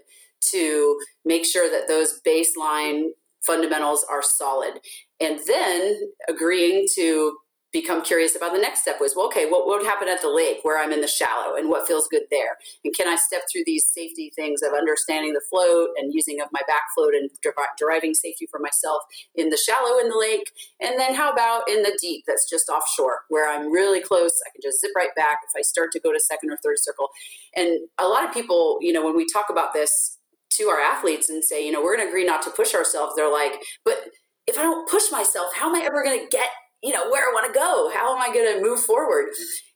to 0.52 1.00
make 1.26 1.46
sure 1.46 1.70
that 1.70 1.88
those 1.88 2.22
baseline 2.26 3.10
fundamentals 3.42 4.06
are 4.10 4.22
solid. 4.22 4.80
And 5.20 5.40
then 5.48 6.00
agreeing 6.28 6.88
to 6.96 7.38
become 7.72 8.02
curious 8.02 8.36
about 8.36 8.52
the 8.52 8.60
next 8.60 8.82
step 8.82 8.98
was 9.00 9.14
well 9.16 9.28
okay 9.28 9.46
what, 9.46 9.68
would 9.68 9.86
happen 9.86 10.08
at 10.08 10.22
the 10.22 10.30
lake 10.30 10.58
where 10.64 10.82
i'm 10.82 10.92
in 10.92 11.02
the 11.02 11.08
shallow 11.08 11.56
and 11.56 11.70
what 11.70 11.88
feels 11.88 12.08
good 12.08 12.24
there? 12.32 12.58
And 12.84 12.96
can 12.96 13.08
i 13.08 13.16
step 13.16 13.42
through 13.52 13.64
these 13.66 13.86
safety 13.86 14.32
things 14.36 14.62
of 14.62 14.74
understanding 14.74 15.34
the 15.34 15.42
float 15.50 15.90
and 15.98 16.14
using 16.14 16.42
of 16.42 16.48
my 16.52 16.62
back 16.68 16.84
float 16.96 17.14
and 17.14 17.30
deriving 17.78 18.14
safety 18.14 18.48
for 18.50 18.60
myself 18.60 19.04
in 19.36 19.50
the 19.50 19.58
shallow 19.58 20.00
in 20.00 20.10
the 20.10 20.18
lake? 20.18 20.52
And 20.82 21.00
then 21.00 21.14
how 21.14 21.32
about 21.32 21.70
in 21.70 21.84
the 21.84 21.98
deep 22.02 22.24
that's 22.28 22.50
just 22.50 22.70
offshore 22.70 23.22
where 23.30 23.50
i'm 23.50 23.72
really 23.72 24.02
close 24.02 24.32
i 24.48 24.50
can 24.52 24.62
just 24.62 24.82
zip 24.82 24.92
right 24.96 25.14
back 25.16 25.40
if 25.44 25.52
i 25.58 25.62
start 25.62 25.92
to 25.92 26.00
go 26.00 26.12
to 26.12 26.20
second 26.20 26.52
or 26.52 26.58
third 26.64 26.78
circle. 26.78 27.10
And 27.56 27.80
a 27.98 28.08
lot 28.08 28.26
of 28.26 28.34
people 28.34 28.80
you 28.82 28.94
know 28.94 29.06
when 29.06 29.16
we 29.16 29.26
talk 29.26 29.50
about 29.50 29.74
this 29.74 30.18
to 30.52 30.64
our 30.66 30.80
athletes 30.80 31.30
and 31.30 31.44
say 31.44 31.66
you 31.66 31.72
know 31.72 31.82
we're 31.82 31.96
going 31.96 32.08
to 32.08 32.10
agree 32.10 32.26
not 32.26 32.42
to 32.42 32.50
push 32.50 32.74
ourselves 32.74 33.14
they're 33.16 33.32
like 33.32 33.62
but 33.86 34.10
if 34.48 34.58
i 34.58 34.64
don't 34.64 34.90
push 34.90 35.12
myself 35.12 35.54
how 35.56 35.70
am 35.70 35.76
i 35.76 35.86
ever 35.86 36.04
going 36.04 36.20
to 36.20 36.28
get 36.30 36.50
you 36.82 36.94
know, 36.94 37.10
where 37.10 37.24
I 37.24 37.32
want 37.34 37.54
to 37.54 37.58
go. 37.58 37.92
How 37.94 38.16
am 38.16 38.22
I 38.22 38.34
going 38.34 38.56
to 38.56 38.62
move 38.62 38.80
forward? 38.80 39.28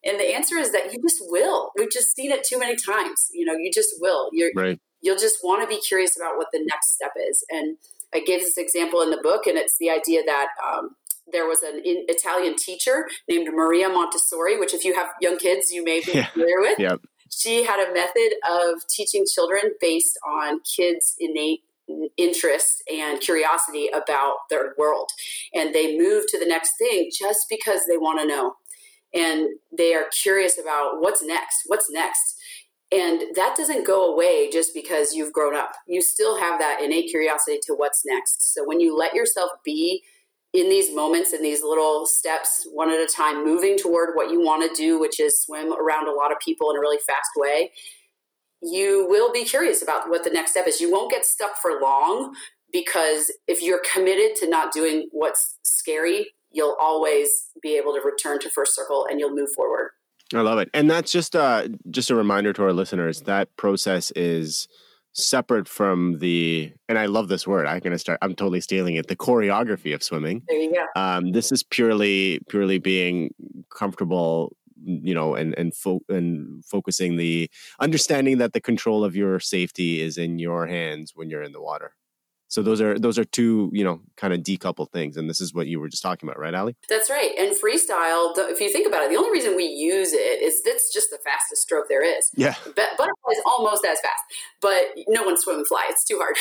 And 0.04 0.20
the 0.20 0.34
answer 0.34 0.58
is 0.58 0.72
that 0.72 0.94
you 0.94 1.02
just 1.02 1.22
will. 1.28 1.72
We've 1.78 1.92
just 1.92 2.16
seen 2.16 2.32
it 2.32 2.44
too 2.44 2.60
many 2.60 2.76
times. 2.76 3.30
You 3.34 3.46
know, 3.46 3.54
you 3.54 3.72
just 3.74 3.96
will. 4.00 4.30
You're, 4.32 4.52
right. 4.56 4.80
You'll 5.02 5.18
just 5.18 5.38
want 5.44 5.62
to 5.62 5.68
be 5.68 5.82
curious 5.82 6.18
about 6.18 6.38
what 6.38 6.48
the 6.54 6.64
next 6.66 6.94
step 6.94 7.12
is. 7.30 7.44
And 7.50 7.78
I 8.14 8.20
gave 8.20 8.42
this 8.42 8.58
example 8.58 9.02
in 9.02 9.10
the 9.10 9.20
book, 9.22 9.48
and 9.48 9.58
it's 9.58 9.78
the 9.80 9.90
idea 9.90 10.22
that 10.26 10.48
um, 10.66 10.92
there 11.32 11.48
was 11.48 11.62
an 11.62 11.82
Italian 11.84 12.56
teacher 12.56 13.08
named 13.30 13.50
Maria 13.54 13.90
Montessori, 13.90 14.58
which, 14.58 14.74
if 14.74 14.86
you 14.86 14.94
have 14.94 15.08
young 15.20 15.38
kids, 15.38 15.72
you 15.72 15.84
may 15.84 16.00
be 16.02 16.12
yeah. 16.14 16.28
familiar 16.28 16.60
with. 16.60 16.80
Yep. 16.80 17.02
She 17.30 17.64
had 17.64 17.80
a 17.80 17.92
method 17.94 18.36
of 18.48 18.88
teaching 18.90 19.26
children 19.34 19.72
based 19.82 20.18
on 20.26 20.60
kids' 20.62 21.16
innate 21.20 21.62
interest 22.18 22.84
and 22.92 23.20
curiosity 23.20 23.90
about 23.94 24.36
their 24.50 24.74
world. 24.78 25.10
And 25.54 25.74
they 25.74 25.98
move 25.98 26.26
to 26.30 26.40
the 26.40 26.46
next 26.46 26.74
thing 26.78 27.10
just 27.18 27.48
because 27.50 27.82
they 27.88 27.98
want 27.98 28.20
to 28.20 28.28
know. 28.28 28.56
And 29.14 29.50
they 29.76 29.94
are 29.94 30.06
curious 30.22 30.58
about 30.58 30.96
what's 31.00 31.24
next, 31.24 31.64
what's 31.68 31.90
next. 31.92 32.36
And 32.92 33.36
that 33.36 33.56
doesn't 33.58 33.88
go 33.88 34.14
away 34.14 34.50
just 34.52 34.74
because 34.74 35.14
you've 35.14 35.34
grown 35.34 35.56
up. 35.56 35.72
You 35.88 36.02
still 36.02 36.38
have 36.40 36.60
that 36.60 36.82
innate 36.82 37.10
curiosity 37.10 37.60
to 37.64 37.74
what's 37.74 38.04
next. 38.06 38.54
So 38.54 38.64
when 38.66 38.80
you 38.80 38.96
let 38.96 39.14
yourself 39.14 39.52
be 39.66 40.04
in 40.54 40.70
these 40.70 40.94
moments, 40.94 41.34
in 41.34 41.42
these 41.42 41.64
little 41.64 42.06
steps, 42.06 42.68
one 42.72 42.92
at 42.92 43.00
a 43.00 43.08
time, 43.08 43.44
moving 43.44 43.78
toward 43.78 44.12
what 44.14 44.30
you 44.30 44.40
want 44.40 44.70
to 44.70 44.76
do, 44.80 45.00
which 45.00 45.20
is 45.20 45.42
swim 45.42 45.74
around 45.74 46.08
a 46.08 46.12
lot 46.14 46.32
of 46.32 46.38
people 46.40 46.70
in 46.70 46.78
a 46.78 46.80
really 46.80 47.00
fast 47.08 47.32
way, 47.36 47.72
you 48.64 49.08
will 49.10 49.32
be 49.32 49.44
curious 49.44 49.82
about 49.82 50.10
what 50.10 50.24
the 50.24 50.30
next 50.30 50.52
step 50.52 50.68
is. 50.68 50.80
You 50.80 50.92
won't 50.92 51.12
get 51.12 51.26
stuck 51.26 51.58
for 51.58 51.80
long 51.82 52.34
because 52.72 53.32
if 53.48 53.62
you're 53.62 53.82
committed 53.94 54.36
to 54.38 54.50
not 54.50 54.72
doing 54.72 55.10
what's 55.12 55.58
scary, 55.64 56.32
you'll 56.52 56.76
always 56.80 57.50
be 57.62 57.78
able 57.78 57.94
to 57.94 58.02
return 58.02 58.40
to 58.40 58.50
first 58.50 58.76
circle 58.76 59.06
and 59.10 59.20
you'll 59.20 59.36
move 59.36 59.50
forward. 59.56 59.92
I 60.34 60.42
love 60.42 60.60
it. 60.60 60.70
And 60.74 60.90
that's 60.90 61.12
just 61.12 61.36
uh 61.36 61.68
just 61.92 62.10
a 62.10 62.16
reminder 62.16 62.54
to 62.54 62.64
our 62.64 62.74
listeners 62.74 63.22
that 63.22 63.56
process 63.58 64.12
is 64.12 64.68
separate 65.14 65.68
from 65.68 66.18
the 66.20 66.72
and 66.90 66.98
I 66.98 67.06
love 67.06 67.28
this 67.28 67.46
word. 67.46 67.68
I'm 67.68 67.80
gonna 67.80 68.00
start 68.00 68.18
I'm 68.22 68.34
totally 68.34 68.62
stealing 68.62 68.96
it, 68.96 69.08
the 69.08 69.16
choreography 69.16 69.94
of 69.94 70.02
swimming. 70.02 70.42
There 70.48 70.60
you 70.60 70.74
go. 70.74 71.00
Um, 71.00 71.32
this 71.34 71.52
is 71.52 71.62
purely 71.62 72.40
purely 72.50 72.80
being 72.80 73.34
comfortable 73.70 74.56
you 74.86 75.14
know 75.14 75.36
and 75.36 75.54
and 75.58 75.76
fo- 75.76 76.04
and 76.10 76.64
focusing 76.66 77.18
the 77.18 77.50
understanding 77.80 78.38
that 78.40 78.54
the 78.54 78.62
control 78.62 79.04
of 79.04 79.16
your 79.16 79.40
safety 79.40 80.02
is 80.02 80.18
in 80.18 80.40
your 80.40 80.68
hands 80.68 81.14
when 81.16 81.30
you're 81.30 81.44
in 81.44 81.52
the 81.52 81.62
water. 81.62 81.94
So 82.54 82.62
those 82.62 82.82
are 82.82 83.00
those 83.00 83.18
are 83.18 83.26
two 83.26 83.72
you 83.74 83.84
know 83.84 84.00
kind 84.16 84.32
of 84.32 84.42
decoupled 84.42 84.92
things 84.92 85.18
and 85.18 85.28
this 85.28 85.42
is 85.42 85.56
what 85.56 85.66
you 85.66 85.80
were 85.80 85.90
just 85.90 86.04
talking 86.04 86.30
about 86.30 86.38
right 86.38 86.54
ali 86.54 86.76
that's 86.88 87.10
right 87.10 87.32
and 87.36 87.50
freestyle 87.56 88.32
if 88.38 88.62
you 88.62 88.72
think 88.72 88.86
about 88.86 89.02
it 89.02 89.10
the 89.10 89.16
only 89.16 89.32
reason 89.32 89.56
we 89.56 89.66
use 89.66 90.14
it 90.14 90.40
is 90.40 90.62
that's 90.62 90.94
just 90.94 91.10
the 91.10 91.18
fastest 91.26 91.64
stroke 91.64 91.88
there 91.90 92.04
is. 92.04 92.30
Yeah. 92.36 92.54
Butterfly 92.64 93.32
is 93.32 93.42
almost 93.48 93.84
as 93.84 94.00
fast 94.02 94.22
but 94.62 94.84
no 95.08 95.24
one 95.24 95.36
swim 95.36 95.58
and 95.58 95.68
fly 95.68 95.88
it's 95.90 96.04
too 96.04 96.22
hard. 96.22 96.38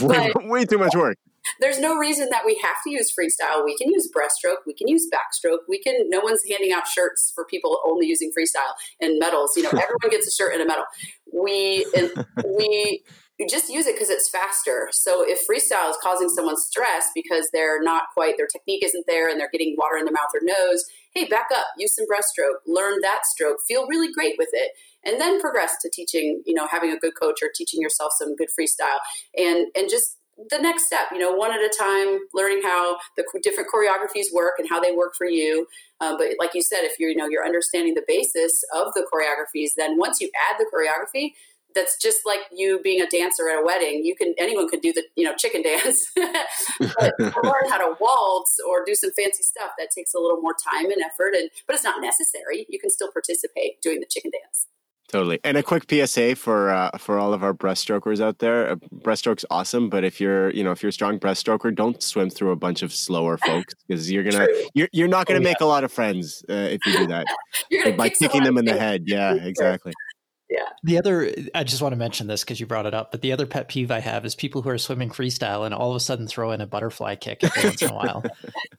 Way, 0.00 0.30
but, 0.32 0.46
way 0.46 0.64
too 0.64 0.78
much 0.78 0.94
work 0.94 1.18
there's 1.60 1.78
no 1.78 1.96
reason 1.96 2.28
that 2.30 2.44
we 2.44 2.60
have 2.62 2.76
to 2.84 2.90
use 2.90 3.12
freestyle. 3.12 3.64
We 3.64 3.76
can 3.76 3.90
use 3.90 4.10
breaststroke, 4.14 4.58
we 4.66 4.74
can 4.74 4.88
use 4.88 5.08
backstroke. 5.12 5.58
We 5.68 5.80
can. 5.80 6.08
No 6.08 6.20
one's 6.20 6.42
handing 6.48 6.72
out 6.72 6.86
shirts 6.86 7.32
for 7.34 7.44
people 7.44 7.80
only 7.86 8.06
using 8.06 8.30
freestyle 8.36 8.72
and 9.00 9.18
medals. 9.18 9.56
You 9.56 9.64
know, 9.64 9.70
everyone 9.72 10.10
gets 10.10 10.26
a 10.26 10.30
shirt 10.30 10.52
and 10.52 10.62
a 10.62 10.66
medal. 10.66 10.84
We 11.32 11.86
we 12.46 13.02
just 13.48 13.70
use 13.70 13.86
it 13.86 13.94
because 13.94 14.10
it's 14.10 14.28
faster. 14.28 14.88
So 14.92 15.24
if 15.26 15.46
freestyle 15.46 15.90
is 15.90 15.96
causing 16.02 16.28
someone 16.28 16.56
stress 16.56 17.06
because 17.14 17.48
they're 17.52 17.82
not 17.82 18.04
quite 18.14 18.36
their 18.36 18.46
technique 18.46 18.84
isn't 18.84 19.06
there 19.06 19.28
and 19.28 19.40
they're 19.40 19.50
getting 19.50 19.74
water 19.78 19.96
in 19.96 20.04
their 20.04 20.12
mouth 20.12 20.30
or 20.34 20.40
nose, 20.42 20.84
hey, 21.14 21.24
back 21.26 21.48
up, 21.54 21.66
use 21.78 21.94
some 21.94 22.06
breaststroke, 22.06 22.60
learn 22.66 23.00
that 23.02 23.26
stroke, 23.26 23.58
feel 23.66 23.86
really 23.88 24.12
great 24.12 24.34
with 24.38 24.50
it, 24.52 24.72
and 25.04 25.20
then 25.20 25.40
progress 25.40 25.76
to 25.82 25.90
teaching. 25.90 26.42
You 26.46 26.54
know, 26.54 26.66
having 26.66 26.92
a 26.92 26.98
good 26.98 27.14
coach 27.20 27.42
or 27.42 27.50
teaching 27.54 27.80
yourself 27.80 28.12
some 28.16 28.36
good 28.36 28.48
freestyle, 28.58 28.98
and 29.36 29.66
and 29.74 29.88
just 29.90 30.18
the 30.50 30.58
next 30.58 30.86
step, 30.86 31.08
you 31.12 31.18
know, 31.18 31.32
one 31.32 31.52
at 31.52 31.60
a 31.60 31.72
time, 31.78 32.20
learning 32.34 32.60
how 32.62 32.98
the 33.16 33.24
different 33.42 33.68
choreographies 33.72 34.26
work 34.32 34.54
and 34.58 34.68
how 34.68 34.80
they 34.80 34.92
work 34.92 35.14
for 35.16 35.26
you. 35.26 35.66
Um, 36.00 36.16
but 36.18 36.28
like 36.38 36.54
you 36.54 36.62
said, 36.62 36.80
if 36.82 36.92
you're, 36.98 37.10
you 37.10 37.16
know, 37.16 37.28
you're 37.28 37.44
understanding 37.44 37.94
the 37.94 38.04
basis 38.06 38.62
of 38.74 38.92
the 38.94 39.06
choreographies, 39.12 39.70
then 39.76 39.98
once 39.98 40.20
you 40.20 40.30
add 40.50 40.56
the 40.58 40.66
choreography, 40.72 41.32
that's 41.74 41.96
just 42.00 42.20
like 42.26 42.40
you 42.52 42.80
being 42.82 43.00
a 43.00 43.06
dancer 43.06 43.48
at 43.48 43.60
a 43.60 43.64
wedding. 43.64 44.04
You 44.04 44.14
can 44.14 44.34
anyone 44.38 44.68
can 44.68 44.80
do 44.80 44.92
the 44.92 45.04
you 45.16 45.24
know 45.24 45.34
chicken 45.36 45.62
dance, 45.64 46.10
but 46.14 47.14
learn 47.18 47.68
how 47.68 47.78
to 47.78 47.96
waltz 47.98 48.56
or 48.68 48.84
do 48.84 48.94
some 48.94 49.10
fancy 49.12 49.42
stuff 49.42 49.70
that 49.78 49.88
takes 49.94 50.12
a 50.14 50.18
little 50.18 50.40
more 50.40 50.54
time 50.54 50.90
and 50.90 51.00
effort. 51.02 51.34
And 51.34 51.50
but 51.66 51.74
it's 51.74 51.84
not 51.84 52.02
necessary. 52.02 52.66
You 52.68 52.78
can 52.78 52.90
still 52.90 53.10
participate 53.10 53.80
doing 53.80 54.00
the 54.00 54.06
chicken 54.06 54.30
dance. 54.30 54.66
Totally. 55.12 55.38
And 55.44 55.58
a 55.58 55.62
quick 55.62 55.84
PSA 55.90 56.36
for 56.36 56.70
uh, 56.70 56.90
for 56.96 57.18
all 57.18 57.34
of 57.34 57.44
our 57.44 57.52
breaststrokers 57.52 58.18
out 58.18 58.38
there. 58.38 58.70
Uh, 58.70 58.76
breaststroke's 58.76 59.44
awesome, 59.50 59.90
but 59.90 60.04
if 60.04 60.22
you're 60.22 60.48
you 60.52 60.64
know 60.64 60.72
if 60.72 60.82
you're 60.82 60.88
a 60.88 60.92
strong 60.92 61.18
breaststroker, 61.18 61.72
don't 61.72 62.02
swim 62.02 62.30
through 62.30 62.50
a 62.50 62.56
bunch 62.56 62.82
of 62.82 62.94
slower 62.94 63.36
folks 63.36 63.74
because 63.86 64.10
you're 64.10 64.24
gonna 64.24 64.48
you're 64.72 64.88
you're 64.90 65.08
not 65.08 65.26
gonna 65.26 65.40
oh, 65.40 65.42
make 65.42 65.60
yeah. 65.60 65.66
a 65.66 65.68
lot 65.68 65.84
of 65.84 65.92
friends 65.92 66.42
uh, 66.48 66.54
if 66.54 66.80
you 66.86 66.96
do 66.96 67.06
that 67.08 67.26
by 67.98 68.08
kicking 68.08 68.42
them 68.42 68.56
in 68.56 68.64
the 68.64 68.78
head. 68.78 69.04
Yeah, 69.12 69.34
exactly. 69.34 69.92
Yeah. 70.48 70.68
The 70.84 70.98
other, 70.98 71.34
I 71.54 71.64
just 71.64 71.82
want 71.82 71.92
to 71.92 71.98
mention 71.98 72.26
this 72.26 72.44
because 72.44 72.60
you 72.60 72.66
brought 72.66 72.86
it 72.86 72.94
up, 72.94 73.10
but 73.10 73.20
the 73.20 73.32
other 73.32 73.46
pet 73.46 73.68
peeve 73.68 73.90
I 73.90 74.00
have 74.00 74.24
is 74.24 74.34
people 74.34 74.62
who 74.62 74.70
are 74.70 74.78
swimming 74.78 75.10
freestyle 75.10 75.66
and 75.66 75.74
all 75.74 75.90
of 75.90 75.96
a 75.96 76.00
sudden 76.00 76.26
throw 76.26 76.52
in 76.52 76.62
a 76.62 76.66
butterfly 76.66 77.16
kick 77.16 77.44
every 77.44 77.64
once 77.64 77.82
in 77.82 77.90
a 77.90 77.94
while, 77.94 78.22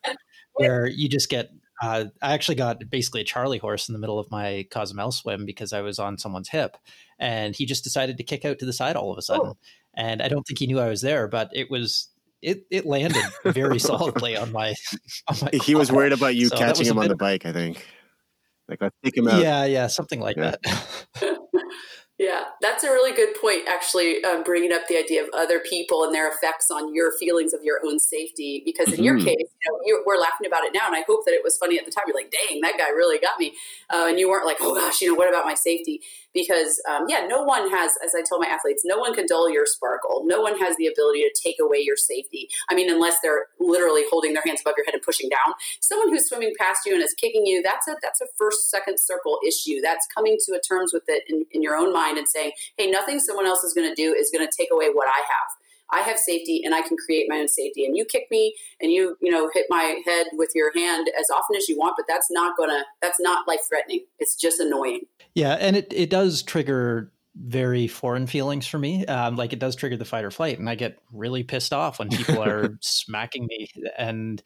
where 0.54 0.88
you 0.88 1.08
just 1.08 1.30
get 1.30 1.52
uh, 1.82 2.06
I 2.22 2.34
actually 2.34 2.56
got 2.56 2.90
basically 2.90 3.22
a 3.22 3.26
Charlie 3.26 3.58
horse 3.58 3.90
in 3.90 3.94
the 3.94 4.00
middle 4.00 4.20
of 4.20 4.30
my 4.32 4.68
Cozumel 4.70 5.12
swim 5.12 5.46
because 5.46 5.74
I 5.74 5.82
was 5.82 6.00
on 6.00 6.18
someone's 6.18 6.50
hip, 6.50 6.78
and 7.20 7.56
he 7.56 7.66
just 7.66 7.84
decided 7.84 8.18
to 8.18 8.24
kick 8.24 8.46
out 8.46 8.60
to 8.60 8.66
the 8.66 8.74
side 8.74 8.96
all 8.96 9.12
of 9.12 9.18
a 9.18 9.22
sudden. 9.22 9.48
Oh. 9.48 9.58
And 9.96 10.22
I 10.22 10.28
don't 10.28 10.44
think 10.44 10.60
he 10.60 10.68
knew 10.68 10.80
I 10.80 10.90
was 10.90 11.02
there, 11.02 11.28
but 11.28 11.50
it 11.54 11.70
was 11.70 12.10
it 12.42 12.66
it 12.70 12.86
landed 12.86 13.24
very 13.46 13.80
solidly 13.92 14.38
on 14.38 14.52
my. 14.52 14.76
On 15.28 15.38
my 15.42 15.50
he 15.64 15.76
was 15.76 15.92
worried 15.92 16.14
about 16.14 16.36
you 16.36 16.48
so 16.48 16.58
catching 16.58 16.86
him 16.86 17.00
on 17.00 17.08
the 17.08 17.16
bike. 17.16 17.46
I 17.46 17.54
think. 17.54 17.86
Like 18.68 18.82
let's 18.82 18.96
take 19.04 19.18
him 19.18 19.28
out. 19.28 19.42
Yeah, 19.42 19.66
yeah, 19.66 19.88
something 19.88 20.20
like 20.20 20.38
yeah. 20.38 20.56
that. 20.64 21.38
Yeah, 22.20 22.44
that's 22.62 22.84
a 22.84 22.90
really 22.90 23.12
good 23.12 23.34
point, 23.42 23.68
actually, 23.68 24.24
um, 24.24 24.44
bringing 24.44 24.72
up 24.72 24.88
the 24.88 24.98
idea 24.98 25.24
of 25.24 25.30
other 25.34 25.60
people 25.60 26.04
and 26.04 26.14
their 26.14 26.32
effects 26.32 26.70
on 26.70 26.94
your 26.94 27.12
feelings 27.18 27.54
of 27.54 27.62
your 27.64 27.80
own 27.84 27.98
safety. 27.98 28.62
Because 28.64 28.90
in 28.90 28.94
mm-hmm. 28.96 29.04
your 29.04 29.18
case, 29.18 29.26
you 29.40 29.72
know, 29.72 29.80
you, 29.84 30.04
we're 30.06 30.18
laughing 30.18 30.46
about 30.46 30.64
it 30.64 30.74
now, 30.76 30.86
and 30.86 30.96
I 30.96 31.04
hope 31.08 31.26
that 31.26 31.34
it 31.34 31.42
was 31.44 31.58
funny 31.58 31.80
at 31.80 31.86
the 31.86 31.92
time. 31.92 32.04
You're 32.06 32.16
like, 32.16 32.32
dang, 32.32 32.62
that 32.62 32.78
guy 32.78 32.90
really 32.90 33.18
got 33.18 33.40
me. 33.40 33.54
Uh, 33.92 34.06
and 34.10 34.20
you 34.20 34.30
weren't 34.30 34.46
like, 34.46 34.58
oh 34.62 34.76
gosh, 34.76 35.02
you 35.02 35.08
know, 35.08 35.16
what 35.16 35.28
about 35.28 35.46
my 35.46 35.56
safety? 35.56 36.02
Because 36.34 36.82
um, 36.90 37.06
yeah 37.08 37.26
no 37.28 37.44
one 37.44 37.70
has 37.70 37.92
as 38.04 38.14
i 38.16 38.22
tell 38.28 38.40
my 38.40 38.48
athletes 38.48 38.84
no 38.86 38.98
one 38.98 39.14
can 39.14 39.26
dull 39.26 39.50
your 39.52 39.66
sparkle. 39.66 40.24
No 40.26 40.42
one 40.42 40.58
has 40.60 40.76
the 40.78 40.88
ability 40.88 41.22
to 41.22 41.32
take 41.42 41.58
away 41.62 41.80
your 41.80 41.96
safety. 41.96 42.50
I 42.70 42.76
mean 42.76 42.90
unless 42.90 43.18
they're 43.22 43.48
literally 43.60 44.04
holding 44.10 44.34
their 44.34 44.44
hands 44.46 44.62
above 44.62 44.76
your 44.78 44.86
head 44.86 44.94
and 44.94 45.04
pushing 45.04 45.30
down. 45.30 45.54
Someone 45.80 46.10
who's 46.10 46.28
swimming 46.28 46.54
past 46.60 46.86
you 46.86 46.94
and 46.94 47.04
is 47.04 47.14
kicking 47.14 47.46
you 47.46 47.62
that's 47.62 47.88
a 47.88 47.96
that's 48.02 48.22
a 48.22 48.26
first 48.38 48.70
second 48.70 49.00
circle 49.00 49.40
issue. 49.46 49.82
That's 49.82 50.08
coming 50.08 50.38
to 50.46 50.54
a 50.54 50.60
terms 50.60 50.92
with 50.94 51.04
it 51.08 51.24
in, 51.28 51.46
in 51.52 51.62
your 51.62 51.76
own 51.76 51.94
mind 51.94 52.18
and 52.18 52.28
saying 52.28 52.52
hey 52.78 52.90
nothing 52.90 53.20
someone 53.20 53.46
else 53.46 53.64
is 53.64 53.74
going 53.74 53.88
to 53.88 53.96
do 53.96 54.14
is 54.14 54.32
going 54.32 54.46
to 54.46 54.52
take 54.56 54.70
away 54.72 54.90
what 54.92 55.08
i 55.08 55.18
have 55.18 55.63
I 55.92 56.00
have 56.02 56.18
safety 56.18 56.62
and 56.64 56.74
I 56.74 56.82
can 56.82 56.98
create 56.98 57.28
my 57.30 57.38
own 57.38 57.48
safety. 57.48 57.86
And 57.86 57.96
you 57.96 58.06
kick 58.06 58.28
me 58.32 58.56
and 58.82 58.92
you, 58.92 59.18
you 59.22 59.32
know, 59.32 59.50
hit 59.54 59.66
my 59.70 60.02
head 60.06 60.28
with 60.34 60.50
your 60.56 60.72
hand 60.74 61.10
as 61.20 61.30
often 61.30 61.56
as 61.56 61.70
you 61.70 61.78
want, 61.78 61.96
but 61.98 62.06
that's 62.08 62.28
not 62.32 62.58
gonna, 62.58 62.84
that's 63.02 63.20
not 63.20 63.48
life 63.48 63.62
threatening. 63.68 64.06
It's 64.20 64.36
just 64.36 64.60
annoying. 64.60 65.02
Yeah. 65.36 65.54
And 65.54 65.76
it, 65.76 65.92
it 65.94 66.10
does 66.10 66.42
trigger 66.42 67.12
very 67.36 67.88
foreign 67.88 68.28
feelings 68.28 68.68
for 68.68 68.78
me. 68.78 69.06
Um, 69.06 69.36
like 69.36 69.54
it 69.54 69.60
does 69.60 69.76
trigger 69.76 69.98
the 69.98 70.06
fight 70.06 70.26
or 70.26 70.32
flight. 70.32 70.60
And 70.60 70.70
I 70.70 70.76
get 70.76 71.00
really 71.12 71.44
pissed 71.44 71.74
off 71.74 72.00
when 72.00 72.10
people 72.10 72.42
are 72.42 72.78
smacking 72.82 73.46
me 73.48 73.68
and 73.98 74.42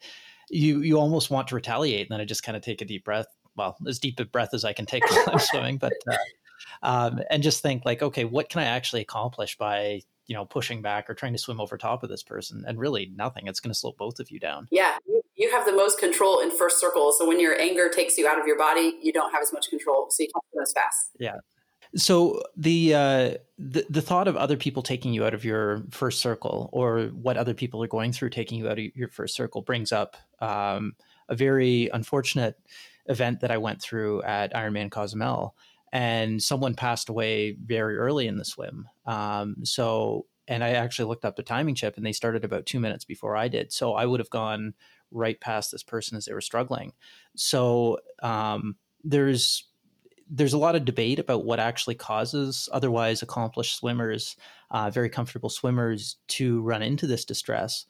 you, 0.50 0.80
you 0.80 0.98
almost 0.98 1.30
want 1.30 1.48
to 1.48 1.54
retaliate. 1.54 2.08
And 2.08 2.10
then 2.10 2.20
I 2.20 2.24
just 2.24 2.42
kind 2.42 2.56
of 2.56 2.62
take 2.62 2.80
a 2.80 2.86
deep 2.86 3.04
breath. 3.04 3.26
Well, 3.56 3.76
as 3.86 3.98
deep 3.98 4.20
a 4.20 4.24
breath 4.24 4.54
as 4.54 4.64
I 4.64 4.72
can 4.72 4.86
take 4.86 5.04
while 5.10 5.30
I'm 5.32 5.38
swimming, 5.38 5.78
but, 5.78 5.92
uh, 6.10 6.16
um, 6.82 7.20
and 7.30 7.42
just 7.42 7.62
think 7.62 7.84
like, 7.84 8.02
okay, 8.02 8.24
what 8.24 8.48
can 8.48 8.60
I 8.60 8.66
actually 8.66 9.02
accomplish 9.02 9.56
by 9.58 10.02
you 10.28 10.34
know 10.34 10.44
pushing 10.44 10.80
back 10.80 11.10
or 11.10 11.14
trying 11.14 11.32
to 11.32 11.38
swim 11.38 11.60
over 11.60 11.76
top 11.76 12.04
of 12.04 12.08
this 12.08 12.22
person 12.22 12.64
and 12.66 12.78
really 12.78 13.10
nothing. 13.16 13.48
It's 13.48 13.58
going 13.58 13.72
to 13.72 13.78
slow 13.78 13.94
both 13.98 14.20
of 14.20 14.30
you 14.30 14.38
down. 14.38 14.68
Yeah 14.70 14.96
you 15.38 15.48
have 15.52 15.64
the 15.64 15.72
most 15.72 15.98
control 15.98 16.40
in 16.40 16.50
first 16.50 16.80
circle 16.80 17.12
so 17.12 17.26
when 17.26 17.40
your 17.40 17.58
anger 17.58 17.88
takes 17.88 18.18
you 18.18 18.28
out 18.28 18.38
of 18.38 18.46
your 18.46 18.58
body 18.58 18.98
you 19.00 19.12
don't 19.12 19.32
have 19.32 19.40
as 19.40 19.52
much 19.52 19.70
control 19.70 20.08
so 20.10 20.24
you 20.24 20.28
can't 20.34 20.44
swim 20.50 20.62
as 20.62 20.72
fast. 20.72 21.10
Yeah. 21.18 21.36
So 21.96 22.42
the, 22.56 22.94
uh, 22.94 23.34
the 23.56 23.86
the 23.88 24.02
thought 24.02 24.28
of 24.28 24.36
other 24.36 24.56
people 24.56 24.82
taking 24.82 25.14
you 25.14 25.24
out 25.24 25.32
of 25.32 25.44
your 25.44 25.84
first 25.90 26.20
circle, 26.20 26.68
or 26.72 27.04
what 27.06 27.38
other 27.38 27.54
people 27.54 27.82
are 27.82 27.88
going 27.88 28.12
through 28.12 28.30
taking 28.30 28.58
you 28.58 28.68
out 28.68 28.78
of 28.78 28.84
your 28.94 29.08
first 29.08 29.34
circle, 29.34 29.62
brings 29.62 29.90
up 29.90 30.16
um, 30.40 30.94
a 31.30 31.34
very 31.34 31.88
unfortunate 31.92 32.56
event 33.06 33.40
that 33.40 33.50
I 33.50 33.56
went 33.56 33.80
through 33.80 34.22
at 34.22 34.52
Ironman 34.52 34.90
Cozumel 34.90 35.56
and 35.92 36.42
someone 36.42 36.74
passed 36.74 37.08
away 37.08 37.52
very 37.52 37.96
early 37.96 38.26
in 38.26 38.36
the 38.36 38.44
swim. 38.44 38.88
Um, 39.06 39.56
so, 39.64 40.26
and 40.46 40.64
I 40.64 40.70
actually 40.70 41.08
looked 41.08 41.24
up 41.24 41.36
the 41.36 41.42
timing 41.42 41.74
chip, 41.74 41.96
and 41.96 42.04
they 42.04 42.12
started 42.12 42.44
about 42.44 42.66
two 42.66 42.80
minutes 42.80 43.04
before 43.04 43.36
I 43.36 43.48
did. 43.48 43.72
So 43.72 43.94
I 43.94 44.06
would 44.06 44.20
have 44.20 44.30
gone 44.30 44.74
right 45.10 45.40
past 45.40 45.72
this 45.72 45.82
person 45.82 46.16
as 46.16 46.26
they 46.26 46.34
were 46.34 46.40
struggling. 46.40 46.92
So 47.36 47.98
um, 48.22 48.76
there's 49.04 49.64
there's 50.30 50.52
a 50.52 50.58
lot 50.58 50.76
of 50.76 50.84
debate 50.84 51.18
about 51.18 51.46
what 51.46 51.58
actually 51.58 51.94
causes 51.94 52.68
otherwise 52.70 53.22
accomplished 53.22 53.76
swimmers, 53.76 54.36
uh, 54.70 54.90
very 54.90 55.08
comfortable 55.08 55.48
swimmers, 55.48 56.16
to 56.28 56.60
run 56.60 56.82
into 56.82 57.06
this 57.06 57.24
distress. 57.24 57.86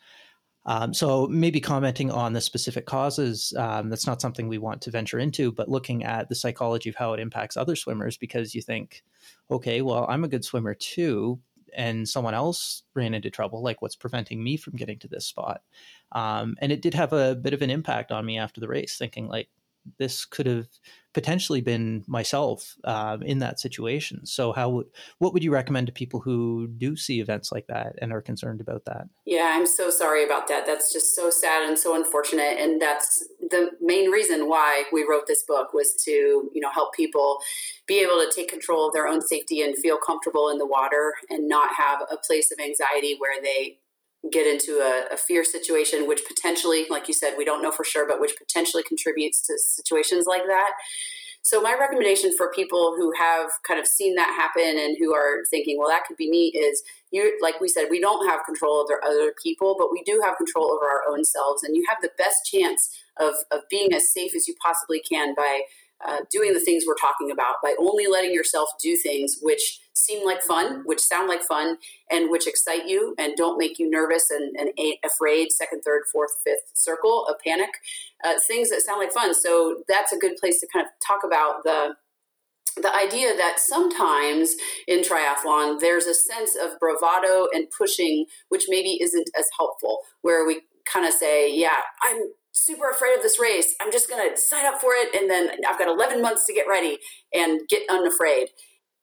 Um, 0.68 0.92
so 0.92 1.26
maybe 1.28 1.60
commenting 1.60 2.10
on 2.10 2.34
the 2.34 2.42
specific 2.42 2.84
causes, 2.84 3.54
um, 3.56 3.88
that's 3.88 4.06
not 4.06 4.20
something 4.20 4.48
we 4.48 4.58
want 4.58 4.82
to 4.82 4.90
venture 4.90 5.18
into, 5.18 5.50
but 5.50 5.70
looking 5.70 6.04
at 6.04 6.28
the 6.28 6.34
psychology 6.34 6.90
of 6.90 6.94
how 6.94 7.14
it 7.14 7.20
impacts 7.20 7.56
other 7.56 7.74
swimmers, 7.74 8.18
because 8.18 8.54
you 8.54 8.60
think, 8.60 9.02
okay, 9.50 9.80
well, 9.80 10.04
I'm 10.10 10.24
a 10.24 10.28
good 10.28 10.44
swimmer 10.44 10.74
too, 10.74 11.40
and 11.74 12.06
someone 12.06 12.34
else 12.34 12.82
ran 12.94 13.14
into 13.14 13.30
trouble. 13.30 13.62
Like, 13.62 13.80
what's 13.80 13.96
preventing 13.96 14.44
me 14.44 14.58
from 14.58 14.76
getting 14.76 14.98
to 14.98 15.08
this 15.08 15.24
spot? 15.24 15.62
Um, 16.12 16.54
and 16.60 16.70
it 16.70 16.82
did 16.82 16.92
have 16.92 17.14
a 17.14 17.34
bit 17.34 17.54
of 17.54 17.62
an 17.62 17.70
impact 17.70 18.12
on 18.12 18.26
me 18.26 18.36
after 18.36 18.60
the 18.60 18.68
race, 18.68 18.98
thinking 18.98 19.26
like, 19.26 19.48
this 19.98 20.24
could 20.24 20.46
have 20.46 20.66
potentially 21.14 21.60
been 21.60 22.04
myself 22.06 22.76
uh, 22.84 23.16
in 23.22 23.38
that 23.38 23.58
situation. 23.58 24.24
So, 24.26 24.52
how 24.52 24.84
what 25.18 25.32
would 25.32 25.42
you 25.42 25.50
recommend 25.50 25.86
to 25.88 25.92
people 25.92 26.20
who 26.20 26.68
do 26.68 26.96
see 26.96 27.20
events 27.20 27.50
like 27.50 27.66
that 27.66 27.94
and 28.00 28.12
are 28.12 28.22
concerned 28.22 28.60
about 28.60 28.84
that? 28.84 29.08
Yeah, 29.24 29.52
I'm 29.54 29.66
so 29.66 29.90
sorry 29.90 30.24
about 30.24 30.48
that. 30.48 30.66
That's 30.66 30.92
just 30.92 31.16
so 31.16 31.30
sad 31.30 31.66
and 31.66 31.78
so 31.78 31.96
unfortunate, 31.96 32.58
and 32.58 32.80
that's 32.80 33.26
the 33.50 33.70
main 33.80 34.10
reason 34.10 34.48
why 34.48 34.84
we 34.92 35.06
wrote 35.08 35.26
this 35.26 35.42
book 35.42 35.72
was 35.72 35.94
to 36.04 36.10
you 36.10 36.60
know 36.60 36.70
help 36.70 36.94
people 36.94 37.38
be 37.86 38.00
able 38.00 38.18
to 38.24 38.30
take 38.34 38.48
control 38.48 38.86
of 38.86 38.92
their 38.92 39.08
own 39.08 39.22
safety 39.22 39.62
and 39.62 39.76
feel 39.78 39.98
comfortable 39.98 40.50
in 40.50 40.58
the 40.58 40.66
water 40.66 41.14
and 41.30 41.48
not 41.48 41.70
have 41.74 42.02
a 42.10 42.16
place 42.26 42.52
of 42.52 42.58
anxiety 42.60 43.16
where 43.18 43.42
they 43.42 43.78
get 44.32 44.46
into 44.46 44.80
a, 44.80 45.14
a, 45.14 45.16
fear 45.16 45.44
situation, 45.44 46.08
which 46.08 46.22
potentially, 46.26 46.86
like 46.90 47.06
you 47.06 47.14
said, 47.14 47.34
we 47.38 47.44
don't 47.44 47.62
know 47.62 47.70
for 47.70 47.84
sure, 47.84 48.06
but 48.06 48.20
which 48.20 48.36
potentially 48.36 48.82
contributes 48.82 49.40
to 49.42 49.54
situations 49.58 50.26
like 50.26 50.42
that. 50.46 50.72
So, 51.42 51.62
my 51.62 51.76
recommendation 51.78 52.36
for 52.36 52.50
people 52.52 52.94
who 52.96 53.12
have 53.16 53.48
kind 53.66 53.78
of 53.78 53.86
seen 53.86 54.16
that 54.16 54.34
happen 54.34 54.78
and 54.78 54.96
who 54.98 55.14
are 55.14 55.44
thinking, 55.50 55.78
well, 55.78 55.88
that 55.88 56.04
could 56.06 56.16
be 56.16 56.28
me, 56.28 56.48
is 56.48 56.82
you, 57.10 57.38
like 57.40 57.60
we 57.60 57.68
said, 57.68 57.86
we 57.90 58.00
don't 58.00 58.28
have 58.28 58.44
control 58.44 58.74
over 58.74 59.02
other 59.04 59.32
people, 59.42 59.76
but 59.78 59.92
we 59.92 60.02
do 60.02 60.20
have 60.24 60.36
control 60.36 60.72
over 60.72 60.84
our 60.84 61.02
own 61.08 61.24
selves. 61.24 61.62
And 61.62 61.76
you 61.76 61.84
have 61.88 61.98
the 62.02 62.10
best 62.18 62.44
chance 62.44 62.90
of, 63.18 63.34
of 63.50 63.62
being 63.70 63.94
as 63.94 64.12
safe 64.12 64.34
as 64.34 64.48
you 64.48 64.54
possibly 64.60 65.00
can 65.00 65.34
by 65.34 65.62
uh, 66.06 66.18
doing 66.30 66.52
the 66.52 66.60
things 66.60 66.84
we're 66.86 66.94
talking 66.94 67.30
about, 67.30 67.56
by 67.62 67.74
only 67.78 68.06
letting 68.08 68.32
yourself 68.32 68.68
do 68.82 68.96
things 68.96 69.38
which 69.40 69.80
seem 70.08 70.24
like 70.24 70.42
fun, 70.42 70.82
which 70.84 71.00
sound 71.00 71.28
like 71.28 71.42
fun, 71.42 71.76
and 72.10 72.30
which 72.30 72.46
excite 72.46 72.86
you 72.86 73.14
and 73.18 73.36
don't 73.36 73.58
make 73.58 73.78
you 73.78 73.90
nervous 73.90 74.30
and, 74.30 74.56
and 74.56 74.70
afraid, 75.04 75.52
second, 75.52 75.82
third, 75.82 76.02
fourth, 76.10 76.32
fifth 76.44 76.70
circle 76.74 77.26
of 77.26 77.36
panic, 77.44 77.70
uh, 78.24 78.34
things 78.46 78.70
that 78.70 78.80
sound 78.80 79.00
like 79.00 79.12
fun. 79.12 79.34
So 79.34 79.82
that's 79.88 80.12
a 80.12 80.18
good 80.18 80.36
place 80.36 80.60
to 80.60 80.68
kind 80.72 80.86
of 80.86 80.90
talk 81.06 81.24
about 81.24 81.62
the 81.64 81.94
the 82.76 82.94
idea 82.94 83.36
that 83.36 83.58
sometimes 83.58 84.54
in 84.86 85.00
triathlon 85.00 85.80
there's 85.80 86.06
a 86.06 86.14
sense 86.14 86.54
of 86.54 86.78
bravado 86.78 87.48
and 87.52 87.66
pushing 87.76 88.24
which 88.50 88.66
maybe 88.68 89.02
isn't 89.02 89.28
as 89.36 89.46
helpful 89.58 89.98
where 90.22 90.46
we 90.46 90.60
kind 90.84 91.04
of 91.04 91.12
say 91.12 91.52
yeah 91.52 91.80
i'm 92.04 92.20
super 92.52 92.88
afraid 92.90 93.16
of 93.16 93.22
this 93.22 93.40
race 93.40 93.74
i'm 93.80 93.90
just 93.90 94.08
going 94.08 94.30
to 94.30 94.40
sign 94.40 94.64
up 94.64 94.80
for 94.80 94.90
it 94.92 95.12
and 95.16 95.28
then 95.28 95.50
i've 95.68 95.78
got 95.78 95.88
11 95.88 96.22
months 96.22 96.46
to 96.46 96.54
get 96.54 96.68
ready 96.68 96.98
and 97.32 97.62
get 97.68 97.82
unafraid 97.90 98.48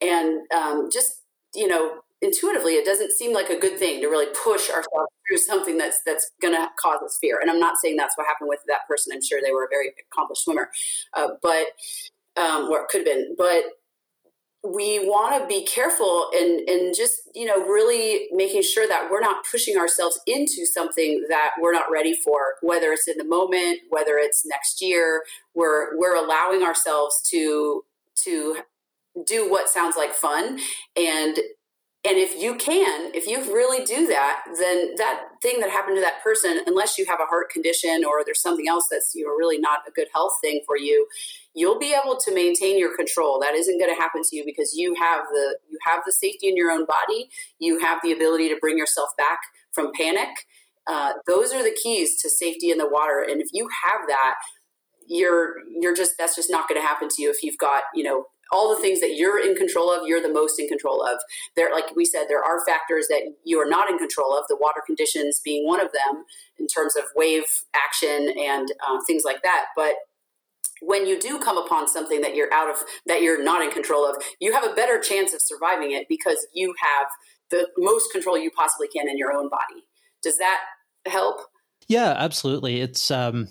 and 0.02 0.42
um, 0.54 0.90
just 0.92 1.22
you 1.54 1.68
know 1.68 2.00
intuitively 2.22 2.74
it 2.74 2.86
doesn't 2.86 3.12
seem 3.12 3.34
like 3.34 3.50
a 3.50 3.60
good 3.60 3.78
thing 3.78 4.02
to 4.02 4.08
really 4.08 4.28
push 4.44 4.70
ourselves 4.70 5.12
through 5.28 5.38
something 5.38 5.78
that's 5.78 6.00
that's 6.06 6.32
going 6.42 6.54
to 6.54 6.68
cause 6.80 7.02
us 7.04 7.18
fear. 7.20 7.40
And 7.42 7.52
i'm 7.52 7.60
not 7.60 7.78
saying 7.78 7.96
that's 7.98 8.18
what 8.18 8.28
happened 8.28 8.50
with 8.50 8.62
that 8.68 8.88
person. 8.88 9.14
I'm 9.14 9.24
sure 9.24 9.40
they 9.44 9.52
were 9.52 9.66
a 9.66 9.70
very 9.70 9.94
accomplished 10.12 10.44
swimmer. 10.44 10.70
Uh, 11.14 11.30
but 11.42 11.68
um, 12.38 12.70
or 12.70 12.82
it 12.82 12.88
could 12.90 13.00
have 13.00 13.06
been. 13.06 13.36
But 13.38 13.64
we 14.64 15.00
want 15.00 15.40
to 15.40 15.48
be 15.48 15.64
careful 15.64 16.30
and 16.36 16.68
and 16.68 16.96
just 16.96 17.30
you 17.36 17.46
know 17.46 17.66
really 17.66 18.28
making 18.32 18.64
sure 18.64 18.88
that 18.88 19.10
we're 19.12 19.20
not 19.20 19.46
pushing 19.50 19.78
ourselves 19.78 20.20
into 20.26 20.66
something 20.66 21.24
that 21.30 21.52
we're 21.62 21.72
not 21.72 21.92
ready 21.92 22.16
for 22.16 22.56
whether 22.62 22.92
it's 22.92 23.08
in 23.08 23.18
the 23.18 23.24
moment 23.24 23.80
whether 23.90 24.18
it's 24.18 24.46
next 24.46 24.82
year. 24.82 25.24
We're 25.54 25.98
we're 25.98 26.16
allowing 26.16 26.64
ourselves 26.64 27.22
to 27.30 27.84
to 28.24 28.58
do 29.26 29.50
what 29.50 29.70
sounds 29.70 29.96
like 29.96 30.14
fun. 30.14 30.60
And 30.96 31.40
and 32.08 32.20
if 32.20 32.40
you 32.40 32.56
can 32.56 33.12
if 33.16 33.26
you 33.26 33.52
really 33.52 33.84
do 33.84 34.06
that 34.06 34.44
then 34.60 34.94
that 34.98 35.24
thing 35.42 35.60
that 35.60 35.72
happened 35.72 35.98
to 35.98 36.02
that 36.02 36.22
person 36.24 36.60
unless 36.68 37.00
you 37.00 37.06
have 37.08 37.20
a 37.20 37.26
heart 37.26 37.50
condition 37.50 38.06
or 38.06 38.24
there's 38.24 38.44
something 38.44 38.68
else 38.70 38.86
that's 38.92 39.16
you 39.16 39.26
know 39.26 39.32
really 39.32 39.58
not 39.58 39.80
a 39.88 39.92
good 39.92 40.08
health 40.14 40.34
thing 40.40 40.62
for 40.68 40.78
you 40.78 41.08
you'll 41.56 41.80
be 41.80 41.96
able 41.96 42.18
to 42.18 42.34
maintain 42.34 42.78
your 42.78 42.96
control. 42.96 43.40
That 43.40 43.56
isn't 43.56 43.80
going 43.80 43.94
to 43.94 44.00
happen 44.00 44.22
to 44.22 44.36
you 44.36 44.44
because 44.46 44.74
you 44.76 44.94
have 44.96 45.24
the 45.32 45.58
you 45.70 45.80
have 45.88 46.02
the 46.06 46.12
safety 46.12 46.50
in 46.50 46.58
your 46.58 46.70
own 46.70 46.86
body. 46.86 47.30
You 47.60 47.80
have 47.80 48.00
the 48.04 48.12
ability 48.12 48.50
to 48.50 48.58
bring 48.62 48.78
yourself 48.78 49.10
back 49.18 49.40
from 49.72 49.92
panic. 49.98 50.30
Uh, 50.86 51.14
those 51.26 51.52
are 51.52 51.64
the 51.64 51.76
keys 51.82 52.22
to 52.22 52.30
safety 52.30 52.70
in 52.70 52.78
the 52.78 52.88
water. 52.88 53.26
And 53.28 53.42
if 53.42 53.48
you 53.54 53.68
have 53.84 54.08
that 54.08 54.36
you're 55.08 55.54
you're 55.80 55.96
just 55.96 56.16
that's 56.18 56.36
just 56.36 56.50
not 56.50 56.68
going 56.68 56.82
to 56.82 56.86
happen 56.86 57.08
to 57.08 57.22
you 57.22 57.30
if 57.30 57.44
you've 57.44 57.60
got 57.60 57.84
you 57.94 58.04
know 58.04 58.26
all 58.52 58.74
the 58.74 58.82
things 58.82 59.00
that 59.02 59.16
you're 59.16 59.40
in 59.40 59.56
control 59.56 59.92
of, 59.92 60.08
you're 60.08 60.22
the 60.22 60.32
most 60.32 60.60
in 60.60 60.68
control 60.68 61.04
of. 61.04 61.20
There, 61.56 61.72
like 61.74 61.96
we 61.96 62.06
said, 62.06 62.26
there 62.28 62.44
are 62.44 62.66
factors 62.66 63.08
that 63.10 63.22
you 63.44 63.60
are 63.60 63.70
not 63.70 63.90
in 63.90 63.98
control 63.98 64.38
of, 64.38 64.46
the 64.48 64.58
water 64.60 64.82
conditions 64.86 65.42
being 65.44 65.66
one 65.66 65.80
of 65.80 65.92
them 65.92 66.24
in 66.58 66.68
terms 66.68 66.96
of 66.96 67.04
wave 67.16 67.46
action 67.74 68.34
and 68.38 68.72
uh, 68.88 69.00
things 69.08 69.24
like 69.26 69.42
that. 69.44 69.66
But 69.76 69.96
when 70.82 71.08
you 71.08 71.20
do 71.20 71.40
come 71.40 71.58
upon 71.58 71.88
something 71.88 72.22
that 72.22 72.36
you're 72.36 72.54
out 72.54 72.70
of, 72.70 72.84
that 73.08 73.22
you're 73.22 73.44
not 73.44 73.64
in 73.64 73.72
control 73.72 74.08
of, 74.08 74.22
you 74.40 74.54
have 74.54 74.64
a 74.64 74.74
better 74.74 75.00
chance 75.00 75.34
of 75.34 75.42
surviving 75.42 75.92
it 75.92 76.06
because 76.08 76.46
you 76.54 76.74
have 76.80 77.08
the 77.50 77.68
most 77.78 78.12
control 78.12 78.38
you 78.38 78.52
possibly 78.52 78.88
can 78.88 79.08
in 79.08 79.18
your 79.18 79.32
own 79.32 79.50
body. 79.50 79.86
Does 80.22 80.38
that 80.38 80.60
help? 81.08 81.38
Yeah, 81.88 82.14
absolutely. 82.18 82.82
It's, 82.82 83.10
um, 83.10 83.50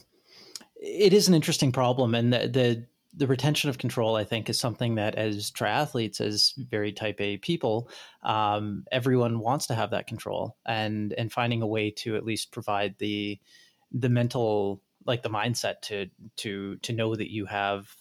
it 0.76 1.12
is 1.14 1.28
an 1.28 1.34
interesting 1.34 1.72
problem, 1.72 2.14
and 2.14 2.32
the, 2.32 2.48
the 2.48 2.86
the 3.16 3.26
retention 3.26 3.70
of 3.70 3.78
control, 3.78 4.16
I 4.16 4.24
think, 4.24 4.48
is 4.50 4.58
something 4.58 4.96
that 4.96 5.14
as 5.14 5.50
triathletes, 5.50 6.20
as 6.20 6.52
very 6.56 6.92
type 6.92 7.20
A 7.20 7.36
people, 7.38 7.88
um, 8.22 8.84
everyone 8.90 9.38
wants 9.38 9.66
to 9.68 9.74
have 9.74 9.90
that 9.90 10.06
control 10.06 10.56
and 10.66 11.12
and 11.14 11.32
finding 11.32 11.62
a 11.62 11.66
way 11.66 11.90
to 11.90 12.16
at 12.16 12.24
least 12.24 12.52
provide 12.52 12.96
the 12.98 13.38
the 13.92 14.08
mental 14.08 14.82
like 15.06 15.22
the 15.22 15.30
mindset 15.30 15.80
to 15.82 16.08
to 16.38 16.76
to 16.78 16.92
know 16.92 17.14
that 17.14 17.32
you 17.32 17.46
have 17.46 17.94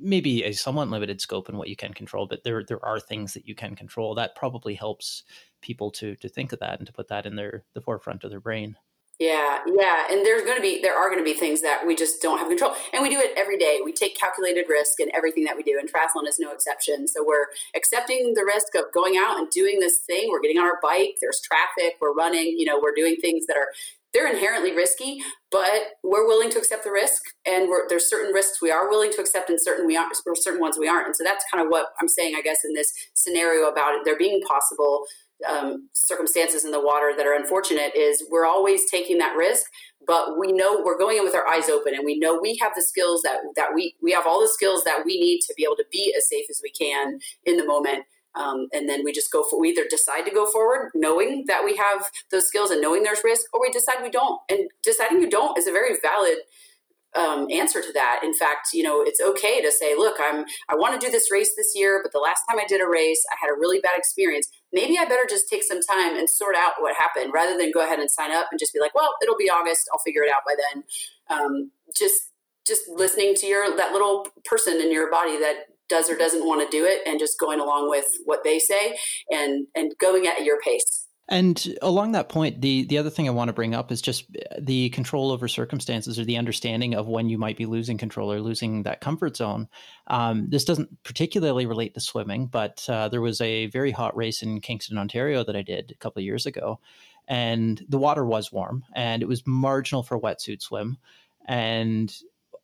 maybe 0.00 0.44
a 0.44 0.52
somewhat 0.52 0.88
limited 0.88 1.20
scope 1.20 1.48
in 1.48 1.58
what 1.58 1.68
you 1.68 1.76
can 1.76 1.92
control, 1.92 2.26
but 2.26 2.44
there 2.44 2.64
there 2.64 2.84
are 2.84 3.00
things 3.00 3.34
that 3.34 3.46
you 3.46 3.54
can 3.54 3.76
control. 3.76 4.14
That 4.14 4.34
probably 4.34 4.74
helps 4.74 5.24
people 5.60 5.90
to 5.92 6.16
to 6.16 6.28
think 6.28 6.52
of 6.52 6.60
that 6.60 6.78
and 6.78 6.86
to 6.86 6.92
put 6.92 7.08
that 7.08 7.26
in 7.26 7.36
their 7.36 7.64
the 7.74 7.80
forefront 7.80 8.24
of 8.24 8.30
their 8.30 8.40
brain. 8.40 8.76
Yeah, 9.20 9.60
yeah, 9.66 10.06
and 10.10 10.26
there's 10.26 10.42
going 10.42 10.56
to 10.56 10.62
be 10.62 10.82
there 10.82 10.96
are 10.96 11.08
going 11.08 11.20
to 11.20 11.24
be 11.24 11.38
things 11.38 11.62
that 11.62 11.86
we 11.86 11.94
just 11.94 12.20
don't 12.20 12.38
have 12.38 12.48
control, 12.48 12.74
and 12.92 13.00
we 13.00 13.08
do 13.08 13.20
it 13.20 13.30
every 13.36 13.56
day. 13.56 13.78
We 13.84 13.92
take 13.92 14.18
calculated 14.18 14.66
risk 14.68 14.98
in 14.98 15.08
everything 15.14 15.44
that 15.44 15.56
we 15.56 15.62
do, 15.62 15.78
and 15.78 15.88
triathlon 15.88 16.28
is 16.28 16.40
no 16.40 16.50
exception. 16.50 17.06
So 17.06 17.24
we're 17.24 17.46
accepting 17.76 18.34
the 18.34 18.44
risk 18.44 18.74
of 18.74 18.92
going 18.92 19.14
out 19.16 19.38
and 19.38 19.48
doing 19.50 19.78
this 19.78 19.98
thing. 19.98 20.30
We're 20.30 20.40
getting 20.40 20.58
on 20.58 20.64
our 20.66 20.80
bike. 20.82 21.14
There's 21.20 21.40
traffic. 21.40 21.94
We're 22.00 22.12
running. 22.12 22.56
You 22.58 22.64
know, 22.64 22.80
we're 22.82 22.94
doing 22.94 23.14
things 23.14 23.46
that 23.46 23.56
are 23.56 23.68
they're 24.12 24.30
inherently 24.30 24.74
risky, 24.74 25.20
but 25.50 25.94
we're 26.02 26.26
willing 26.26 26.50
to 26.50 26.58
accept 26.58 26.84
the 26.84 26.90
risk. 26.90 27.22
And 27.46 27.68
there's 27.88 28.08
certain 28.08 28.32
risks 28.32 28.62
we 28.62 28.70
are 28.72 28.88
willing 28.88 29.12
to 29.12 29.20
accept, 29.20 29.48
and 29.48 29.60
certain 29.60 29.86
we 29.86 29.96
aren't. 29.96 30.16
or 30.26 30.34
Certain 30.34 30.60
ones 30.60 30.76
we 30.76 30.88
aren't. 30.88 31.06
And 31.06 31.14
so 31.14 31.22
that's 31.22 31.44
kind 31.52 31.64
of 31.64 31.70
what 31.70 31.86
I'm 32.00 32.08
saying, 32.08 32.34
I 32.36 32.42
guess, 32.42 32.64
in 32.64 32.74
this 32.74 32.92
scenario 33.14 33.68
about 33.68 33.94
it 33.94 34.00
there 34.04 34.18
being 34.18 34.40
possible 34.40 35.04
um, 35.48 35.88
circumstances 35.92 36.64
in 36.64 36.70
the 36.70 36.80
water 36.80 37.12
that 37.16 37.26
are 37.26 37.34
unfortunate 37.34 37.94
is 37.94 38.24
we're 38.30 38.46
always 38.46 38.88
taking 38.90 39.18
that 39.18 39.36
risk 39.36 39.64
but 40.06 40.38
we 40.38 40.52
know 40.52 40.80
we're 40.84 40.98
going 40.98 41.18
in 41.18 41.24
with 41.24 41.34
our 41.34 41.46
eyes 41.48 41.68
open 41.68 41.94
and 41.94 42.04
we 42.04 42.18
know 42.18 42.38
we 42.40 42.56
have 42.60 42.72
the 42.74 42.82
skills 42.82 43.22
that 43.22 43.38
that 43.56 43.70
we 43.74 43.94
we 44.02 44.12
have 44.12 44.26
all 44.26 44.40
the 44.40 44.48
skills 44.48 44.84
that 44.84 45.04
we 45.04 45.18
need 45.18 45.40
to 45.40 45.54
be 45.56 45.64
able 45.64 45.76
to 45.76 45.84
be 45.90 46.14
as 46.16 46.28
safe 46.28 46.46
as 46.50 46.60
we 46.62 46.70
can 46.70 47.18
in 47.44 47.56
the 47.56 47.64
moment 47.64 48.04
um, 48.36 48.66
and 48.72 48.88
then 48.88 49.04
we 49.04 49.12
just 49.12 49.32
go 49.32 49.44
for 49.44 49.60
we 49.60 49.70
either 49.70 49.86
decide 49.88 50.22
to 50.22 50.30
go 50.30 50.50
forward 50.50 50.90
knowing 50.94 51.44
that 51.46 51.64
we 51.64 51.76
have 51.76 52.10
those 52.30 52.46
skills 52.46 52.70
and 52.70 52.80
knowing 52.80 53.02
there's 53.02 53.24
risk 53.24 53.46
or 53.52 53.60
we 53.60 53.70
decide 53.70 53.96
we 54.02 54.10
don't 54.10 54.40
and 54.48 54.68
deciding 54.82 55.20
you 55.20 55.28
don't 55.28 55.58
is 55.58 55.66
a 55.66 55.72
very 55.72 55.96
valid 56.02 56.38
um, 57.14 57.46
answer 57.50 57.80
to 57.80 57.92
that. 57.92 58.20
In 58.24 58.34
fact, 58.34 58.68
you 58.72 58.82
know, 58.82 59.02
it's 59.02 59.20
okay 59.20 59.62
to 59.62 59.70
say, 59.70 59.94
look, 59.96 60.16
I'm 60.20 60.44
I 60.68 60.74
want 60.74 61.00
to 61.00 61.06
do 61.06 61.10
this 61.10 61.30
race 61.30 61.54
this 61.56 61.72
year, 61.74 62.00
but 62.02 62.12
the 62.12 62.18
last 62.18 62.42
time 62.48 62.58
I 62.58 62.66
did 62.66 62.80
a 62.80 62.88
race, 62.88 63.22
I 63.32 63.36
had 63.40 63.50
a 63.50 63.58
really 63.58 63.80
bad 63.80 63.96
experience. 63.96 64.48
Maybe 64.74 64.98
I 64.98 65.04
better 65.04 65.26
just 65.28 65.48
take 65.48 65.62
some 65.62 65.80
time 65.80 66.16
and 66.16 66.28
sort 66.28 66.56
out 66.56 66.74
what 66.80 66.94
happened 66.96 67.32
rather 67.32 67.56
than 67.56 67.70
go 67.72 67.84
ahead 67.84 68.00
and 68.00 68.10
sign 68.10 68.32
up 68.32 68.48
and 68.50 68.58
just 68.58 68.74
be 68.74 68.80
like, 68.80 68.94
well, 68.94 69.14
it'll 69.22 69.38
be 69.38 69.48
August, 69.48 69.88
I'll 69.92 70.00
figure 70.00 70.22
it 70.22 70.30
out 70.30 70.42
by 70.46 70.54
then. 70.58 70.84
Um, 71.30 71.70
just 71.96 72.30
just 72.66 72.82
listening 72.88 73.34
to 73.36 73.46
your 73.46 73.76
that 73.76 73.92
little 73.92 74.26
person 74.44 74.80
in 74.80 74.90
your 74.90 75.10
body 75.10 75.38
that 75.38 75.66
does 75.88 76.10
or 76.10 76.16
doesn't 76.16 76.46
want 76.46 76.68
to 76.68 76.76
do 76.76 76.84
it 76.84 77.00
and 77.06 77.18
just 77.18 77.38
going 77.38 77.60
along 77.60 77.90
with 77.90 78.06
what 78.24 78.42
they 78.42 78.58
say 78.58 78.96
and 79.30 79.66
and 79.74 79.92
going 80.00 80.26
at 80.26 80.42
your 80.44 80.58
pace 80.60 81.03
And 81.28 81.74
along 81.80 82.12
that 82.12 82.28
point, 82.28 82.60
the 82.60 82.84
the 82.84 82.98
other 82.98 83.08
thing 83.08 83.26
I 83.26 83.32
want 83.32 83.48
to 83.48 83.54
bring 83.54 83.74
up 83.74 83.90
is 83.90 84.02
just 84.02 84.26
the 84.58 84.90
control 84.90 85.30
over 85.30 85.48
circumstances 85.48 86.18
or 86.18 86.24
the 86.24 86.36
understanding 86.36 86.94
of 86.94 87.08
when 87.08 87.30
you 87.30 87.38
might 87.38 87.56
be 87.56 87.64
losing 87.64 87.96
control 87.96 88.30
or 88.30 88.40
losing 88.40 88.82
that 88.82 89.00
comfort 89.00 89.36
zone. 89.36 89.68
Um, 90.08 90.50
this 90.50 90.66
doesn't 90.66 91.02
particularly 91.02 91.64
relate 91.64 91.94
to 91.94 92.00
swimming, 92.00 92.46
but 92.46 92.84
uh, 92.90 93.08
there 93.08 93.22
was 93.22 93.40
a 93.40 93.66
very 93.66 93.90
hot 93.90 94.14
race 94.14 94.42
in 94.42 94.60
Kingston, 94.60 94.98
Ontario 94.98 95.42
that 95.44 95.56
I 95.56 95.62
did 95.62 95.92
a 95.92 95.94
couple 95.94 96.20
of 96.20 96.26
years 96.26 96.44
ago, 96.44 96.78
and 97.26 97.82
the 97.88 97.98
water 97.98 98.24
was 98.24 98.52
warm 98.52 98.84
and 98.94 99.22
it 99.22 99.28
was 99.28 99.46
marginal 99.46 100.02
for 100.02 100.20
wetsuit 100.20 100.60
swim, 100.60 100.98
and 101.46 102.14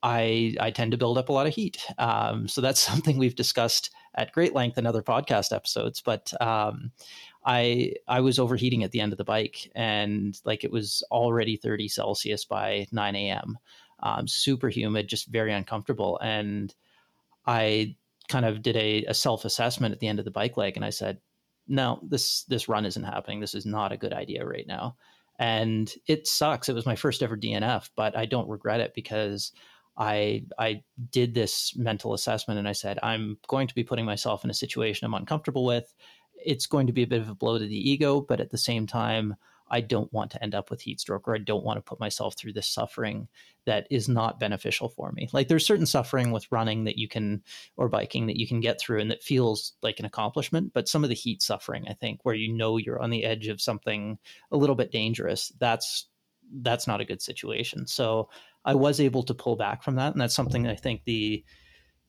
I 0.02 0.54
I 0.60 0.70
tend 0.70 0.92
to 0.92 0.98
build 0.98 1.18
up 1.18 1.28
a 1.28 1.32
lot 1.32 1.46
of 1.46 1.54
heat. 1.54 1.84
Um, 1.98 2.48
so 2.48 2.60
that's 2.60 2.80
something 2.90 3.18
we've 3.18 3.36
discussed 3.36 3.90
at 4.14 4.32
great 4.32 4.54
length 4.54 4.78
in 4.78 4.86
other 4.86 5.02
podcast 5.02 5.54
episodes, 5.54 6.00
but. 6.00 6.32
Um, 6.40 6.92
I 7.44 7.94
I 8.06 8.20
was 8.20 8.38
overheating 8.38 8.84
at 8.84 8.90
the 8.90 9.00
end 9.00 9.12
of 9.12 9.18
the 9.18 9.24
bike, 9.24 9.70
and 9.74 10.38
like 10.44 10.64
it 10.64 10.70
was 10.70 11.02
already 11.10 11.56
30 11.56 11.88
Celsius 11.88 12.44
by 12.44 12.86
9 12.92 13.16
a.m. 13.16 13.58
Um, 14.02 14.28
super 14.28 14.68
humid, 14.68 15.08
just 15.08 15.28
very 15.28 15.52
uncomfortable. 15.52 16.18
And 16.22 16.74
I 17.46 17.96
kind 18.28 18.44
of 18.44 18.62
did 18.62 18.76
a, 18.76 19.04
a 19.06 19.14
self 19.14 19.44
assessment 19.44 19.92
at 19.92 20.00
the 20.00 20.08
end 20.08 20.18
of 20.18 20.24
the 20.24 20.30
bike 20.30 20.56
leg, 20.56 20.76
and 20.76 20.84
I 20.84 20.90
said, 20.90 21.18
"No, 21.66 21.98
this 22.02 22.44
this 22.44 22.68
run 22.68 22.84
isn't 22.84 23.04
happening. 23.04 23.40
This 23.40 23.54
is 23.54 23.66
not 23.66 23.92
a 23.92 23.96
good 23.96 24.12
idea 24.12 24.44
right 24.44 24.66
now." 24.66 24.96
And 25.38 25.92
it 26.06 26.26
sucks. 26.26 26.68
It 26.68 26.74
was 26.74 26.84
my 26.84 26.96
first 26.96 27.22
ever 27.22 27.36
DNF, 27.36 27.88
but 27.96 28.16
I 28.16 28.26
don't 28.26 28.48
regret 28.48 28.80
it 28.80 28.92
because 28.94 29.52
I 30.00 30.46
I 30.58 30.82
did 31.12 31.34
this 31.34 31.76
mental 31.76 32.14
assessment 32.14 32.58
and 32.58 32.66
I 32.66 32.72
said 32.72 32.98
I'm 33.02 33.38
going 33.46 33.68
to 33.68 33.74
be 33.74 33.84
putting 33.84 34.06
myself 34.06 34.42
in 34.42 34.50
a 34.50 34.54
situation 34.54 35.04
I'm 35.04 35.14
uncomfortable 35.14 35.64
with 35.64 35.94
it's 36.44 36.66
going 36.66 36.86
to 36.86 36.92
be 36.92 37.02
a 37.02 37.06
bit 37.06 37.20
of 37.20 37.28
a 37.28 37.34
blow 37.34 37.58
to 37.58 37.66
the 37.66 37.90
ego, 37.90 38.20
but 38.20 38.40
at 38.40 38.50
the 38.50 38.58
same 38.58 38.86
time, 38.86 39.36
I 39.72 39.80
don't 39.80 40.12
want 40.12 40.32
to 40.32 40.42
end 40.42 40.54
up 40.54 40.68
with 40.68 40.80
heat 40.80 40.98
stroke 40.98 41.28
or 41.28 41.34
I 41.34 41.38
don't 41.38 41.64
want 41.64 41.76
to 41.78 41.82
put 41.82 42.00
myself 42.00 42.36
through 42.36 42.54
this 42.54 42.66
suffering 42.66 43.28
that 43.66 43.86
is 43.88 44.08
not 44.08 44.40
beneficial 44.40 44.88
for 44.88 45.12
me. 45.12 45.28
Like 45.32 45.46
there's 45.46 45.66
certain 45.66 45.86
suffering 45.86 46.32
with 46.32 46.50
running 46.50 46.84
that 46.84 46.98
you 46.98 47.06
can 47.06 47.42
or 47.76 47.88
biking 47.88 48.26
that 48.26 48.36
you 48.36 48.48
can 48.48 48.58
get 48.58 48.80
through 48.80 49.00
and 49.00 49.10
that 49.12 49.22
feels 49.22 49.74
like 49.80 50.00
an 50.00 50.06
accomplishment, 50.06 50.72
but 50.72 50.88
some 50.88 51.04
of 51.04 51.08
the 51.08 51.14
heat 51.14 51.40
suffering, 51.40 51.84
I 51.88 51.92
think, 51.92 52.20
where 52.24 52.34
you 52.34 52.52
know 52.52 52.78
you're 52.78 53.00
on 53.00 53.10
the 53.10 53.24
edge 53.24 53.46
of 53.46 53.60
something 53.60 54.18
a 54.50 54.56
little 54.56 54.76
bit 54.76 54.90
dangerous, 54.90 55.52
that's 55.60 56.08
that's 56.62 56.88
not 56.88 57.00
a 57.00 57.04
good 57.04 57.22
situation. 57.22 57.86
So 57.86 58.28
I 58.64 58.74
was 58.74 59.00
able 59.00 59.22
to 59.24 59.34
pull 59.34 59.56
back 59.56 59.82
from 59.82 59.96
that 59.96 60.12
and 60.12 60.20
that's 60.20 60.34
something 60.34 60.66
I 60.66 60.74
think 60.74 61.02
the 61.04 61.44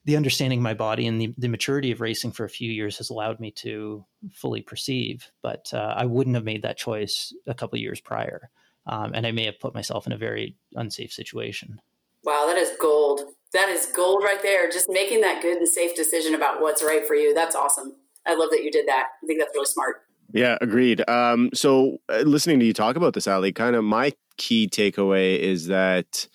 the 0.06 0.18
understanding 0.18 0.62
my 0.62 0.74
body 0.74 1.06
and 1.06 1.22
the, 1.22 1.34
the 1.38 1.48
maturity 1.48 1.92
of 1.92 2.02
racing 2.02 2.32
for 2.32 2.44
a 2.44 2.50
few 2.50 2.72
years 2.72 2.98
has 2.98 3.10
allowed 3.10 3.40
me 3.40 3.52
to 3.52 4.04
fully 4.34 4.62
perceive. 4.62 5.30
But 5.44 5.72
uh, 5.74 5.94
I 5.96 6.06
wouldn't 6.06 6.36
have 6.36 6.44
made 6.44 6.64
that 6.64 6.78
choice 6.78 7.34
a 7.46 7.54
couple 7.54 7.78
years 7.78 8.02
prior. 8.02 8.50
Um, 8.88 9.12
and 9.14 9.28
I 9.28 9.32
may 9.32 9.46
have 9.46 9.60
put 9.60 9.76
myself 9.76 10.08
in 10.08 10.14
a 10.14 10.18
very 10.18 10.56
unsafe 10.74 11.12
situation. 11.12 11.80
Wow, 12.24 12.46
that 12.48 12.58
is 12.58 12.72
gold. 12.80 13.22
That 13.54 13.70
is 13.70 13.88
gold 13.96 14.24
right 14.24 14.42
there. 14.42 14.70
Just 14.72 14.88
making 14.90 15.22
that 15.22 15.42
good 15.42 15.58
and 15.58 15.68
safe 15.68 15.96
decision 15.96 16.34
about 16.34 16.62
what's 16.62 16.84
right 16.84 17.06
for 17.06 17.16
you. 17.16 17.34
That's 17.34 17.56
awesome. 17.56 17.96
I 18.26 18.36
love 18.36 18.50
that 18.52 18.64
you 18.64 18.72
did 18.72 18.88
that. 18.88 19.08
I 19.24 19.28
think 19.28 19.40
that's 19.40 19.54
really 19.54 19.66
smart. 19.66 19.98
Yeah, 20.34 20.58
agreed. 20.62 21.08
Um, 21.10 21.50
so, 21.54 21.98
uh, 22.10 22.20
listening 22.20 22.60
to 22.60 22.66
you 22.66 22.74
talk 22.74 22.96
about 22.96 23.14
this, 23.14 23.28
Ali, 23.28 23.52
kind 23.52 23.76
of 23.76 23.84
my 23.84 24.14
key 24.38 24.68
takeaway 24.68 25.38
is 25.38 25.68
that 25.68 26.28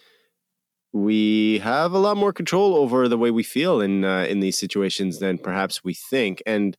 we 0.97 1.59
have 1.59 1.93
a 1.93 1.99
lot 1.99 2.17
more 2.17 2.33
control 2.33 2.75
over 2.75 3.09
the 3.09 3.19
way 3.19 3.31
we 3.31 3.43
feel 3.43 3.81
in 3.81 4.05
uh, 4.05 4.25
in 4.25 4.41
these 4.41 4.59
situations 4.59 5.19
than 5.19 5.39
perhaps 5.39 5.85
we 5.85 5.95
think. 5.95 6.43
And 6.47 6.77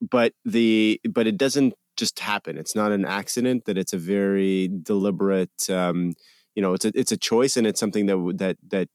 but 0.00 0.32
the 0.44 1.00
but 1.08 1.26
it 1.26 1.36
doesn't 1.36 1.74
just 1.96 2.20
happen. 2.20 2.56
It's 2.56 2.74
not 2.74 2.92
an 2.92 3.04
accident 3.04 3.66
that 3.66 3.76
it's 3.76 3.92
a 3.92 3.98
very 3.98 4.68
deliberate 4.82 5.70
um, 5.70 6.14
you 6.54 6.62
know 6.62 6.72
it's 6.74 6.84
a 6.84 6.92
it's 6.94 7.12
a 7.12 7.16
choice 7.16 7.56
and 7.56 7.66
it's 7.66 7.80
something 7.80 8.06
that 8.06 8.34
that 8.38 8.56
that 8.68 8.88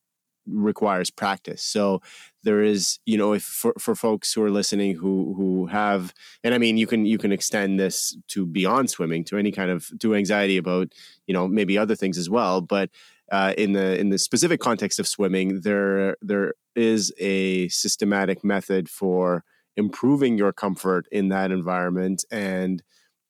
requires 0.47 1.09
practice. 1.09 1.61
So 1.61 2.01
there 2.43 2.63
is 2.63 2.99
you 3.05 3.17
know 3.17 3.33
if 3.33 3.43
for, 3.43 3.73
for 3.77 3.93
folks 3.93 4.33
who 4.33 4.41
are 4.41 4.49
listening 4.49 4.95
who 4.95 5.33
who 5.35 5.65
have 5.65 6.13
and 6.45 6.53
i 6.53 6.57
mean 6.57 6.77
you 6.77 6.87
can 6.87 7.05
you 7.05 7.17
can 7.17 7.33
extend 7.33 7.77
this 7.77 8.15
to 8.29 8.45
beyond 8.45 8.89
swimming 8.89 9.25
to 9.25 9.37
any 9.37 9.51
kind 9.51 9.69
of 9.69 9.91
to 9.99 10.15
anxiety 10.15 10.55
about 10.55 10.87
you 11.27 11.33
know 11.33 11.45
maybe 11.45 11.77
other 11.77 11.93
things 11.93 12.17
as 12.17 12.29
well 12.29 12.61
but 12.61 12.89
uh, 13.32 13.53
in 13.57 13.73
the 13.73 13.99
in 13.99 14.09
the 14.09 14.17
specific 14.17 14.59
context 14.59 14.99
of 14.99 15.07
swimming, 15.07 15.61
there 15.61 16.15
there 16.21 16.53
is 16.75 17.13
a 17.19 17.67
systematic 17.69 18.43
method 18.43 18.89
for 18.89 19.43
improving 19.75 20.38
your 20.38 20.53
comfort 20.53 21.07
in 21.11 21.30
that 21.30 21.51
environment, 21.51 22.23
and 22.32 22.84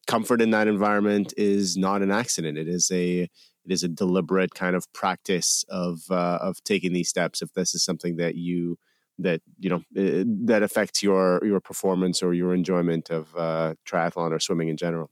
comfort 0.08 0.42
in 0.42 0.52
that 0.52 0.68
environment 0.68 1.34
is 1.38 1.78
not 1.78 2.02
an 2.02 2.12
accident. 2.12 2.58
It 2.58 2.68
is 2.68 2.90
a 2.92 3.22
it 3.22 3.74
is 3.74 3.84
a 3.84 3.88
deliberate 3.88 4.54
kind 4.54 4.76
of 4.76 4.92
practice 4.94 5.66
of 5.70 6.02
uh, 6.10 6.40
of 6.42 6.64
taking 6.64 6.94
these 6.94 7.10
steps. 7.10 7.42
If 7.42 7.54
this 7.54 7.74
is 7.74 7.84
something 7.84 8.18
that 8.18 8.36
you 8.36 8.78
that 9.20 9.42
you 9.60 9.70
know 9.70 9.78
uh, 9.98 10.24
that 10.46 10.64
affects 10.64 11.04
your 11.04 11.44
your 11.44 11.60
performance 11.60 12.22
or 12.22 12.34
your 12.34 12.54
enjoyment 12.54 13.10
of 13.10 13.36
uh, 13.36 13.74
triathlon 13.88 14.32
or 14.32 14.40
swimming 14.40 14.70
in 14.70 14.78
general. 14.78 15.10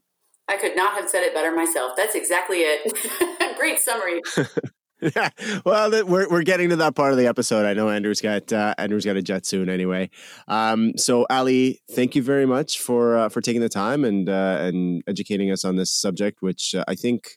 I 0.48 0.56
could 0.56 0.76
not 0.76 0.94
have 0.94 1.10
said 1.10 1.24
it 1.24 1.34
better 1.34 1.54
myself. 1.54 1.94
That's 1.96 2.14
exactly 2.14 2.58
it. 2.58 3.56
Great 3.58 3.80
summary. 3.80 4.22
yeah. 5.00 5.30
Well, 5.64 5.90
we're 6.06 6.28
we're 6.28 6.42
getting 6.42 6.70
to 6.70 6.76
that 6.76 6.94
part 6.94 7.12
of 7.12 7.18
the 7.18 7.26
episode. 7.26 7.66
I 7.66 7.74
know 7.74 7.88
Andrew's 7.88 8.20
got 8.20 8.52
uh, 8.52 8.74
Andrew's 8.78 9.04
got 9.04 9.16
a 9.16 9.22
jet 9.22 9.46
soon 9.46 9.68
anyway. 9.68 10.10
Um, 10.48 10.96
so 10.96 11.26
Ali, 11.30 11.80
thank 11.90 12.14
you 12.14 12.22
very 12.22 12.46
much 12.46 12.78
for 12.80 13.16
uh, 13.16 13.28
for 13.28 13.40
taking 13.40 13.60
the 13.60 13.68
time 13.68 14.04
and 14.04 14.28
uh, 14.28 14.58
and 14.60 15.02
educating 15.06 15.50
us 15.50 15.64
on 15.64 15.76
this 15.76 15.92
subject, 15.92 16.42
which 16.42 16.74
uh, 16.74 16.84
I 16.88 16.94
think 16.94 17.36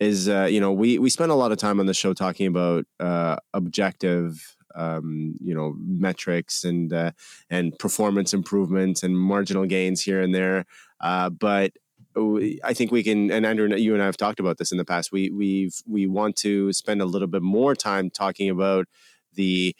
is 0.00 0.28
uh, 0.28 0.48
you 0.50 0.60
know 0.60 0.72
we 0.72 0.98
we 0.98 1.10
spend 1.10 1.30
a 1.30 1.34
lot 1.34 1.52
of 1.52 1.58
time 1.58 1.80
on 1.80 1.86
the 1.86 1.94
show 1.94 2.14
talking 2.14 2.46
about 2.46 2.84
uh, 3.00 3.36
objective 3.52 4.56
um, 4.74 5.34
you 5.40 5.54
know 5.54 5.74
metrics 5.78 6.64
and 6.64 6.92
and 7.50 7.78
performance 7.78 8.32
improvements 8.32 9.02
and 9.02 9.18
marginal 9.18 9.66
gains 9.66 10.02
here 10.02 10.20
and 10.20 10.34
there. 10.34 10.66
Uh, 11.00 11.30
but 11.30 11.72
I 12.16 12.72
think 12.72 12.90
we 12.92 13.02
can, 13.02 13.30
and 13.30 13.44
Andrew, 13.44 13.68
you 13.76 13.92
and 13.92 14.02
I 14.02 14.06
have 14.06 14.16
talked 14.16 14.40
about 14.40 14.58
this 14.58 14.72
in 14.72 14.78
the 14.78 14.84
past. 14.84 15.12
We 15.12 15.30
we've 15.30 15.74
we 15.86 16.06
want 16.06 16.36
to 16.36 16.72
spend 16.72 17.02
a 17.02 17.04
little 17.04 17.28
bit 17.28 17.42
more 17.42 17.74
time 17.74 18.10
talking 18.10 18.48
about 18.48 18.86
the 19.34 19.76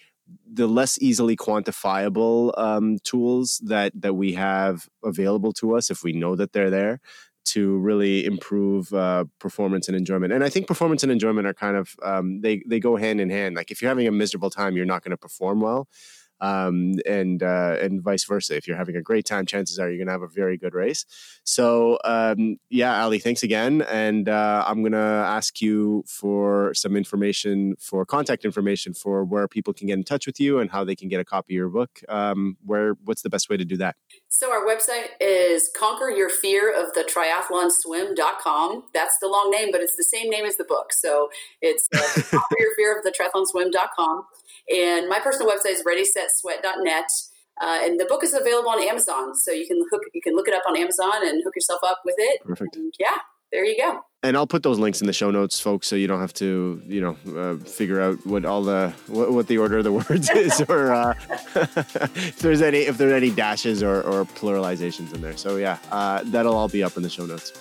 the 0.51 0.67
less 0.67 1.01
easily 1.01 1.37
quantifiable 1.37 2.57
um, 2.59 2.99
tools 3.05 3.61
that 3.65 3.93
that 3.95 4.15
we 4.15 4.33
have 4.35 4.89
available 5.05 5.53
to 5.55 5.77
us 5.77 5.91
if 5.91 6.03
we 6.03 6.13
know 6.13 6.37
that 6.37 6.53
they're 6.53 6.71
there 6.71 7.01
to 7.45 7.79
really 7.79 8.25
improve 8.27 8.93
uh, 8.93 9.25
performance 9.39 9.87
and 9.89 9.97
enjoyment. 9.97 10.33
And 10.33 10.43
I 10.43 10.49
think 10.49 10.67
performance 10.67 11.05
and 11.05 11.13
enjoyment 11.13 11.47
are 11.47 11.55
kind 11.55 11.77
of 11.77 11.95
um, 12.03 12.41
they 12.41 12.63
they 12.67 12.81
go 12.81 12.97
hand 12.97 13.21
in 13.21 13.31
hand. 13.31 13.57
Like 13.57 13.71
if 13.71 13.81
you're 13.81 13.89
having 13.89 14.09
a 14.09 14.13
miserable 14.13 14.51
time, 14.51 14.77
you're 14.77 14.85
not 14.85 15.03
going 15.03 15.13
to 15.13 15.17
perform 15.17 15.61
well 15.61 15.89
um, 16.41 16.95
and 17.07 17.43
uh, 17.43 17.77
and 17.81 18.03
vice 18.03 18.25
versa. 18.25 18.57
If 18.57 18.67
you're 18.67 18.77
having 18.77 18.97
a 18.97 19.03
great 19.03 19.25
time, 19.25 19.47
chances 19.47 19.79
are 19.79 19.89
you're 19.89 19.99
going 19.99 20.07
to 20.07 20.13
have 20.13 20.23
a 20.23 20.29
very 20.29 20.57
good 20.57 20.75
race. 20.75 21.05
So 21.45 21.99
um, 22.05 22.57
yeah, 22.71 23.03
Ali, 23.03 23.19
thanks 23.19 23.43
again, 23.43 23.83
and 23.83 24.29
uh, 24.29 24.65
I'm 24.67 24.83
going 24.83 24.93
to 24.93 24.99
ask 24.99 25.61
you 25.61 26.05
for 26.07 26.75
some 26.75 26.97
information 26.97 27.75
for 27.79 28.05
contact 28.05 28.45
information 28.45 28.95
for 28.95 29.25
where 29.25 29.49
people 29.49 29.73
can 29.73 29.89
get 29.89 29.95
in 29.95 30.05
touch 30.05 30.27
with 30.27 30.41
you 30.41 30.59
and 30.59 30.71
how 30.71 30.85
they 30.85 30.97
can 30.97 31.09
get 31.09 31.21
a 31.21 31.25
copy 31.25 31.55
of 31.55 31.57
your 31.57 31.69
book. 31.69 32.01
Um, 32.09 32.57
where 32.65 32.95
what's 33.05 33.23
the 33.23 33.31
best 33.31 33.49
way 33.49 33.57
to 33.57 33.65
do 33.65 33.77
that? 33.79 33.97
So 34.29 34.51
our 34.51 34.67
website 34.67 35.09
is 35.21 35.71
conquer 35.77 36.11
your 36.11 36.29
fear 36.29 36.73
of 36.73 36.93
the 36.95 37.03
triathlonswim.com. 37.03 38.85
That's 38.93 39.19
the 39.21 39.29
long 39.29 39.51
name, 39.51 39.71
but 39.73 39.81
it's 39.81 39.97
the 39.97 40.05
same 40.05 40.29
name 40.31 40.45
as 40.45 40.57
the 40.57 40.65
book. 40.65 40.93
So 40.93 41.29
it's 41.61 41.89
uh, 41.95 42.23
conquer 42.31 42.57
your 44.69 44.79
fear 44.79 44.99
of 44.99 45.05
the 45.05 45.09
triathlonswim.com. 45.09 45.09
And 45.09 45.09
my 45.09 45.21
personal 45.21 45.53
website 45.53 45.73
is 45.73 45.83
readysetsweat.net. 45.83 47.11
Uh, 47.59 47.81
and 47.85 47.99
the 47.99 48.05
book 48.05 48.23
is 48.23 48.35
available 48.35 48.69
on 48.69 48.83
Amazon, 48.83 49.35
so 49.35 49.51
you 49.51 49.67
can 49.67 49.81
hook 49.91 50.03
you 50.13 50.21
can 50.21 50.35
look 50.35 50.47
it 50.47 50.55
up 50.55 50.65
on 50.69 50.77
Amazon 50.77 51.27
and 51.27 51.43
hook 51.43 51.55
yourself 51.57 51.81
up 51.85 52.03
with 52.05 52.17
it. 52.19 52.43
Perfect. 52.45 52.77
And 52.77 52.93
yeah, 52.99 53.17
there 53.51 53.65
you 53.65 53.79
go. 53.79 54.01
And 54.23 54.37
I'll 54.37 54.47
put 54.47 54.63
those 54.63 54.79
links 54.79 55.01
in 55.01 55.07
the 55.07 55.15
show 55.15 55.31
notes, 55.31 55.59
folks, 55.59 55.87
so 55.87 55.97
you 55.97 56.07
don't 56.07 56.21
have 56.21 56.35
to, 56.35 56.83
you 56.85 57.01
know, 57.01 57.17
uh, 57.35 57.57
figure 57.65 58.01
out 58.01 58.27
what 58.27 58.45
all 58.45 58.63
the 58.63 58.93
what, 59.07 59.33
what, 59.33 59.47
the 59.47 59.57
order 59.57 59.79
of 59.79 59.85
the 59.85 59.93
words 60.11 60.29
is, 60.31 60.61
or 60.69 60.93
uh, 60.93 61.15
if 61.55 62.41
there's 62.41 62.61
any 62.61 62.81
if 62.81 62.99
there's 62.99 63.15
any 63.15 63.31
dashes 63.31 63.83
or, 63.83 64.03
or 64.03 64.27
pluralizations 64.27 65.15
in 65.15 65.23
there. 65.23 65.39
So 65.39 65.57
yeah, 65.57 65.79
uh, 65.91 66.25
that'll 66.27 66.55
all 66.55 66.69
be 66.69 66.83
up 66.83 66.99
in 66.99 67.03
the 67.03 67.09
show 67.09 67.25
notes. 67.25 67.53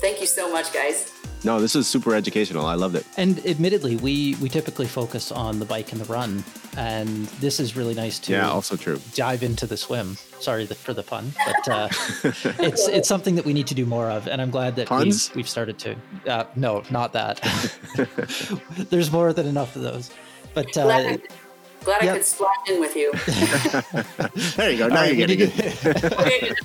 Thank 0.00 0.20
you 0.20 0.26
so 0.26 0.50
much, 0.52 0.72
guys. 0.72 1.13
No, 1.44 1.60
this 1.60 1.76
is 1.76 1.86
super 1.86 2.14
educational. 2.14 2.64
I 2.64 2.74
loved 2.74 2.94
it. 2.96 3.06
And 3.16 3.44
admittedly, 3.46 3.96
we 3.96 4.34
we 4.40 4.48
typically 4.48 4.86
focus 4.86 5.30
on 5.30 5.58
the 5.58 5.66
bike 5.66 5.92
and 5.92 6.00
the 6.00 6.10
run, 6.10 6.42
and 6.76 7.26
this 7.40 7.60
is 7.60 7.76
really 7.76 7.94
nice 7.94 8.18
to 8.20 8.32
yeah, 8.32 8.50
also 8.50 8.76
true. 8.76 8.98
Dive 9.14 9.42
into 9.42 9.66
the 9.66 9.76
swim. 9.76 10.16
Sorry 10.40 10.66
for 10.66 10.94
the 10.94 11.02
pun, 11.02 11.32
but 11.46 11.68
uh, 11.68 11.88
it's 12.58 12.88
it's 12.88 13.08
something 13.08 13.34
that 13.34 13.44
we 13.44 13.52
need 13.52 13.66
to 13.66 13.74
do 13.74 13.84
more 13.84 14.10
of, 14.10 14.26
and 14.26 14.40
I'm 14.40 14.50
glad 14.50 14.76
that 14.76 14.88
Puns? 14.88 15.28
we've, 15.30 15.36
we've 15.36 15.48
started 15.48 15.78
to. 15.80 15.96
Uh, 16.26 16.44
no, 16.56 16.82
not 16.90 17.12
that. 17.12 17.40
There's 18.90 19.12
more 19.12 19.32
than 19.32 19.46
enough 19.46 19.76
of 19.76 19.82
those. 19.82 20.10
But 20.54 20.76
uh, 20.76 21.18
glad, 21.84 22.02
I, 22.02 22.04
yep. 22.06 22.14
I 22.14 22.16
could 22.18 22.26
splash 22.26 22.68
in 22.68 22.80
with 22.80 22.96
you. 22.96 23.12
there 24.56 24.70
you 24.70 24.78
go. 24.78 24.88
Now 24.88 24.96
right, 24.96 25.14
you're 25.14 25.26
getting 25.26 25.50
it. 25.54 26.58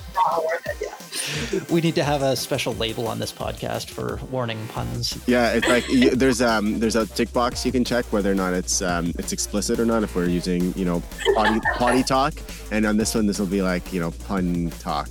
we 1.70 1.80
need 1.80 1.94
to 1.94 2.04
have 2.04 2.22
a 2.22 2.36
special 2.36 2.74
label 2.74 3.06
on 3.08 3.18
this 3.18 3.32
podcast 3.32 3.90
for 3.90 4.20
warning 4.30 4.66
puns. 4.68 5.18
Yeah, 5.26 5.52
it's 5.52 5.68
like 5.68 5.84
there's 6.18 6.42
um 6.42 6.78
there's 6.78 6.96
a 6.96 7.06
tick 7.06 7.32
box 7.32 7.64
you 7.64 7.72
can 7.72 7.84
check 7.84 8.04
whether 8.06 8.30
or 8.30 8.34
not 8.34 8.52
it's 8.52 8.82
um 8.82 9.12
it's 9.18 9.32
explicit 9.32 9.78
or 9.78 9.84
not 9.84 10.02
if 10.02 10.14
we're 10.14 10.26
using 10.26 10.72
you 10.76 10.84
know 10.84 11.02
potty, 11.34 11.60
potty 11.74 12.02
talk, 12.02 12.34
and 12.70 12.86
on 12.86 12.96
this 12.96 13.14
one 13.14 13.26
this 13.26 13.38
will 13.38 13.46
be 13.46 13.62
like 13.62 13.92
you 13.92 14.00
know 14.00 14.10
pun 14.26 14.70
talk 14.78 15.08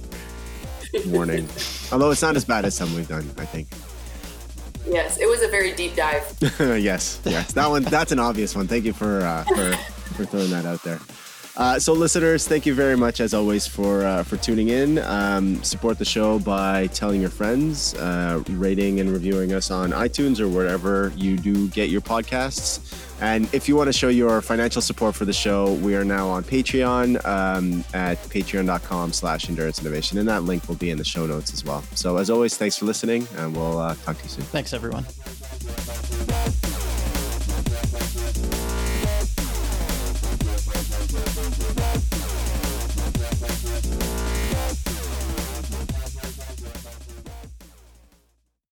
warning. 1.07 1.47
Although 1.91 2.12
it's 2.12 2.22
not 2.22 2.36
as 2.36 2.45
bad 2.45 2.66
as 2.66 2.76
some 2.76 2.93
we've 2.95 3.07
done, 3.07 3.30
I 3.38 3.45
think. 3.45 3.68
Yes, 4.88 5.20
it 5.20 5.28
was 5.28 5.43
a 5.43 5.47
very 5.47 5.74
deep 5.74 5.95
dive. 5.95 6.24
yes, 6.60 7.22
yes, 7.24 7.53
that 7.53 7.68
one 7.70 7.84
that's 7.84 8.12
an 8.12 8.20
obvious 8.20 8.55
one. 8.55 8.68
Thank 8.68 8.86
you 8.86 8.93
for 8.93 9.22
uh, 9.22 9.43
for 9.43 9.99
for 10.20 10.26
throwing 10.26 10.50
that 10.52 10.66
out 10.66 10.84
there. 10.84 11.00
Uh, 11.58 11.78
so, 11.78 11.92
listeners, 11.92 12.48
thank 12.48 12.66
you 12.66 12.74
very 12.74 12.96
much 12.96 13.20
as 13.20 13.34
always 13.34 13.68
for 13.68 14.06
uh, 14.06 14.24
for 14.24 14.38
tuning 14.38 14.70
in. 14.70 14.98
Um, 15.00 15.62
support 15.64 15.98
the 15.98 16.06
show 16.06 16.40
by 16.40 16.88
telling 16.88 17.20
your 17.20 17.30
friends, 17.30 17.96
uh, 17.96 18.42
rating 18.50 19.00
and 19.00 19.12
reviewing 19.12 19.54
us 19.54 19.70
on 19.70 19.92
iTunes 19.92 20.40
or 20.40 20.48
wherever 20.48 21.12
you 21.18 21.36
do 21.36 21.68
get 21.70 21.90
your 21.90 22.02
podcasts. 22.02 22.96
And 23.22 23.54
if 23.54 23.68
you 23.68 23.76
want 23.76 23.88
to 23.88 23.94
show 23.94 24.08
your 24.08 24.42
financial 24.42 24.82
support 24.82 25.16
for 25.16 25.26
the 25.26 25.34
show, 25.34 25.74
we 25.74 25.96
are 25.96 26.06
now 26.06 26.30
on 26.30 26.44
Patreon 26.46 27.26
um, 27.26 27.84
at 27.94 28.18
patreon.com 28.30 29.12
slash 29.12 29.50
endurance 29.50 29.82
innovation. 29.82 30.18
And 30.18 30.30
that 30.30 30.44
link 30.44 30.66
will 30.70 30.76
be 30.76 30.92
in 30.92 30.98
the 30.98 31.04
show 31.04 31.26
notes 31.26 31.52
as 31.52 31.66
well. 31.66 31.84
So 31.96 32.16
as 32.16 32.30
always, 32.30 32.56
thanks 32.56 32.78
for 32.78 32.86
listening 32.86 33.28
and 33.36 33.54
we'll 33.54 33.78
uh, 33.78 33.96
talk 34.06 34.18
to 34.18 34.24
you 34.24 34.30
soon. 34.30 34.46
Thanks, 34.46 34.72
everyone. 34.72 35.06